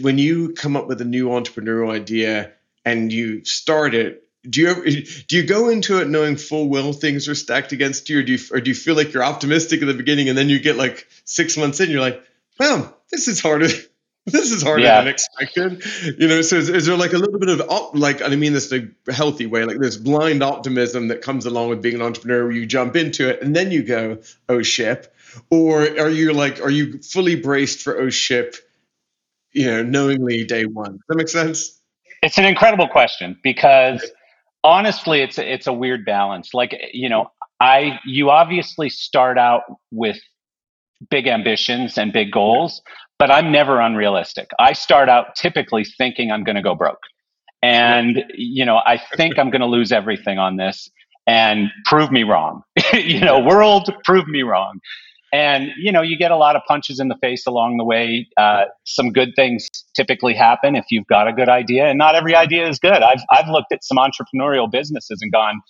When 0.00 0.18
you 0.18 0.54
come 0.54 0.76
up 0.76 0.88
with 0.88 1.00
a 1.00 1.04
new 1.04 1.28
entrepreneurial 1.28 1.92
idea 1.92 2.52
and 2.84 3.12
you 3.12 3.44
start 3.44 3.94
it, 3.94 4.23
do 4.48 4.60
you 4.60 4.68
ever, 4.68 4.82
do 4.82 5.36
you 5.36 5.44
go 5.44 5.68
into 5.68 6.00
it 6.00 6.08
knowing 6.08 6.36
full 6.36 6.68
well 6.68 6.92
things 6.92 7.28
are 7.28 7.34
stacked 7.34 7.72
against 7.72 8.08
you, 8.08 8.20
or 8.20 8.22
do 8.22 8.32
you 8.32 8.38
or 8.52 8.60
do 8.60 8.70
you 8.70 8.74
feel 8.74 8.94
like 8.94 9.12
you're 9.12 9.24
optimistic 9.24 9.80
at 9.82 9.86
the 9.86 9.94
beginning 9.94 10.28
and 10.28 10.36
then 10.36 10.48
you 10.48 10.58
get 10.58 10.76
like 10.76 11.06
six 11.24 11.56
months 11.56 11.80
in, 11.80 11.90
you're 11.90 12.00
like, 12.00 12.22
well, 12.58 12.96
this 13.10 13.28
is 13.28 13.40
harder. 13.40 13.68
This 14.26 14.52
is 14.52 14.62
harder 14.62 14.84
yeah. 14.84 15.00
than 15.00 15.08
expected, 15.08 15.84
you 16.18 16.28
know. 16.28 16.40
So 16.40 16.56
is, 16.56 16.70
is, 16.70 16.86
there 16.86 16.96
like 16.96 17.12
a 17.12 17.18
little 17.18 17.38
bit 17.38 17.50
of 17.50 17.60
op, 17.68 17.94
like 17.94 18.22
I 18.22 18.28
mean 18.28 18.54
this 18.54 18.72
in 18.72 18.96
a 19.06 19.12
healthy 19.12 19.44
way, 19.44 19.64
like 19.66 19.78
this 19.78 19.98
blind 19.98 20.42
optimism 20.42 21.08
that 21.08 21.20
comes 21.20 21.44
along 21.44 21.68
with 21.68 21.82
being 21.82 21.96
an 21.96 22.00
entrepreneur, 22.00 22.44
where 22.44 22.52
you 22.52 22.64
jump 22.64 22.96
into 22.96 23.28
it 23.28 23.42
and 23.42 23.54
then 23.54 23.70
you 23.70 23.82
go, 23.82 24.20
oh 24.48 24.62
ship, 24.62 25.14
or 25.50 25.82
are 25.82 26.08
you 26.08 26.32
like 26.32 26.62
are 26.62 26.70
you 26.70 27.02
fully 27.02 27.36
braced 27.36 27.82
for 27.82 28.00
oh 28.00 28.08
ship, 28.08 28.56
you 29.52 29.66
know, 29.66 29.82
knowingly 29.82 30.44
day 30.44 30.64
one? 30.64 30.92
Does 30.92 31.02
that 31.10 31.16
make 31.18 31.28
sense? 31.28 31.78
It's 32.22 32.38
an 32.38 32.46
incredible 32.46 32.88
question 32.88 33.38
because 33.42 34.10
honestly, 34.64 35.20
it's 35.20 35.38
a, 35.38 35.52
it's 35.52 35.68
a 35.68 35.72
weird 35.72 36.04
balance. 36.04 36.52
Like 36.52 36.74
you 36.92 37.08
know, 37.08 37.30
I 37.60 38.00
you 38.04 38.30
obviously 38.30 38.88
start 38.88 39.38
out 39.38 39.62
with 39.92 40.18
big 41.10 41.26
ambitions 41.26 41.98
and 41.98 42.12
big 42.12 42.32
goals, 42.32 42.82
but 43.18 43.30
I'm 43.30 43.52
never 43.52 43.80
unrealistic. 43.80 44.50
I 44.58 44.72
start 44.72 45.08
out 45.08 45.36
typically 45.36 45.84
thinking 45.84 46.30
I'm 46.30 46.44
going 46.44 46.56
to 46.56 46.62
go 46.62 46.74
broke. 46.74 46.98
And, 47.62 48.24
you 48.34 48.64
know, 48.64 48.76
I 48.76 49.00
think 49.16 49.38
I'm 49.38 49.50
going 49.50 49.62
to 49.62 49.66
lose 49.66 49.90
everything 49.90 50.38
on 50.38 50.56
this 50.56 50.90
and 51.26 51.70
prove 51.86 52.10
me 52.10 52.22
wrong. 52.22 52.62
you 52.92 53.20
know, 53.20 53.40
world, 53.40 53.90
prove 54.04 54.26
me 54.28 54.42
wrong. 54.42 54.80
And, 55.34 55.70
you 55.76 55.90
know, 55.90 56.00
you 56.00 56.16
get 56.16 56.30
a 56.30 56.36
lot 56.36 56.54
of 56.54 56.62
punches 56.68 57.00
in 57.00 57.08
the 57.08 57.16
face 57.16 57.44
along 57.44 57.78
the 57.78 57.84
way. 57.84 58.28
Uh, 58.36 58.66
some 58.84 59.10
good 59.10 59.32
things 59.34 59.68
typically 59.96 60.32
happen 60.32 60.76
if 60.76 60.84
you've 60.90 61.08
got 61.08 61.26
a 61.26 61.32
good 61.32 61.48
idea, 61.48 61.86
and 61.86 61.98
not 61.98 62.14
every 62.14 62.36
idea 62.36 62.68
is 62.68 62.78
good. 62.78 63.02
I've, 63.02 63.20
I've 63.32 63.48
looked 63.48 63.72
at 63.72 63.82
some 63.82 63.98
entrepreneurial 63.98 64.70
businesses 64.70 65.18
and 65.20 65.32
gone, 65.32 65.60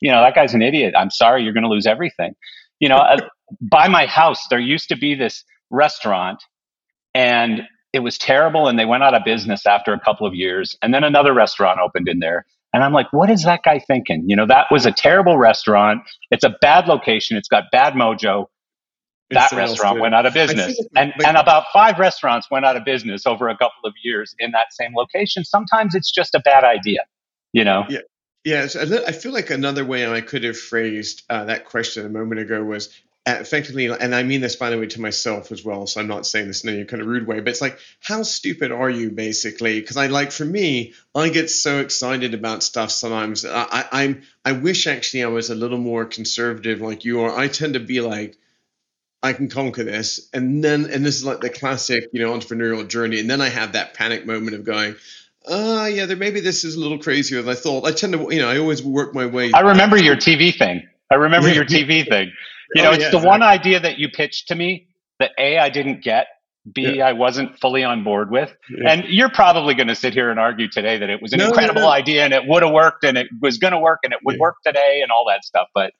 you 0.00 0.12
know, 0.12 0.20
that 0.20 0.34
guy's 0.34 0.52
an 0.52 0.60
idiot. 0.60 0.92
I'm 0.94 1.10
sorry, 1.10 1.44
you're 1.44 1.54
going 1.54 1.64
to 1.64 1.70
lose 1.70 1.86
everything. 1.86 2.34
You 2.78 2.90
know, 2.90 2.98
uh, 2.98 3.16
by 3.62 3.88
my 3.88 4.04
house, 4.04 4.48
there 4.50 4.58
used 4.58 4.90
to 4.90 4.98
be 4.98 5.14
this 5.14 5.44
restaurant 5.70 6.44
and 7.14 7.62
it 7.94 8.00
was 8.00 8.18
terrible 8.18 8.68
and 8.68 8.78
they 8.78 8.84
went 8.84 9.02
out 9.02 9.14
of 9.14 9.24
business 9.24 9.64
after 9.64 9.94
a 9.94 9.98
couple 9.98 10.26
of 10.26 10.34
years 10.34 10.76
and 10.82 10.92
then 10.92 11.02
another 11.02 11.32
restaurant 11.32 11.80
opened 11.80 12.08
in 12.08 12.18
there 12.18 12.44
and 12.72 12.84
i'm 12.84 12.92
like 12.92 13.10
what 13.12 13.30
is 13.30 13.42
that 13.44 13.62
guy 13.64 13.78
thinking 13.78 14.22
you 14.26 14.36
know 14.36 14.46
that 14.46 14.66
was 14.70 14.86
a 14.86 14.92
terrible 14.92 15.38
restaurant 15.38 16.02
it's 16.30 16.44
a 16.44 16.54
bad 16.60 16.86
location 16.86 17.36
it's 17.36 17.48
got 17.48 17.64
bad 17.72 17.94
mojo 17.94 18.46
that 19.30 19.50
restaurant 19.52 20.00
went 20.00 20.14
out 20.14 20.26
of 20.26 20.34
business 20.34 20.80
and, 20.94 21.12
and 21.24 21.36
about 21.36 21.64
five 21.72 21.98
restaurants 21.98 22.48
went 22.50 22.64
out 22.64 22.76
of 22.76 22.84
business 22.84 23.26
over 23.26 23.48
a 23.48 23.56
couple 23.56 23.84
of 23.84 23.92
years 24.02 24.34
in 24.38 24.52
that 24.52 24.72
same 24.72 24.94
location 24.94 25.44
sometimes 25.44 25.94
it's 25.94 26.12
just 26.12 26.34
a 26.34 26.40
bad 26.40 26.64
idea 26.64 27.00
you 27.52 27.64
know 27.64 27.84
yeah 27.88 27.98
Yes, 28.46 28.76
I 28.76 29.10
feel 29.10 29.32
like 29.32 29.50
another 29.50 29.84
way 29.84 30.06
I 30.06 30.20
could 30.20 30.44
have 30.44 30.56
phrased 30.56 31.24
uh, 31.28 31.46
that 31.46 31.64
question 31.64 32.06
a 32.06 32.08
moment 32.08 32.40
ago 32.40 32.62
was 32.62 32.96
effectively, 33.26 33.86
and 33.86 34.14
I 34.14 34.22
mean 34.22 34.40
this 34.40 34.54
by 34.54 34.70
the 34.70 34.78
way 34.78 34.86
to 34.86 35.00
myself 35.00 35.50
as 35.50 35.64
well, 35.64 35.88
so 35.88 36.00
I'm 36.00 36.06
not 36.06 36.26
saying 36.26 36.46
this 36.46 36.62
in 36.62 36.70
any 36.70 36.84
kind 36.84 37.02
of 37.02 37.08
rude 37.08 37.26
way, 37.26 37.40
but 37.40 37.48
it's 37.48 37.60
like, 37.60 37.80
how 37.98 38.22
stupid 38.22 38.70
are 38.70 38.88
you 38.88 39.10
basically? 39.10 39.80
Because 39.80 39.96
I 39.96 40.06
like 40.06 40.30
for 40.30 40.44
me, 40.44 40.94
I 41.12 41.28
get 41.30 41.50
so 41.50 41.80
excited 41.80 42.34
about 42.34 42.62
stuff 42.62 42.92
sometimes. 42.92 43.44
I, 43.44 43.84
I 43.90 44.02
am 44.04 44.22
I 44.44 44.52
wish 44.52 44.86
actually 44.86 45.24
I 45.24 45.28
was 45.28 45.50
a 45.50 45.56
little 45.56 45.78
more 45.78 46.04
conservative 46.04 46.80
like 46.80 47.04
you 47.04 47.22
are. 47.22 47.36
I 47.36 47.48
tend 47.48 47.74
to 47.74 47.80
be 47.80 48.00
like, 48.00 48.38
I 49.26 49.32
can 49.32 49.48
conquer 49.48 49.84
this, 49.84 50.28
and 50.32 50.62
then 50.62 50.86
and 50.90 51.04
this 51.04 51.16
is 51.16 51.24
like 51.24 51.40
the 51.40 51.50
classic, 51.50 52.08
you 52.12 52.22
know, 52.22 52.32
entrepreneurial 52.32 52.86
journey, 52.88 53.20
and 53.20 53.28
then 53.28 53.40
I 53.40 53.48
have 53.48 53.72
that 53.72 53.94
panic 53.94 54.26
moment 54.26 54.56
of 54.56 54.64
going. 54.64 54.96
Uh, 55.48 55.88
yeah, 55.92 56.06
there 56.06 56.16
maybe 56.16 56.40
this 56.40 56.64
is 56.64 56.74
a 56.74 56.80
little 56.80 56.98
crazier 56.98 57.42
than 57.42 57.50
I 57.50 57.54
thought. 57.54 57.86
I 57.86 57.92
tend 57.92 58.14
to, 58.14 58.34
you 58.34 58.40
know, 58.40 58.48
I 58.48 58.58
always 58.58 58.82
work 58.82 59.14
my 59.14 59.26
way. 59.26 59.52
I 59.52 59.60
remember 59.60 59.96
your 59.96 60.16
TV 60.16 60.56
thing. 60.56 60.88
I 61.10 61.16
remember 61.16 61.48
your 61.48 61.64
TV 61.76 62.08
thing. 62.08 62.32
You 62.74 62.82
know, 62.82 62.90
oh, 62.90 62.92
it's 62.94 63.02
yeah, 63.02 63.10
the 63.10 63.18
exactly. 63.18 63.28
one 63.28 63.42
idea 63.42 63.80
that 63.80 63.98
you 63.98 64.08
pitched 64.08 64.48
to 64.48 64.54
me 64.56 64.88
that 65.20 65.30
A, 65.38 65.58
I 65.58 65.68
didn't 65.68 66.02
get, 66.02 66.26
B, 66.70 66.96
yeah. 66.96 67.06
I 67.06 67.12
wasn't 67.12 67.58
fully 67.60 67.84
on 67.84 68.02
board 68.02 68.30
with. 68.30 68.52
Yeah. 68.68 68.90
And 68.90 69.04
you're 69.04 69.30
probably 69.30 69.74
going 69.74 69.86
to 69.86 69.94
sit 69.94 70.14
here 70.14 70.30
and 70.30 70.40
argue 70.40 70.68
today 70.68 70.98
that 70.98 71.08
it 71.08 71.22
was 71.22 71.32
an 71.32 71.38
no, 71.38 71.46
incredible 71.46 71.82
no, 71.82 71.86
no. 71.86 71.92
idea 71.92 72.24
and 72.24 72.34
it 72.34 72.42
would 72.44 72.64
have 72.64 72.72
worked 72.72 73.04
and 73.04 73.16
it 73.16 73.28
was 73.40 73.58
going 73.58 73.72
to 73.72 73.78
work 73.78 74.00
and 74.02 74.12
it 74.12 74.18
would 74.24 74.38
work 74.38 74.56
today 74.64 75.00
and 75.02 75.12
all 75.12 75.26
that 75.28 75.44
stuff. 75.44 75.68
But 75.74 75.92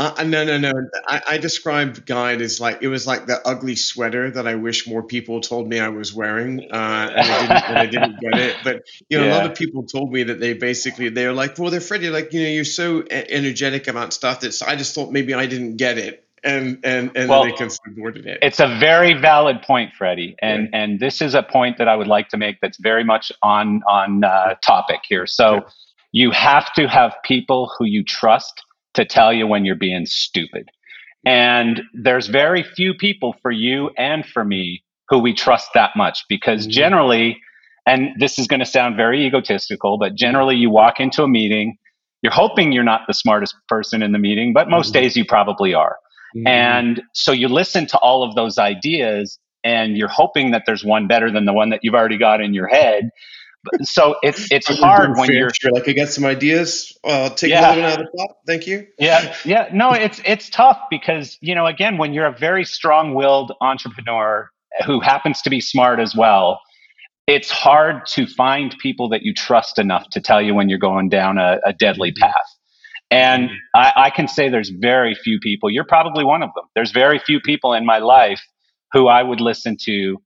uh, 0.00 0.22
no, 0.22 0.44
no, 0.44 0.58
no. 0.58 0.72
I, 1.08 1.22
I, 1.30 1.38
described 1.38 2.06
Guide 2.06 2.40
as 2.40 2.60
like 2.60 2.82
it 2.82 2.88
was 2.88 3.04
like 3.04 3.26
the 3.26 3.40
ugly 3.44 3.74
sweater 3.74 4.30
that 4.30 4.46
I 4.46 4.54
wish 4.54 4.86
more 4.86 5.02
people 5.02 5.40
told 5.40 5.68
me 5.68 5.80
I 5.80 5.88
was 5.88 6.14
wearing, 6.14 6.60
uh, 6.70 7.12
and, 7.16 7.20
I 7.20 7.40
didn't, 7.40 7.64
and 7.64 7.78
I 7.78 7.86
didn't 7.86 8.20
get 8.20 8.34
it. 8.38 8.56
But 8.62 8.86
you 9.08 9.18
know, 9.18 9.24
yeah. 9.24 9.32
a 9.32 9.38
lot 9.38 9.50
of 9.50 9.56
people 9.56 9.82
told 9.82 10.12
me 10.12 10.22
that 10.22 10.38
they 10.38 10.52
basically 10.52 11.08
they're 11.08 11.32
like, 11.32 11.58
well, 11.58 11.72
they're 11.72 11.80
Freddie, 11.80 12.10
like 12.10 12.32
you 12.32 12.42
know, 12.44 12.48
you're 12.48 12.64
so 12.64 13.02
energetic 13.10 13.88
about 13.88 14.12
stuff 14.12 14.40
that 14.40 14.62
I 14.64 14.76
just 14.76 14.94
thought 14.94 15.10
maybe 15.10 15.34
I 15.34 15.46
didn't 15.46 15.78
get 15.78 15.98
it, 15.98 16.24
and 16.44 16.78
and 16.84 17.10
and 17.16 17.28
well, 17.28 17.42
they 17.42 17.50
considered 17.50 18.18
it. 18.18 18.38
It's 18.40 18.60
a 18.60 18.78
very 18.78 19.14
valid 19.14 19.62
point, 19.62 19.94
Freddie, 19.98 20.36
and 20.40 20.68
yeah. 20.70 20.80
and 20.80 21.00
this 21.00 21.20
is 21.20 21.34
a 21.34 21.42
point 21.42 21.78
that 21.78 21.88
I 21.88 21.96
would 21.96 22.06
like 22.06 22.28
to 22.28 22.36
make 22.36 22.60
that's 22.60 22.78
very 22.78 23.02
much 23.02 23.32
on 23.42 23.82
on 23.88 24.22
uh, 24.22 24.54
topic 24.64 25.00
here. 25.08 25.26
So. 25.26 25.54
Yeah. 25.54 25.60
You 26.10 26.30
have 26.30 26.72
to 26.72 26.88
have 26.88 27.14
people 27.22 27.70
who 27.78 27.84
you 27.84 28.02
trust 28.02 28.64
to 28.94 29.04
tell 29.04 29.32
you 29.32 29.46
when 29.46 29.64
you're 29.64 29.76
being 29.76 30.06
stupid. 30.06 30.68
And 31.26 31.82
there's 31.94 32.28
very 32.28 32.62
few 32.62 32.94
people 32.94 33.34
for 33.42 33.50
you 33.50 33.90
and 33.96 34.24
for 34.24 34.44
me 34.44 34.82
who 35.08 35.18
we 35.18 35.34
trust 35.34 35.68
that 35.74 35.90
much 35.96 36.24
because 36.28 36.62
mm-hmm. 36.62 36.70
generally, 36.70 37.40
and 37.86 38.10
this 38.18 38.38
is 38.38 38.46
going 38.46 38.60
to 38.60 38.66
sound 38.66 38.96
very 38.96 39.26
egotistical, 39.26 39.98
but 39.98 40.14
generally 40.14 40.56
you 40.56 40.70
walk 40.70 41.00
into 41.00 41.22
a 41.22 41.28
meeting, 41.28 41.76
you're 42.22 42.32
hoping 42.32 42.72
you're 42.72 42.84
not 42.84 43.02
the 43.06 43.14
smartest 43.14 43.54
person 43.68 44.02
in 44.02 44.12
the 44.12 44.18
meeting, 44.18 44.52
but 44.52 44.68
most 44.68 44.92
mm-hmm. 44.92 45.02
days 45.02 45.16
you 45.16 45.24
probably 45.24 45.74
are. 45.74 45.96
Mm-hmm. 46.36 46.46
And 46.46 47.02
so 47.14 47.32
you 47.32 47.48
listen 47.48 47.86
to 47.88 47.98
all 47.98 48.22
of 48.22 48.34
those 48.34 48.58
ideas 48.58 49.38
and 49.64 49.96
you're 49.96 50.08
hoping 50.08 50.52
that 50.52 50.62
there's 50.66 50.84
one 50.84 51.08
better 51.08 51.30
than 51.30 51.44
the 51.46 51.52
one 51.52 51.70
that 51.70 51.80
you've 51.82 51.94
already 51.94 52.18
got 52.18 52.40
in 52.40 52.54
your 52.54 52.68
head 52.68 53.10
so 53.82 54.16
it's 54.22 54.50
it's 54.50 54.66
hard 54.66 55.16
when 55.16 55.30
you're, 55.30 55.50
you're 55.62 55.72
like 55.72 55.88
I 55.88 55.92
got 55.92 56.08
some 56.08 56.24
ideas. 56.24 56.96
I'll 57.04 57.30
take 57.30 57.50
yeah. 57.50 57.60
a 57.60 57.74
little 57.74 57.74
bit 57.74 57.84
out 57.84 58.00
of 58.00 58.06
the 58.06 58.18
pot. 58.18 58.36
Thank 58.46 58.66
you. 58.66 58.86
Yeah, 58.98 59.34
yeah. 59.44 59.68
No, 59.72 59.92
it's 59.92 60.20
it's 60.24 60.50
tough 60.50 60.80
because 60.90 61.38
you 61.40 61.54
know 61.54 61.66
again 61.66 61.98
when 61.98 62.12
you're 62.12 62.26
a 62.26 62.36
very 62.36 62.64
strong-willed 62.64 63.52
entrepreneur 63.60 64.50
who 64.86 65.00
happens 65.00 65.42
to 65.42 65.50
be 65.50 65.60
smart 65.60 66.00
as 66.00 66.14
well, 66.14 66.60
it's 67.26 67.50
hard 67.50 68.06
to 68.06 68.26
find 68.26 68.76
people 68.80 69.08
that 69.10 69.22
you 69.22 69.34
trust 69.34 69.78
enough 69.78 70.08
to 70.10 70.20
tell 70.20 70.40
you 70.42 70.54
when 70.54 70.68
you're 70.68 70.78
going 70.78 71.08
down 71.08 71.38
a, 71.38 71.58
a 71.64 71.72
deadly 71.72 72.10
mm-hmm. 72.10 72.22
path. 72.22 72.34
And. 73.10 73.50
I, 73.74 73.92
I 73.96 74.10
can 74.10 74.28
say 74.28 74.48
there's 74.48 74.70
very 74.70 75.14
few 75.14 75.38
people. 75.40 75.70
You're 75.70 75.84
probably 75.84 76.24
one 76.24 76.42
of 76.42 76.50
them. 76.54 76.64
There's 76.74 76.90
very 76.90 77.18
few 77.18 77.40
people 77.40 77.72
in 77.72 77.86
my 77.86 77.98
life 77.98 78.40
who 78.92 79.08
I 79.08 79.22
would 79.22 79.40
listen 79.40 79.76
to 79.82 80.16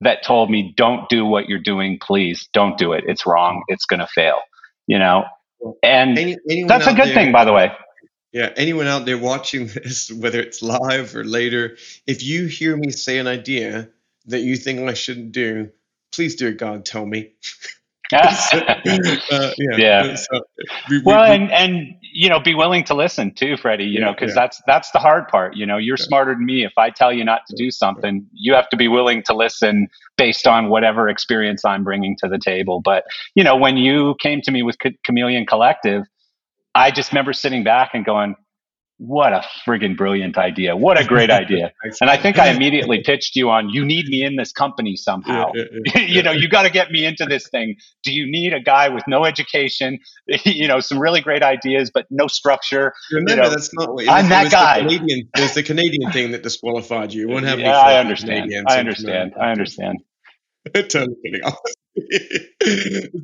that 0.00 0.22
told 0.22 0.50
me, 0.50 0.74
don't 0.76 1.08
do 1.08 1.24
what 1.24 1.48
you're 1.48 1.58
doing, 1.58 1.98
please. 2.00 2.48
Don't 2.52 2.76
do 2.78 2.92
it. 2.92 3.04
It's 3.06 3.26
wrong. 3.26 3.62
It's 3.68 3.86
going 3.86 4.00
to 4.00 4.06
fail, 4.06 4.38
you 4.86 4.98
know? 4.98 5.24
And 5.82 6.18
Any, 6.18 6.64
that's 6.64 6.86
a 6.86 6.94
good 6.94 7.08
there, 7.08 7.14
thing, 7.14 7.32
by 7.32 7.44
the 7.44 7.52
way. 7.52 7.72
Yeah. 8.32 8.52
Anyone 8.56 8.86
out 8.86 9.06
there 9.06 9.18
watching 9.18 9.66
this, 9.74 10.10
whether 10.10 10.40
it's 10.40 10.62
live 10.62 11.16
or 11.16 11.24
later, 11.24 11.76
if 12.06 12.22
you 12.22 12.46
hear 12.46 12.76
me 12.76 12.90
say 12.90 13.18
an 13.18 13.26
idea 13.26 13.88
that 14.26 14.40
you 14.40 14.56
think 14.56 14.80
I 14.80 14.94
shouldn't 14.94 15.32
do, 15.32 15.70
please, 16.12 16.36
dear 16.36 16.52
God, 16.52 16.84
tell 16.84 17.06
me. 17.06 17.32
uh, 18.14 19.52
yeah. 19.58 19.76
yeah. 19.76 20.14
So 20.14 20.40
we, 20.88 21.02
well, 21.02 21.24
and 21.24 21.50
and 21.50 21.94
you 22.00 22.28
know, 22.28 22.40
be 22.40 22.54
willing 22.54 22.84
to 22.84 22.94
listen 22.94 23.34
too, 23.34 23.56
Freddie. 23.56 23.84
You 23.84 24.00
yeah, 24.00 24.06
know, 24.06 24.12
because 24.12 24.30
yeah. 24.30 24.42
that's 24.42 24.62
that's 24.66 24.90
the 24.92 24.98
hard 24.98 25.28
part. 25.28 25.56
You 25.56 25.66
know, 25.66 25.76
you're 25.76 25.96
smarter 25.96 26.34
than 26.34 26.44
me. 26.44 26.64
If 26.64 26.72
I 26.78 26.90
tell 26.90 27.12
you 27.12 27.24
not 27.24 27.42
to 27.48 27.56
do 27.56 27.70
something, 27.70 28.26
you 28.32 28.54
have 28.54 28.68
to 28.70 28.76
be 28.76 28.88
willing 28.88 29.22
to 29.24 29.34
listen 29.34 29.88
based 30.16 30.46
on 30.46 30.68
whatever 30.68 31.08
experience 31.08 31.64
I'm 31.64 31.84
bringing 31.84 32.16
to 32.20 32.28
the 32.28 32.38
table. 32.38 32.80
But 32.80 33.04
you 33.34 33.44
know, 33.44 33.56
when 33.56 33.76
you 33.76 34.14
came 34.20 34.40
to 34.42 34.50
me 34.50 34.62
with 34.62 34.76
Chameleon 35.04 35.46
Collective, 35.46 36.04
I 36.74 36.90
just 36.90 37.12
remember 37.12 37.32
sitting 37.32 37.64
back 37.64 37.90
and 37.94 38.04
going, 38.04 38.36
what 38.98 39.32
a 39.32 39.42
friggin' 39.66 39.96
brilliant 39.96 40.38
idea. 40.38 40.74
What 40.74 40.98
a 40.98 41.04
great 41.04 41.30
idea. 41.30 41.72
and 42.00 42.08
I 42.08 42.16
think 42.16 42.38
I 42.38 42.48
immediately 42.48 43.02
pitched 43.04 43.36
you 43.36 43.50
on, 43.50 43.68
you 43.68 43.84
need 43.84 44.06
me 44.06 44.24
in 44.24 44.36
this 44.36 44.52
company 44.52 44.96
somehow. 44.96 45.52
You 45.96 46.22
know, 46.22 46.30
you 46.30 46.48
got 46.48 46.62
to 46.62 46.70
get 46.70 46.90
me 46.90 47.04
into 47.04 47.26
this 47.26 47.48
thing. 47.48 47.76
Do 48.02 48.12
you 48.12 48.30
need 48.30 48.52
a 48.52 48.60
guy 48.60 48.88
with 48.88 49.04
no 49.06 49.24
education, 49.24 49.98
you 50.44 50.68
know, 50.68 50.80
some 50.80 50.98
really 50.98 51.20
great 51.20 51.42
ideas, 51.42 51.90
but 51.92 52.06
no 52.10 52.26
structure? 52.26 52.92
Remember, 53.10 53.30
you 53.30 53.36
know, 53.36 53.50
that's 53.50 53.74
not 53.74 53.92
what 53.92 54.08
I'm 54.08 54.28
that 54.28 54.50
guy. 54.50 54.82
The 54.82 54.88
Canadian, 54.88 55.28
there's 55.34 55.54
the 55.54 55.62
Canadian 55.62 56.12
thing 56.12 56.30
that 56.32 56.42
disqualified 56.42 57.12
you. 57.12 57.22
You 57.22 57.28
won't 57.28 57.44
have 57.44 57.58
yeah, 57.58 57.78
I 57.78 57.98
understand. 57.98 58.50
I 58.68 58.78
understand. 58.78 59.34
I 59.40 59.50
understand. 59.50 59.98
totally 60.74 61.42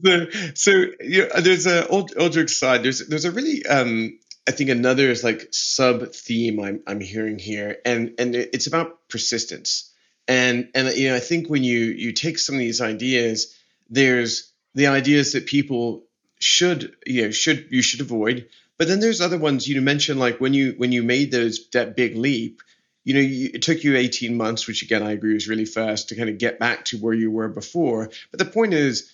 so, 0.02 0.26
so 0.54 0.70
you 1.00 1.28
know, 1.28 1.40
there's 1.40 1.66
a 1.66 1.86
old, 1.88 2.12
old 2.16 2.32
joke 2.32 2.48
side. 2.48 2.82
There's 2.82 3.06
there's 3.06 3.24
a 3.24 3.30
really 3.30 3.64
um, 3.66 4.18
I 4.48 4.50
think 4.50 4.70
another 4.70 5.08
is 5.08 5.22
like 5.22 5.48
sub 5.52 6.12
theme 6.12 6.58
I'm 6.60 6.82
I'm 6.86 7.00
hearing 7.00 7.38
here, 7.38 7.78
and 7.84 8.14
and 8.18 8.34
it's 8.34 8.66
about 8.66 9.08
persistence. 9.08 9.92
And 10.26 10.70
and 10.74 10.92
you 10.96 11.08
know 11.08 11.16
I 11.16 11.20
think 11.20 11.48
when 11.48 11.62
you 11.62 11.78
you 11.78 12.12
take 12.12 12.38
some 12.38 12.56
of 12.56 12.60
these 12.60 12.80
ideas, 12.80 13.56
there's 13.88 14.52
the 14.74 14.88
ideas 14.88 15.32
that 15.32 15.46
people 15.46 16.04
should 16.40 16.96
you 17.06 17.22
know 17.22 17.30
should 17.30 17.68
you 17.70 17.82
should 17.82 18.00
avoid, 18.00 18.48
but 18.78 18.88
then 18.88 18.98
there's 18.98 19.20
other 19.20 19.38
ones 19.38 19.68
you 19.68 19.80
mentioned 19.80 20.18
like 20.18 20.40
when 20.40 20.54
you 20.54 20.74
when 20.76 20.90
you 20.90 21.04
made 21.04 21.30
those 21.30 21.68
that 21.70 21.94
big 21.94 22.16
leap, 22.16 22.62
you 23.04 23.14
know 23.14 23.20
you, 23.20 23.50
it 23.54 23.62
took 23.62 23.84
you 23.84 23.96
18 23.96 24.36
months, 24.36 24.66
which 24.66 24.82
again 24.82 25.04
I 25.04 25.12
agree 25.12 25.36
is 25.36 25.48
really 25.48 25.66
fast 25.66 26.08
to 26.08 26.16
kind 26.16 26.28
of 26.28 26.38
get 26.38 26.58
back 26.58 26.86
to 26.86 26.98
where 26.98 27.14
you 27.14 27.30
were 27.30 27.48
before. 27.48 28.10
But 28.32 28.38
the 28.38 28.44
point 28.44 28.74
is 28.74 29.12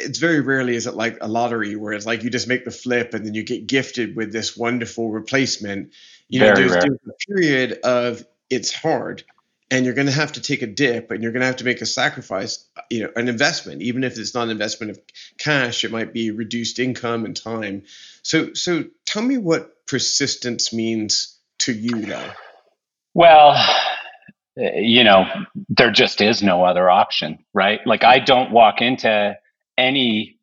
it's 0.00 0.18
very 0.18 0.40
rarely 0.40 0.74
is 0.74 0.86
it 0.86 0.94
like 0.94 1.18
a 1.20 1.28
lottery 1.28 1.76
where 1.76 1.92
it's 1.92 2.06
like 2.06 2.22
you 2.22 2.30
just 2.30 2.48
make 2.48 2.64
the 2.64 2.70
flip 2.70 3.14
and 3.14 3.26
then 3.26 3.34
you 3.34 3.42
get 3.42 3.66
gifted 3.66 4.16
with 4.16 4.32
this 4.32 4.56
wonderful 4.56 5.10
replacement. 5.10 5.92
You 6.28 6.40
know, 6.40 6.54
there's, 6.54 6.72
there's, 6.72 6.98
a 7.08 7.26
period 7.28 7.80
of 7.84 8.24
it's 8.48 8.72
hard 8.72 9.24
and 9.70 9.84
you're 9.84 9.94
going 9.94 10.08
to 10.08 10.12
have 10.12 10.32
to 10.32 10.40
take 10.40 10.62
a 10.62 10.66
dip 10.66 11.10
and 11.10 11.22
you're 11.22 11.32
going 11.32 11.40
to 11.40 11.46
have 11.46 11.56
to 11.56 11.64
make 11.64 11.80
a 11.80 11.86
sacrifice, 11.86 12.66
you 12.90 13.04
know, 13.04 13.10
an 13.14 13.28
investment, 13.28 13.82
even 13.82 14.02
if 14.02 14.18
it's 14.18 14.34
not 14.34 14.44
an 14.44 14.50
investment 14.50 14.90
of 14.90 15.00
cash, 15.38 15.84
it 15.84 15.92
might 15.92 16.12
be 16.12 16.30
reduced 16.30 16.78
income 16.78 17.24
and 17.24 17.36
time. 17.36 17.84
So, 18.22 18.52
so 18.54 18.84
tell 19.06 19.22
me 19.22 19.38
what 19.38 19.86
persistence 19.86 20.72
means 20.72 21.38
to 21.60 21.72
you 21.72 22.02
though. 22.02 22.30
Well, 23.14 23.56
you 24.56 25.04
know, 25.04 25.26
there 25.68 25.90
just 25.90 26.20
is 26.20 26.42
no 26.42 26.64
other 26.64 26.90
option, 26.90 27.44
right? 27.54 27.80
Like 27.86 28.04
I 28.04 28.18
don't 28.18 28.50
walk 28.50 28.80
into 28.80 29.36
any 29.80 30.38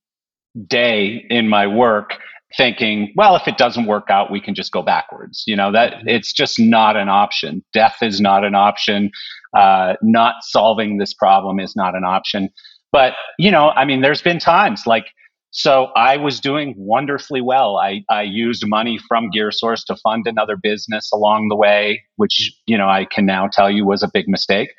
day 0.67 1.25
in 1.29 1.47
my 1.47 1.67
work 1.67 2.15
thinking, 2.55 3.13
well, 3.15 3.35
if 3.35 3.47
it 3.47 3.57
doesn't 3.57 3.85
work 3.85 4.09
out, 4.09 4.31
we 4.31 4.41
can 4.41 4.55
just 4.55 4.71
go 4.71 4.81
backwards. 4.81 5.43
You 5.45 5.55
know, 5.55 5.71
that 5.71 5.93
mm-hmm. 5.93 6.09
it's 6.09 6.33
just 6.33 6.59
not 6.59 6.95
an 6.95 7.09
option. 7.09 7.63
Death 7.73 7.97
is 8.01 8.19
not 8.19 8.43
an 8.43 8.55
option. 8.55 9.11
Uh, 9.55 9.93
not 10.01 10.35
solving 10.41 10.97
this 10.97 11.13
problem 11.13 11.59
is 11.59 11.75
not 11.75 11.95
an 11.95 12.03
option. 12.03 12.49
But, 12.91 13.13
you 13.37 13.51
know, 13.51 13.69
I 13.69 13.85
mean, 13.85 14.01
there's 14.01 14.21
been 14.21 14.39
times 14.39 14.83
like, 14.85 15.07
so 15.51 15.85
I 15.95 16.17
was 16.17 16.39
doing 16.39 16.73
wonderfully 16.77 17.41
well. 17.41 17.77
I, 17.77 18.03
I 18.09 18.21
used 18.23 18.63
money 18.67 18.99
from 19.07 19.29
GearSource 19.35 19.83
to 19.87 19.95
fund 19.97 20.25
another 20.25 20.55
business 20.55 21.09
along 21.13 21.49
the 21.49 21.55
way, 21.55 22.03
which, 22.15 22.53
you 22.65 22.77
know, 22.77 22.87
I 22.87 23.05
can 23.05 23.25
now 23.25 23.47
tell 23.47 23.69
you 23.69 23.85
was 23.85 24.03
a 24.03 24.09
big 24.13 24.27
mistake. 24.27 24.69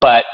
But 0.00 0.24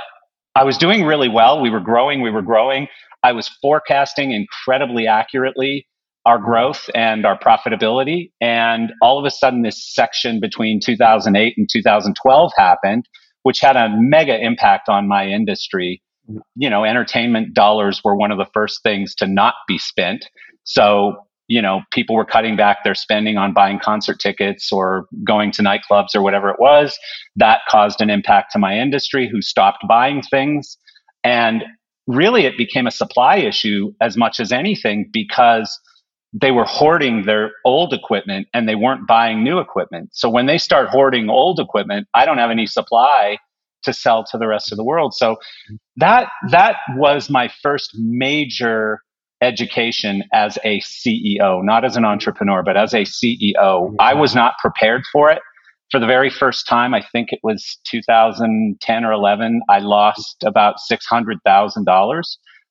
I 0.55 0.65
was 0.65 0.79
doing 0.79 1.05
really 1.05 1.29
well. 1.29 1.61
We 1.61 1.71
were 1.71 1.81
growing, 1.81 2.21
we 2.21 2.31
were 2.31 2.43
growing. 2.43 2.89
I 3.23 3.33
was 3.33 3.49
forecasting 3.49 4.33
incredibly 4.33 5.07
accurately 5.07 5.87
our 6.29 6.39
growth 6.39 6.91
and 6.95 7.25
our 7.25 7.39
profitability. 7.39 8.31
And 8.41 8.93
all 9.01 9.19
of 9.19 9.25
a 9.25 9.31
sudden, 9.31 9.63
this 9.63 9.83
section 9.83 10.41
between 10.41 10.79
2008 10.79 11.55
and 11.57 11.69
2012 11.73 12.53
happened, 12.57 13.09
which 13.45 13.61
had 13.61 13.77
a 13.77 13.89
mega 13.97 14.39
impact 14.39 14.91
on 14.91 15.09
my 15.09 15.27
industry. 15.27 16.03
Mm-hmm. 16.29 16.41
You 16.57 16.69
know, 16.69 16.85
entertainment 16.85 17.55
dollars 17.55 18.03
were 18.05 18.15
one 18.15 18.31
of 18.31 18.37
the 18.37 18.47
first 18.53 18.83
things 18.83 19.15
to 19.17 19.27
not 19.27 19.55
be 19.67 19.79
spent. 19.79 20.27
So, 20.65 21.17
you 21.47 21.63
know, 21.63 21.81
people 21.93 22.15
were 22.15 22.27
cutting 22.27 22.57
back 22.57 22.85
their 22.85 22.95
spending 22.95 23.39
on 23.39 23.55
buying 23.55 23.79
concert 23.79 24.21
tickets 24.21 24.71
or 24.71 25.07
going 25.25 25.51
to 25.53 25.63
nightclubs 25.63 26.15
or 26.15 26.21
whatever 26.21 26.51
it 26.51 26.61
was. 26.61 26.99
That 27.37 27.61
caused 27.71 28.03
an 28.03 28.11
impact 28.11 28.53
to 28.53 28.59
my 28.59 28.79
industry 28.79 29.31
who 29.33 29.41
stopped 29.41 29.83
buying 29.89 30.21
things. 30.21 30.77
And 31.25 31.65
really 32.09 32.47
it 32.47 32.57
became 32.57 32.87
a 32.87 32.91
supply 32.91 33.37
issue 33.37 33.93
as 34.01 34.17
much 34.17 34.41
as 34.41 34.51
anything 34.51 35.09
because 35.13 35.79
they 36.33 36.51
were 36.51 36.65
hoarding 36.65 37.25
their 37.25 37.53
old 37.65 37.93
equipment 37.93 38.49
and 38.53 38.69
they 38.69 38.75
weren't 38.75 39.07
buying 39.07 39.45
new 39.45 39.59
equipment. 39.59 40.11
So 40.13 40.29
when 40.29 40.47
they 40.47 40.59
start 40.59 40.89
hoarding 40.89 41.31
old 41.31 41.61
equipment, 41.61 42.09
I 42.15 42.25
don't 42.25 42.39
have 42.39 42.51
any 42.51 42.67
supply 42.67 43.39
to 43.85 43.93
sell 43.93 44.25
to 44.25 44.39
the 44.39 44.49
rest 44.49 44.73
of 44.73 44.79
the 44.79 44.85
world. 44.85 45.15
So 45.15 45.37
that 45.97 46.29
that 46.51 46.77
was 46.97 47.31
my 47.31 47.49
first 47.63 47.93
major 47.95 49.01
education 49.41 50.25
as 50.33 50.59
a 50.65 50.81
CEO, 50.81 51.63
not 51.63 51.85
as 51.85 51.97
an 51.97 52.05
entrepreneur, 52.05 52.63
but 52.63 52.77
as 52.77 52.93
a 52.93 53.05
CEO. 53.05 53.95
I 54.01 54.15
was 54.15 54.35
not 54.35 54.55
prepared 54.59 55.03
for 55.13 55.31
it 55.31 55.41
for 55.91 55.99
the 55.99 56.07
very 56.07 56.31
first 56.31 56.67
time, 56.67 56.95
I 56.95 57.03
think 57.13 57.33
it 57.33 57.41
was 57.43 57.79
2010 57.91 59.05
or 59.05 59.13
11, 59.13 59.63
I 59.69 59.79
lost 59.79 60.43
about 60.45 60.77
$600,000. 60.91 61.43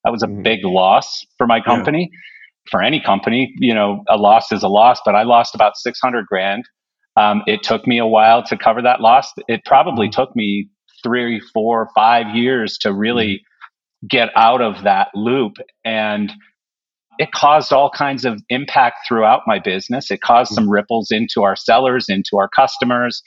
That 0.03 0.11
was 0.11 0.23
a 0.23 0.27
mm-hmm. 0.27 0.41
big 0.43 0.63
loss 0.63 1.25
for 1.37 1.47
my 1.47 1.59
company. 1.59 2.09
Yeah. 2.11 2.19
For 2.69 2.83
any 2.83 3.01
company, 3.01 3.53
you 3.59 3.73
know, 3.73 4.03
a 4.09 4.17
loss 4.17 4.51
is 4.51 4.61
a 4.61 4.67
loss, 4.67 4.99
but 5.05 5.15
I 5.15 5.23
lost 5.23 5.55
about 5.55 5.77
600 5.77 6.25
grand. 6.25 6.65
Um, 7.15 7.41
it 7.47 7.63
took 7.63 7.87
me 7.87 7.97
a 7.97 8.05
while 8.05 8.43
to 8.43 8.57
cover 8.57 8.81
that 8.81 8.99
loss. 8.99 9.31
It 9.47 9.61
probably 9.65 10.07
mm-hmm. 10.07 10.21
took 10.21 10.35
me 10.35 10.69
three, 11.01 11.39
four, 11.53 11.89
five 11.95 12.35
years 12.35 12.77
to 12.79 12.93
really 12.93 13.35
mm-hmm. 13.35 14.07
get 14.07 14.29
out 14.35 14.61
of 14.61 14.83
that 14.83 15.07
loop. 15.15 15.53
And 15.85 16.31
it 17.19 17.31
caused 17.31 17.73
all 17.73 17.89
kinds 17.89 18.25
of 18.25 18.41
impact 18.49 19.07
throughout 19.07 19.41
my 19.47 19.59
business. 19.59 20.11
It 20.11 20.21
caused 20.21 20.53
some 20.53 20.65
mm-hmm. 20.65 20.73
ripples 20.73 21.11
into 21.11 21.43
our 21.43 21.55
sellers, 21.55 22.07
into 22.09 22.37
our 22.37 22.49
customers. 22.49 23.21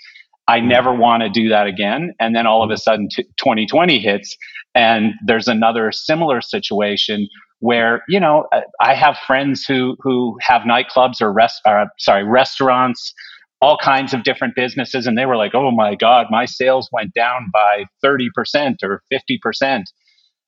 I 0.49 0.59
mm-hmm. 0.59 0.69
never 0.69 0.95
want 0.95 1.23
to 1.23 1.29
do 1.29 1.49
that 1.49 1.67
again. 1.67 2.13
And 2.19 2.35
then 2.35 2.47
all 2.47 2.63
of 2.63 2.71
a 2.71 2.75
mm-hmm. 2.75 2.81
sudden, 2.81 3.09
t- 3.09 3.25
2020 3.37 3.99
hits, 3.99 4.37
and 4.75 5.15
there's 5.25 5.49
another 5.49 5.93
similar 5.93 6.41
situation 6.41 7.29
where 7.59 8.03
you 8.09 8.19
know 8.19 8.47
I 8.81 8.95
have 8.95 9.17
friends 9.27 9.65
who 9.65 9.97
who 10.01 10.39
have 10.41 10.63
nightclubs 10.63 11.21
or 11.21 11.33
rest, 11.33 11.61
or, 11.67 11.87
sorry, 11.99 12.25
restaurants, 12.25 13.13
all 13.61 13.77
kinds 13.77 14.15
of 14.15 14.23
different 14.23 14.55
businesses, 14.55 15.07
and 15.07 15.19
they 15.19 15.27
were 15.27 15.37
like, 15.37 15.55
"Oh 15.55 15.71
my 15.71 15.95
God, 15.95 16.27
my 16.31 16.47
sales 16.47 16.89
went 16.93 17.13
down 17.15 17.51
by 17.53 17.85
30 18.03 18.31
percent 18.35 18.81
or 18.83 19.03
50 19.11 19.39
percent." 19.43 19.91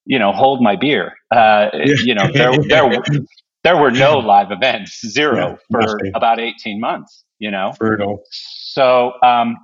You 0.05 0.19
know, 0.19 0.33
hold 0.33 0.63
my 0.63 0.77
beer. 0.77 1.13
Uh, 1.31 1.69
yeah. 1.75 1.95
You 2.05 2.15
know, 2.15 2.31
there, 2.33 2.53
there, 2.69 3.03
there 3.65 3.77
were 3.77 3.91
no 3.91 4.19
live 4.19 4.51
events, 4.51 5.01
zero 5.07 5.59
yeah, 5.71 5.81
for 5.85 5.99
about 6.15 6.41
18 6.41 6.81
months, 6.81 7.25
you 7.39 7.51
know? 7.51 7.73
Brutal. 7.79 8.23
So, 8.31 9.13
um, 9.23 9.57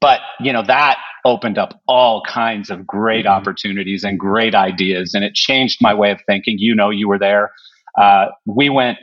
but 0.00 0.20
you 0.40 0.52
know, 0.52 0.62
that 0.62 0.98
opened 1.24 1.58
up 1.58 1.80
all 1.86 2.22
kinds 2.22 2.70
of 2.70 2.86
great 2.86 3.24
mm-hmm. 3.24 3.34
opportunities 3.34 4.04
and 4.04 4.18
great 4.18 4.54
ideas. 4.54 5.14
And 5.14 5.24
it 5.24 5.34
changed 5.34 5.78
my 5.80 5.94
way 5.94 6.10
of 6.10 6.20
thinking. 6.26 6.58
You 6.58 6.74
know, 6.74 6.90
you 6.90 7.08
were 7.08 7.18
there. 7.18 7.50
Uh, 8.00 8.26
we 8.46 8.70
went, 8.70 8.98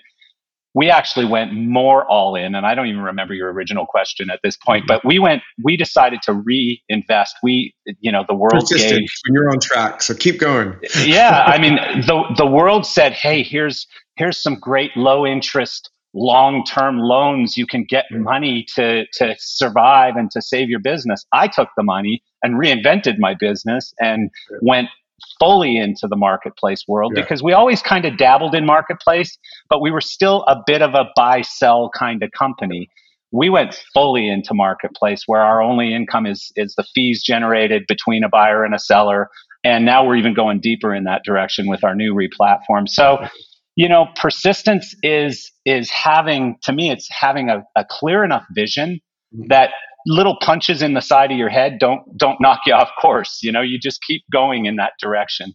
we 0.78 0.92
actually 0.92 1.26
went 1.26 1.52
more 1.54 2.06
all 2.06 2.36
in 2.36 2.54
and 2.54 2.66
i 2.66 2.76
don't 2.76 2.86
even 2.86 3.02
remember 3.02 3.34
your 3.34 3.52
original 3.52 3.86
question 3.86 4.30
at 4.30 4.40
this 4.44 4.56
point 4.56 4.86
but 4.88 5.04
we 5.04 5.18
went 5.18 5.42
we 5.64 5.76
decided 5.76 6.22
to 6.22 6.34
reinvest. 6.34 7.36
We 7.42 7.74
you 8.00 8.12
know 8.12 8.24
the 8.28 8.36
world 8.36 8.70
gave 8.70 9.08
you're 9.26 9.50
on 9.50 9.60
track 9.60 10.04
so 10.04 10.14
keep 10.14 10.40
going. 10.40 10.76
Yeah 11.04 11.44
i 11.48 11.58
mean 11.58 11.76
the 12.06 12.24
the 12.38 12.46
world 12.46 12.86
said 12.86 13.14
hey 13.14 13.44
here's 13.44 13.88
here's 14.16 14.42
some 14.42 14.56
great 14.56 14.96
low 14.96 15.26
interest 15.26 15.90
long-term 16.14 16.98
loans. 16.98 17.58
You 17.58 17.68
can 17.68 17.86
get 17.88 18.06
money 18.12 18.66
to 18.76 19.06
to 19.14 19.36
survive 19.38 20.16
and 20.16 20.32
to 20.32 20.42
save 20.42 20.70
your 20.70 20.80
business. 20.80 21.26
I 21.32 21.48
took 21.48 21.70
the 21.78 21.84
money 21.84 22.24
and 22.44 22.56
reinvented 22.56 23.20
my 23.20 23.36
business 23.40 23.94
and 24.00 24.32
went 24.62 24.90
fully 25.40 25.78
into 25.78 26.08
the 26.08 26.16
marketplace 26.16 26.84
world 26.88 27.14
yeah. 27.16 27.22
because 27.22 27.44
we 27.44 27.54
always 27.54 27.82
kind 27.82 28.06
of 28.06 28.18
dabbled 28.18 28.56
in 28.56 28.66
marketplace, 28.66 29.38
but 29.70 29.82
we 29.82 29.92
were 29.92 30.02
still 30.02 30.44
a 30.48 30.58
bit 30.66 30.82
of 30.82 30.94
a 30.94 31.06
buy 31.16 31.42
sell 31.42 31.90
kind 31.98 32.24
of 32.24 32.32
company. 32.32 32.90
We 33.32 33.50
went 33.50 33.84
fully 33.94 34.30
into 34.30 34.54
marketplace 34.54 35.24
where 35.26 35.42
our 35.42 35.62
only 35.62 35.94
income 35.94 36.26
is 36.26 36.52
is 36.56 36.76
the 36.76 36.86
fees 36.96 37.22
generated 37.24 37.84
between 37.88 38.24
a 38.24 38.30
buyer 38.30 38.64
and 38.64 38.74
a 38.74 38.80
seller. 38.80 39.30
And 39.64 39.86
now 39.86 40.06
we're 40.06 40.16
even 40.16 40.34
going 40.34 40.62
deeper 40.62 40.94
in 40.94 41.04
that 41.06 41.24
direction 41.26 41.68
with 41.68 41.84
our 41.84 41.94
new 41.94 42.14
replatform. 42.14 42.88
So, 42.88 43.28
you 43.76 43.90
know, 43.90 44.08
persistence 44.16 44.96
is 45.04 45.52
is 45.66 45.90
having 45.92 46.58
to 46.64 46.72
me 46.72 46.90
it's 46.90 47.08
having 47.12 47.50
a, 47.50 47.64
a 47.76 47.86
clear 47.90 48.24
enough 48.24 48.46
vision 48.56 49.02
mm-hmm. 49.36 49.48
that 49.50 49.72
little 50.08 50.38
punches 50.42 50.82
in 50.82 50.94
the 50.94 51.02
side 51.02 51.32
of 51.32 51.38
your 51.38 51.50
head 51.50 51.78
don't 51.80 52.18
don't 52.18 52.40
knock 52.40 52.62
you 52.66 52.74
off 52.74 52.90
course. 53.00 53.44
You 53.44 53.52
know, 53.52 53.62
you 53.62 53.78
just 53.78 54.02
keep 54.02 54.24
going 54.32 54.66
in 54.66 54.78
that 54.78 54.94
direction. 55.00 55.54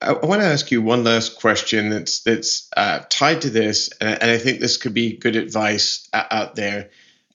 I, 0.00 0.12
want 0.12 0.40
to 0.40 0.46
ask 0.46 0.70
you 0.70 0.80
one 0.80 1.02
last 1.02 1.40
question 1.40 1.90
that's 1.90 2.22
that's 2.22 2.70
uh, 2.76 3.00
tied 3.10 3.42
to 3.42 3.50
this, 3.50 3.90
and, 4.00 4.30
I 4.30 4.38
think 4.38 4.60
this 4.60 4.76
could 4.76 4.94
be 4.94 5.16
good 5.16 5.34
advice 5.34 6.08
out 6.12 6.54
there. 6.54 6.90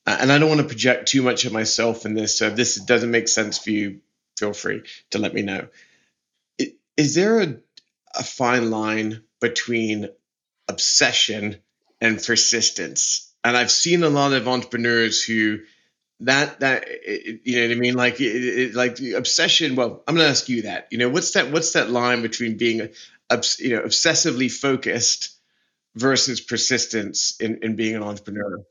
and 0.08 0.32
I 0.32 0.40
don't 0.40 0.50
want 0.50 0.62
to 0.62 0.68
project 0.68 1.10
too 1.10 1.22
much 1.22 1.44
of 1.44 1.52
myself 1.52 2.06
in 2.06 2.14
this. 2.14 2.38
So 2.38 2.48
if 2.48 2.56
this 2.56 2.76
doesn't 2.76 3.12
make 3.12 3.28
sense 3.28 3.58
for 3.58 3.72
you, 3.72 4.00
feel 4.38 4.54
free 4.54 4.84
to 5.12 5.20
let 5.20 5.34
me 5.34 5.42
know. 5.42 5.68
Is 6.96 7.16
there 7.16 7.42
a, 7.42 7.56
a 8.16 8.24
fine 8.24 8.70
line 8.70 9.24
between 9.42 10.10
obsession 10.70 11.58
and 12.00 12.24
persistence? 12.24 13.34
And 13.44 13.58
I've 13.58 13.72
seen 13.72 14.04
a 14.04 14.10
lot 14.10 14.32
of 14.32 14.48
entrepreneurs 14.48 15.22
who 15.22 15.60
that 16.26 16.60
that 16.60 16.88
you 17.46 17.58
know 17.58 17.68
what 17.68 17.76
I 17.76 17.80
mean? 17.80 17.94
Like 17.96 18.16
it, 18.20 18.74
like 18.76 19.00
obsession 19.00 19.76
well 19.76 20.04
I'm 20.08 20.16
going 20.16 20.26
to 20.26 20.30
ask 20.30 20.50
you 20.50 20.64
that. 20.64 20.88
You 20.92 20.98
know 20.98 21.10
what's 21.10 21.32
that 21.32 21.52
what's 21.52 21.74
that 21.74 21.90
line 21.90 22.22
between 22.22 22.58
being 22.58 22.78
you 22.78 23.76
know 23.76 23.82
obsessively 23.82 24.52
focused 24.52 25.38
versus 25.96 26.42
persistence 26.42 27.40
in, 27.40 27.60
in 27.62 27.76
being 27.76 27.96
an 27.96 28.04
entrepreneur? 28.04 28.64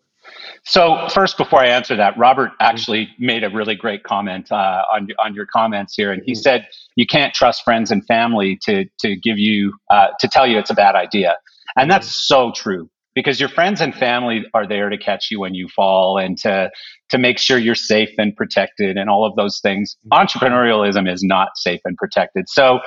So 0.65 1.09
first, 1.13 1.37
before 1.37 1.61
I 1.61 1.69
answer 1.69 1.97
that, 1.97 2.17
Robert 2.17 2.53
actually 2.61 3.09
made 3.19 3.43
a 3.43 3.51
really 3.51 3.75
great 3.75 4.05
comment 4.05 4.51
uh, 4.53 4.83
on 4.93 5.09
on 5.19 5.35
your 5.35 5.47
comments 5.47 5.95
here, 5.95 6.13
and 6.13 6.23
he 6.25 6.33
mm-hmm. 6.33 6.41
said 6.41 6.69
you 6.97 7.07
can't 7.07 7.35
trust 7.35 7.65
friends 7.65 7.91
and 7.91 8.05
family 8.07 8.59
to 8.63 8.87
to 9.01 9.17
give 9.17 9.39
you 9.39 9.75
uh, 9.91 10.09
to 10.21 10.29
tell 10.29 10.47
you 10.47 10.59
it's 10.59 10.71
a 10.71 10.75
bad 10.75 10.95
idea, 10.95 11.37
and 11.77 11.91
that's 11.91 12.09
so 12.09 12.53
true 12.53 12.89
because 13.15 13.39
your 13.39 13.49
friends 13.49 13.81
and 13.81 13.95
family 13.95 14.45
are 14.55 14.67
there 14.67 14.89
to 14.89 14.99
catch 14.99 15.31
you 15.31 15.41
when 15.41 15.55
you 15.55 15.69
fall 15.69 16.19
and 16.19 16.39
to 16.39 16.71
to 17.11 17.19
make 17.19 17.39
sure 17.39 17.59
you're 17.59 17.75
safe 17.75 18.11
and 18.19 18.35
protected 18.37 18.97
and 18.97 19.11
all 19.11 19.27
of 19.27 19.37
those 19.37 19.61
things. 19.61 19.97
Mm-hmm. 20.13 20.27
Entrepreneurialism 20.27 21.13
is 21.13 21.23
not 21.23 21.51
safe 21.57 21.81
and 21.85 21.97
protected. 21.97 22.49
So, 22.49 22.81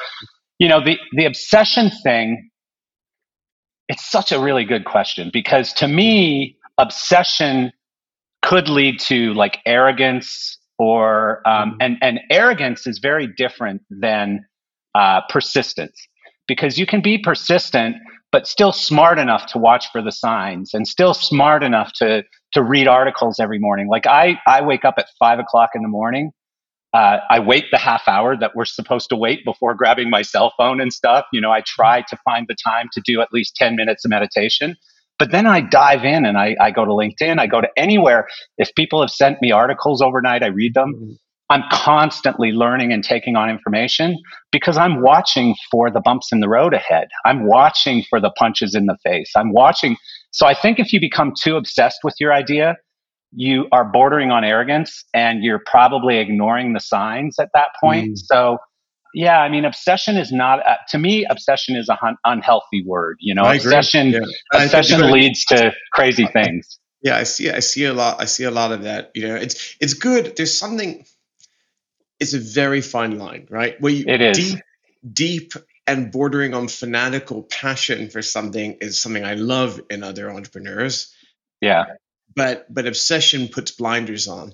you 0.60 0.68
know, 0.68 0.84
the 0.84 0.98
the 1.14 1.26
obsession 1.26 1.92
thing 2.04 2.50
it's 3.88 4.10
such 4.10 4.32
a 4.32 4.40
really 4.40 4.66
good 4.66 4.86
question 4.86 5.30
because 5.32 5.72
to 5.74 5.88
me 5.88 6.58
obsession 6.78 7.72
could 8.42 8.68
lead 8.68 9.00
to 9.00 9.34
like 9.34 9.60
arrogance 9.66 10.58
or 10.78 11.48
um, 11.48 11.72
mm-hmm. 11.72 11.78
and 11.82 11.98
and 12.02 12.20
arrogance 12.30 12.88
is 12.88 13.00
very 13.00 13.28
different 13.28 13.82
than 13.90 14.46
uh, 14.96 15.22
persistence 15.30 15.96
because 16.48 16.78
you 16.78 16.86
can 16.86 17.02
be 17.02 17.18
persistent 17.18 17.98
but 18.36 18.46
still 18.46 18.74
smart 18.74 19.18
enough 19.18 19.46
to 19.46 19.58
watch 19.58 19.86
for 19.94 20.02
the 20.02 20.12
signs 20.12 20.74
and 20.74 20.86
still 20.86 21.14
smart 21.14 21.64
enough 21.64 21.94
to 21.94 22.22
to 22.52 22.62
read 22.62 22.86
articles 22.86 23.40
every 23.40 23.60
morning 23.60 23.88
like 23.88 24.06
i 24.06 24.38
i 24.46 24.62
wake 24.62 24.84
up 24.84 24.96
at 24.98 25.08
five 25.18 25.40
o'clock 25.40 25.70
in 25.74 25.82
the 25.82 25.88
morning 25.88 26.32
uh, 26.94 27.20
i 27.30 27.40
wait 27.40 27.64
the 27.72 27.78
half 27.78 28.06
hour 28.10 28.36
that 28.36 28.52
we're 28.54 28.66
supposed 28.66 29.08
to 29.08 29.16
wait 29.16 29.46
before 29.46 29.74
grabbing 29.74 30.10
my 30.10 30.22
cell 30.22 30.52
phone 30.58 30.82
and 30.82 30.92
stuff 30.92 31.24
you 31.32 31.40
know 31.40 31.50
i 31.50 31.62
try 31.66 32.02
to 32.10 32.18
find 32.26 32.46
the 32.50 32.58
time 32.62 32.90
to 32.92 33.02
do 33.06 33.22
at 33.22 33.30
least 33.32 33.56
10 33.56 33.74
minutes 33.78 34.04
of 34.04 34.10
meditation 34.10 34.76
but 35.18 35.32
then 35.32 35.48
I 35.48 35.62
dive 35.62 36.04
in 36.04 36.26
and 36.26 36.38
I, 36.38 36.58
I 36.60 36.72
go 36.72 36.84
to 36.84 36.92
LinkedIn, 36.92 37.40
I 37.40 37.48
go 37.48 37.62
to 37.62 37.70
anywhere. 37.78 38.28
If 38.58 38.76
people 38.76 39.00
have 39.00 39.10
sent 39.10 39.42
me 39.42 39.50
articles 39.50 40.02
overnight, 40.02 40.44
I 40.44 40.48
read 40.48 40.74
them. 40.74 41.18
I'm 41.50 41.64
constantly 41.72 42.52
learning 42.52 42.92
and 42.92 43.04
taking 43.04 43.36
on 43.36 43.50
information 43.50 44.18
because 44.52 44.78
I'm 44.78 45.02
watching 45.02 45.56
for 45.70 45.92
the 45.92 46.02
bumps 46.02 46.32
in 46.32 46.40
the 46.40 46.50
road 46.50 46.74
ahead. 46.74 47.08
I'm 47.24 47.48
watching 47.48 48.04
for 48.10 48.20
the 48.20 48.32
punches 48.32 48.74
in 48.74 48.88
the 48.88 48.98
face. 49.04 49.32
I'm 49.36 49.54
watching. 49.54 49.96
So 50.32 50.48
I 50.48 50.56
think 50.56 50.80
if 50.80 50.92
you 50.92 51.00
become 51.00 51.34
too 51.40 51.56
obsessed 51.56 52.00
with 52.04 52.16
your 52.20 52.34
idea, 52.34 52.78
you 53.32 53.68
are 53.72 53.86
bordering 53.86 54.32
on 54.32 54.44
arrogance 54.44 55.04
and 55.14 55.44
you're 55.44 55.62
probably 55.66 56.18
ignoring 56.18 56.74
the 56.74 56.80
signs 56.80 57.38
at 57.40 57.50
that 57.54 57.70
point. 57.82 58.14
Mm. 58.14 58.18
So 58.18 58.58
yeah, 59.14 59.40
I 59.40 59.50
mean, 59.50 59.64
obsession 59.64 60.18
is 60.18 60.32
not 60.32 60.66
uh, 60.68 60.76
to 60.90 60.98
me. 60.98 61.26
Obsession 61.26 61.78
is 61.78 61.88
an 61.88 61.98
un- 62.02 62.18
unhealthy 62.26 62.84
word. 62.86 63.18
You 63.22 63.34
know, 63.34 63.44
I 63.44 63.56
obsession 63.56 64.12
yeah. 64.12 64.20
obsession 64.54 65.10
leads 65.10 65.46
to 65.46 65.72
crazy 65.94 66.28
things. 66.28 66.80
Yeah, 67.02 67.18
I 67.18 67.24
see. 67.24 67.50
I 67.50 67.60
see 67.60 67.86
a 67.86 67.94
lot. 67.94 68.20
I 68.20 68.26
see 68.26 68.44
a 68.44 68.52
lot 68.52 68.72
of 68.74 68.84
that. 68.84 69.12
You 69.16 69.28
know, 69.30 69.36
it's 69.36 69.78
it's 69.80 69.94
good. 69.94 70.36
There's 70.36 70.58
something. 70.58 71.06
It's 72.20 72.34
a 72.34 72.40
very 72.40 72.82
fine 72.82 73.18
line, 73.18 73.48
right? 73.50 73.80
Where 73.80 73.92
you 73.92 74.06
it 74.08 74.22
is 74.22 74.38
deep, 74.38 74.64
deep 75.12 75.54
and 75.88 76.12
bordering 76.12 76.54
on 76.54 76.68
fanatical 76.68 77.44
passion 77.44 78.10
for 78.10 78.22
something 78.22 78.78
is 78.82 79.02
something 79.02 79.24
I 79.24 79.36
love 79.36 79.82
in 79.90 80.04
other 80.04 80.32
entrepreneurs. 80.32 81.14
Yeah, 81.62 81.86
but 82.36 82.74
but 82.74 82.86
obsession 82.86 83.48
puts 83.48 83.72
blinders 83.72 84.28
on. 84.28 84.54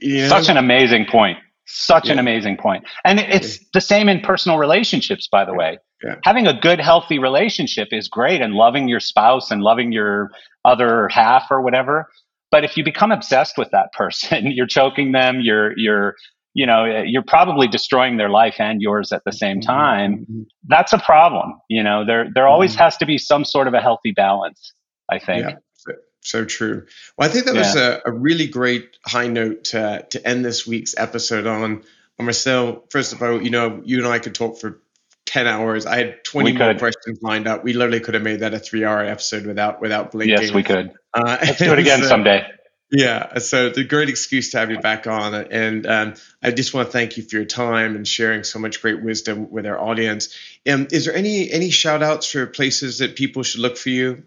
You 0.00 0.22
know? 0.22 0.28
Such 0.28 0.48
an 0.48 0.56
amazing 0.56 1.06
point. 1.10 1.38
Such 1.66 2.06
yeah. 2.06 2.12
an 2.12 2.18
amazing 2.18 2.58
point. 2.58 2.84
And 3.04 3.18
it's 3.18 3.60
yeah. 3.60 3.66
the 3.72 3.80
same 3.80 4.08
in 4.08 4.20
personal 4.20 4.58
relationships, 4.58 5.28
by 5.28 5.44
the 5.44 5.52
yeah. 5.52 5.58
way. 5.58 5.78
Having 6.22 6.46
a 6.46 6.60
good, 6.60 6.80
healthy 6.80 7.18
relationship 7.18 7.88
is 7.92 8.08
great 8.08 8.42
and 8.42 8.52
loving 8.52 8.88
your 8.88 9.00
spouse 9.00 9.50
and 9.50 9.62
loving 9.62 9.92
your 9.92 10.30
other 10.64 11.08
half 11.08 11.46
or 11.50 11.62
whatever. 11.62 12.10
But 12.50 12.64
if 12.64 12.76
you 12.76 12.84
become 12.84 13.10
obsessed 13.10 13.56
with 13.56 13.70
that 13.70 13.92
person, 13.92 14.50
you're 14.52 14.66
choking 14.66 15.12
them, 15.12 15.40
you're, 15.40 15.76
you're, 15.78 16.16
you 16.54 16.66
know, 16.66 17.02
you're 17.04 17.24
probably 17.26 17.68
destroying 17.68 18.16
their 18.16 18.30
life 18.30 18.56
and 18.58 18.80
yours 18.80 19.12
at 19.12 19.22
the 19.24 19.32
same 19.32 19.58
mm-hmm. 19.58 19.70
time. 19.70 20.12
Mm-hmm. 20.18 20.42
That's 20.68 20.92
a 20.92 20.98
problem. 20.98 21.60
You 21.68 21.82
know, 21.82 22.06
there, 22.06 22.28
there 22.32 22.46
always 22.46 22.72
mm-hmm. 22.72 22.82
has 22.82 22.96
to 22.98 23.06
be 23.06 23.18
some 23.18 23.44
sort 23.44 23.68
of 23.68 23.74
a 23.74 23.80
healthy 23.80 24.12
balance, 24.12 24.72
I 25.10 25.18
think 25.18 25.56
so 26.24 26.44
true. 26.44 26.86
Well, 27.16 27.28
I 27.28 27.32
think 27.32 27.44
that 27.46 27.54
yeah. 27.54 27.60
was 27.60 27.76
a, 27.76 28.02
a, 28.06 28.12
really 28.12 28.46
great 28.46 28.96
high 29.06 29.28
note 29.28 29.64
to, 29.64 30.06
to 30.10 30.26
end 30.26 30.44
this 30.44 30.66
week's 30.66 30.94
episode 30.96 31.46
on. 31.46 31.84
Marcel, 32.18 32.84
first 32.90 33.12
of 33.12 33.22
all, 33.22 33.42
you 33.42 33.50
know, 33.50 33.82
you 33.84 33.98
and 33.98 34.06
I 34.06 34.18
could 34.18 34.34
talk 34.34 34.58
for 34.58 34.80
10 35.26 35.46
hours. 35.46 35.84
I 35.84 35.96
had 35.96 36.24
20 36.24 36.52
we 36.52 36.58
more 36.58 36.68
could. 36.68 36.78
questions 36.78 37.18
lined 37.22 37.46
up. 37.46 37.64
We 37.64 37.72
literally 37.72 38.00
could 38.00 38.14
have 38.14 38.22
made 38.22 38.40
that 38.40 38.54
a 38.54 38.58
three 38.58 38.84
hour 38.84 39.04
episode 39.04 39.46
without 39.46 39.80
without 39.80 40.12
blinking. 40.12 40.38
Yes, 40.40 40.52
we 40.52 40.62
could. 40.62 40.92
Uh, 41.12 41.38
Let's 41.42 41.58
do 41.58 41.72
it 41.72 41.78
again 41.78 42.02
uh, 42.02 42.06
someday. 42.06 42.46
Yeah, 42.96 43.38
so 43.38 43.66
it's 43.66 43.78
a 43.78 43.82
great 43.82 44.08
excuse 44.08 44.52
to 44.52 44.58
have 44.58 44.70
you 44.70 44.78
back 44.78 45.08
on. 45.08 45.34
And 45.34 45.84
um, 45.84 46.14
I 46.40 46.52
just 46.52 46.72
want 46.72 46.86
to 46.86 46.92
thank 46.92 47.16
you 47.16 47.24
for 47.24 47.34
your 47.34 47.44
time 47.44 47.96
and 47.96 48.06
sharing 48.06 48.44
so 48.44 48.60
much 48.60 48.80
great 48.80 49.02
wisdom 49.02 49.50
with 49.50 49.66
our 49.66 49.76
audience. 49.76 50.32
Um, 50.70 50.86
is 50.92 51.06
there 51.06 51.14
any 51.14 51.50
any 51.50 51.70
shout 51.70 52.04
outs 52.04 52.30
for 52.30 52.46
places 52.46 52.98
that 52.98 53.16
people 53.16 53.42
should 53.42 53.62
look 53.62 53.76
for 53.76 53.88
you? 53.88 54.22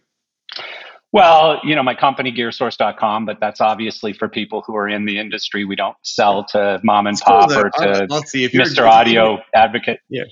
Well, 1.13 1.61
you 1.63 1.77
know, 1.77 1.83
my 1.83 1.95
company 1.95 2.33
gearsource.com, 2.33 3.25
but 3.25 3.39
that's 3.39 3.61
obviously 3.61 4.11
for 4.11 4.27
people 4.27 4.61
who 4.67 4.75
are 4.75 4.89
in 4.89 5.05
the 5.05 5.17
industry. 5.17 5.63
We 5.63 5.77
don't 5.77 5.95
sell 6.01 6.43
to 6.51 6.81
mom 6.83 7.07
and 7.07 7.17
pop 7.17 7.49
or 7.51 7.69
to 7.69 8.07
Mr. 8.09 8.85
Audio 8.85 9.37
advocate. 9.55 10.01
Yeah. 10.09 10.25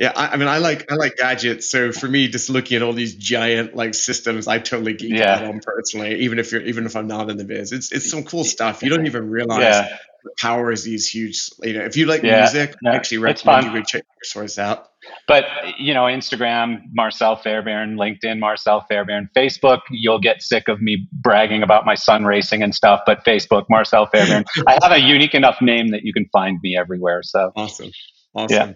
Yeah, 0.00 0.12
I, 0.16 0.28
I, 0.28 0.36
mean, 0.38 0.48
I 0.48 0.58
like 0.58 0.90
I 0.90 0.94
like 0.94 1.16
gadgets. 1.18 1.70
So 1.70 1.92
for 1.92 2.08
me, 2.08 2.26
just 2.28 2.48
looking 2.48 2.76
at 2.76 2.82
all 2.82 2.94
these 2.94 3.14
giant 3.14 3.76
like 3.76 3.92
systems, 3.92 4.48
I 4.48 4.58
totally 4.58 4.94
geek 4.94 5.12
yeah. 5.12 5.34
out 5.34 5.44
on 5.44 5.60
personally. 5.60 6.20
Even 6.20 6.38
if 6.38 6.52
you're 6.52 6.62
even 6.62 6.86
if 6.86 6.96
I'm 6.96 7.06
not 7.06 7.28
in 7.28 7.36
the 7.36 7.44
biz, 7.44 7.70
it's 7.70 7.92
it's 7.92 8.10
some 8.10 8.24
cool 8.24 8.44
stuff. 8.44 8.82
You 8.82 8.88
don't 8.88 9.04
even 9.04 9.28
realize 9.28 9.60
yeah. 9.60 9.98
the 10.24 10.30
power 10.38 10.72
is 10.72 10.84
these 10.84 11.06
huge. 11.06 11.50
You 11.62 11.74
know, 11.74 11.84
if 11.84 11.98
you 11.98 12.06
like 12.06 12.22
yeah. 12.22 12.38
music, 12.38 12.76
I 12.82 12.96
actually 12.96 13.18
recommend 13.18 13.66
you 13.66 13.72
go 13.74 13.82
check 13.82 14.04
GearSource 14.24 14.58
out. 14.58 14.88
But 15.28 15.44
you 15.78 15.92
know, 15.92 16.04
Instagram, 16.04 16.80
Marcel 16.94 17.36
Fairbairn, 17.36 17.96
LinkedIn, 17.96 18.38
Marcel 18.38 18.80
Fairbairn, 18.88 19.28
Facebook, 19.36 19.80
you'll 19.90 20.18
get 20.18 20.40
sick 20.40 20.68
of 20.68 20.80
me 20.80 21.08
bragging 21.12 21.62
about 21.62 21.84
my 21.84 21.94
son 21.94 22.24
racing 22.24 22.62
and 22.62 22.74
stuff. 22.74 23.02
But 23.04 23.22
Facebook, 23.26 23.66
Marcel 23.68 24.06
Fairbairn, 24.06 24.46
I 24.66 24.78
have 24.82 24.92
a 24.92 25.00
unique 25.00 25.34
enough 25.34 25.60
name 25.60 25.88
that 25.88 26.04
you 26.04 26.14
can 26.14 26.24
find 26.32 26.58
me 26.62 26.74
everywhere. 26.74 27.22
So 27.22 27.52
awesome, 27.54 27.90
awesome. 28.34 28.70
Yeah. 28.70 28.72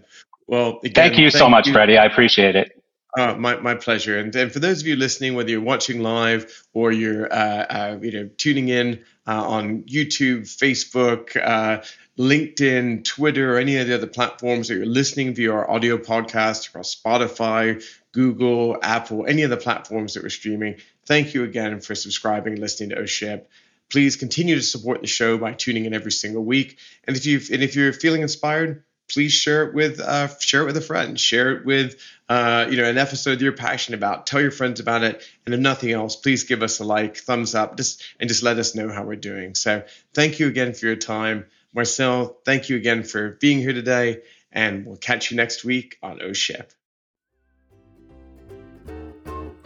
Well, 0.47 0.80
again, 0.80 0.92
thank 0.95 1.18
you 1.18 1.30
thank 1.30 1.38
so 1.38 1.49
much, 1.49 1.66
you. 1.66 1.72
Freddie. 1.72 1.97
I 1.97 2.05
appreciate 2.05 2.57
it. 2.57 2.80
Uh, 3.16 3.36
my, 3.36 3.57
my 3.57 3.76
pleasure. 3.76 4.18
And, 4.18 4.34
and 4.34 4.51
for 4.51 4.59
those 4.59 4.80
of 4.80 4.88
you 4.88 4.97
listening, 4.97 5.34
whether 5.34 5.49
you're 5.49 5.61
watching 5.61 6.03
live 6.03 6.64
or 6.72 6.90
you're 6.90 7.32
uh, 7.32 7.36
uh, 7.36 7.99
you 8.03 8.11
know 8.11 8.30
tuning 8.36 8.68
in 8.68 9.05
uh, 9.26 9.47
on 9.47 9.84
YouTube, 9.84 10.42
Facebook, 10.42 11.36
uh, 11.36 11.84
LinkedIn, 12.18 13.05
Twitter, 13.05 13.55
or 13.55 13.59
any 13.59 13.76
of 13.76 13.86
the 13.86 13.95
other 13.95 14.09
platforms 14.09 14.68
that 14.68 14.74
you're 14.74 14.86
listening 14.86 15.34
via 15.34 15.53
our 15.53 15.70
audio 15.70 15.97
podcast 15.97 16.68
across 16.68 16.95
Spotify, 16.95 17.84
Google, 18.12 18.78
Apple, 18.82 19.26
any 19.26 19.42
of 19.42 19.51
the 19.51 19.57
platforms 19.57 20.14
that 20.14 20.22
we're 20.22 20.28
streaming, 20.28 20.76
thank 21.07 21.34
you 21.34 21.45
again 21.45 21.80
for 21.80 21.95
subscribing, 21.95 22.55
and 22.55 22.62
listening 22.62 22.90
to 22.90 22.97
OSHIP. 22.97 23.47
Please 23.90 24.16
continue 24.16 24.57
to 24.57 24.62
support 24.62 25.01
the 25.01 25.07
show 25.07 25.38
by 25.38 25.53
tuning 25.53 25.84
in 25.84 25.95
every 25.95 26.12
single 26.12 26.45
week. 26.45 26.78
And 27.07 27.16
if 27.16 27.26
you 27.26 27.40
and 27.53 27.62
if 27.62 27.76
you're 27.76 27.92
feeling 27.92 28.22
inspired, 28.22 28.82
please 29.12 29.32
share 29.32 29.68
it 29.68 29.74
with 29.74 30.00
uh, 30.00 30.28
share 30.38 30.62
it 30.62 30.66
with 30.66 30.76
a 30.76 30.80
friend. 30.80 31.18
Share 31.18 31.52
it 31.52 31.64
with 31.64 32.00
uh, 32.28 32.66
you 32.70 32.76
know 32.76 32.84
an 32.84 32.98
episode 32.98 33.40
you're 33.40 33.52
passionate 33.52 33.98
about. 33.98 34.26
Tell 34.26 34.40
your 34.40 34.50
friends 34.50 34.80
about 34.80 35.02
it. 35.02 35.22
And 35.44 35.55
if 35.55 35.61
nothing 35.61 35.92
else 35.92 36.16
please 36.16 36.44
give 36.44 36.62
us 36.62 36.80
a 36.80 36.84
like 36.84 37.16
thumbs 37.16 37.55
up 37.55 37.76
just 37.76 38.02
and 38.18 38.28
just 38.28 38.42
let 38.42 38.59
us 38.59 38.74
know 38.74 38.88
how 38.88 39.05
we're 39.05 39.16
doing. 39.16 39.55
So 39.55 39.84
thank 40.12 40.38
you 40.38 40.48
again 40.48 40.74
for 40.74 40.86
your 40.86 40.96
time. 40.96 41.46
Marcel 41.74 42.38
thank 42.44 42.68
you 42.68 42.76
again 42.76 43.02
for 43.02 43.30
being 43.30 43.59
here 43.59 43.72
today. 43.72 44.22
And 44.52 44.86
we'll 44.86 44.96
catch 44.96 45.30
you 45.30 45.36
next 45.36 45.64
week 45.64 45.98
on 46.02 46.22
o 46.22 46.32
ship 46.32 46.72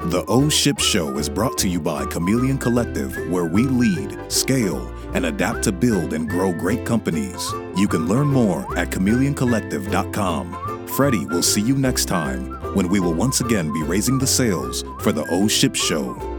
the 0.08 0.24
O 0.26 0.48
Ship 0.48 0.78
Show 0.78 1.18
is 1.18 1.28
brought 1.28 1.58
to 1.58 1.68
you 1.68 1.78
by 1.78 2.06
Chameleon 2.06 2.56
Collective, 2.56 3.14
where 3.30 3.44
we 3.44 3.64
lead, 3.64 4.32
scale, 4.32 4.88
and 5.12 5.26
adapt 5.26 5.62
to 5.64 5.72
build 5.72 6.14
and 6.14 6.26
grow 6.28 6.50
great 6.50 6.86
companies. 6.86 7.52
You 7.76 7.86
can 7.88 8.08
learn 8.08 8.28
more 8.28 8.60
at 8.78 8.88
chameleoncollective.com. 8.88 10.86
Freddie 10.88 11.26
will 11.26 11.42
see 11.42 11.60
you 11.60 11.76
next 11.76 12.06
time 12.06 12.52
when 12.74 12.88
we 12.88 13.00
will 13.00 13.12
once 13.12 13.42
again 13.42 13.70
be 13.70 13.82
raising 13.82 14.18
the 14.18 14.26
sails 14.26 14.82
for 15.00 15.12
the 15.12 15.26
O 15.30 15.46
Ship 15.46 15.74
Show. 15.74 16.37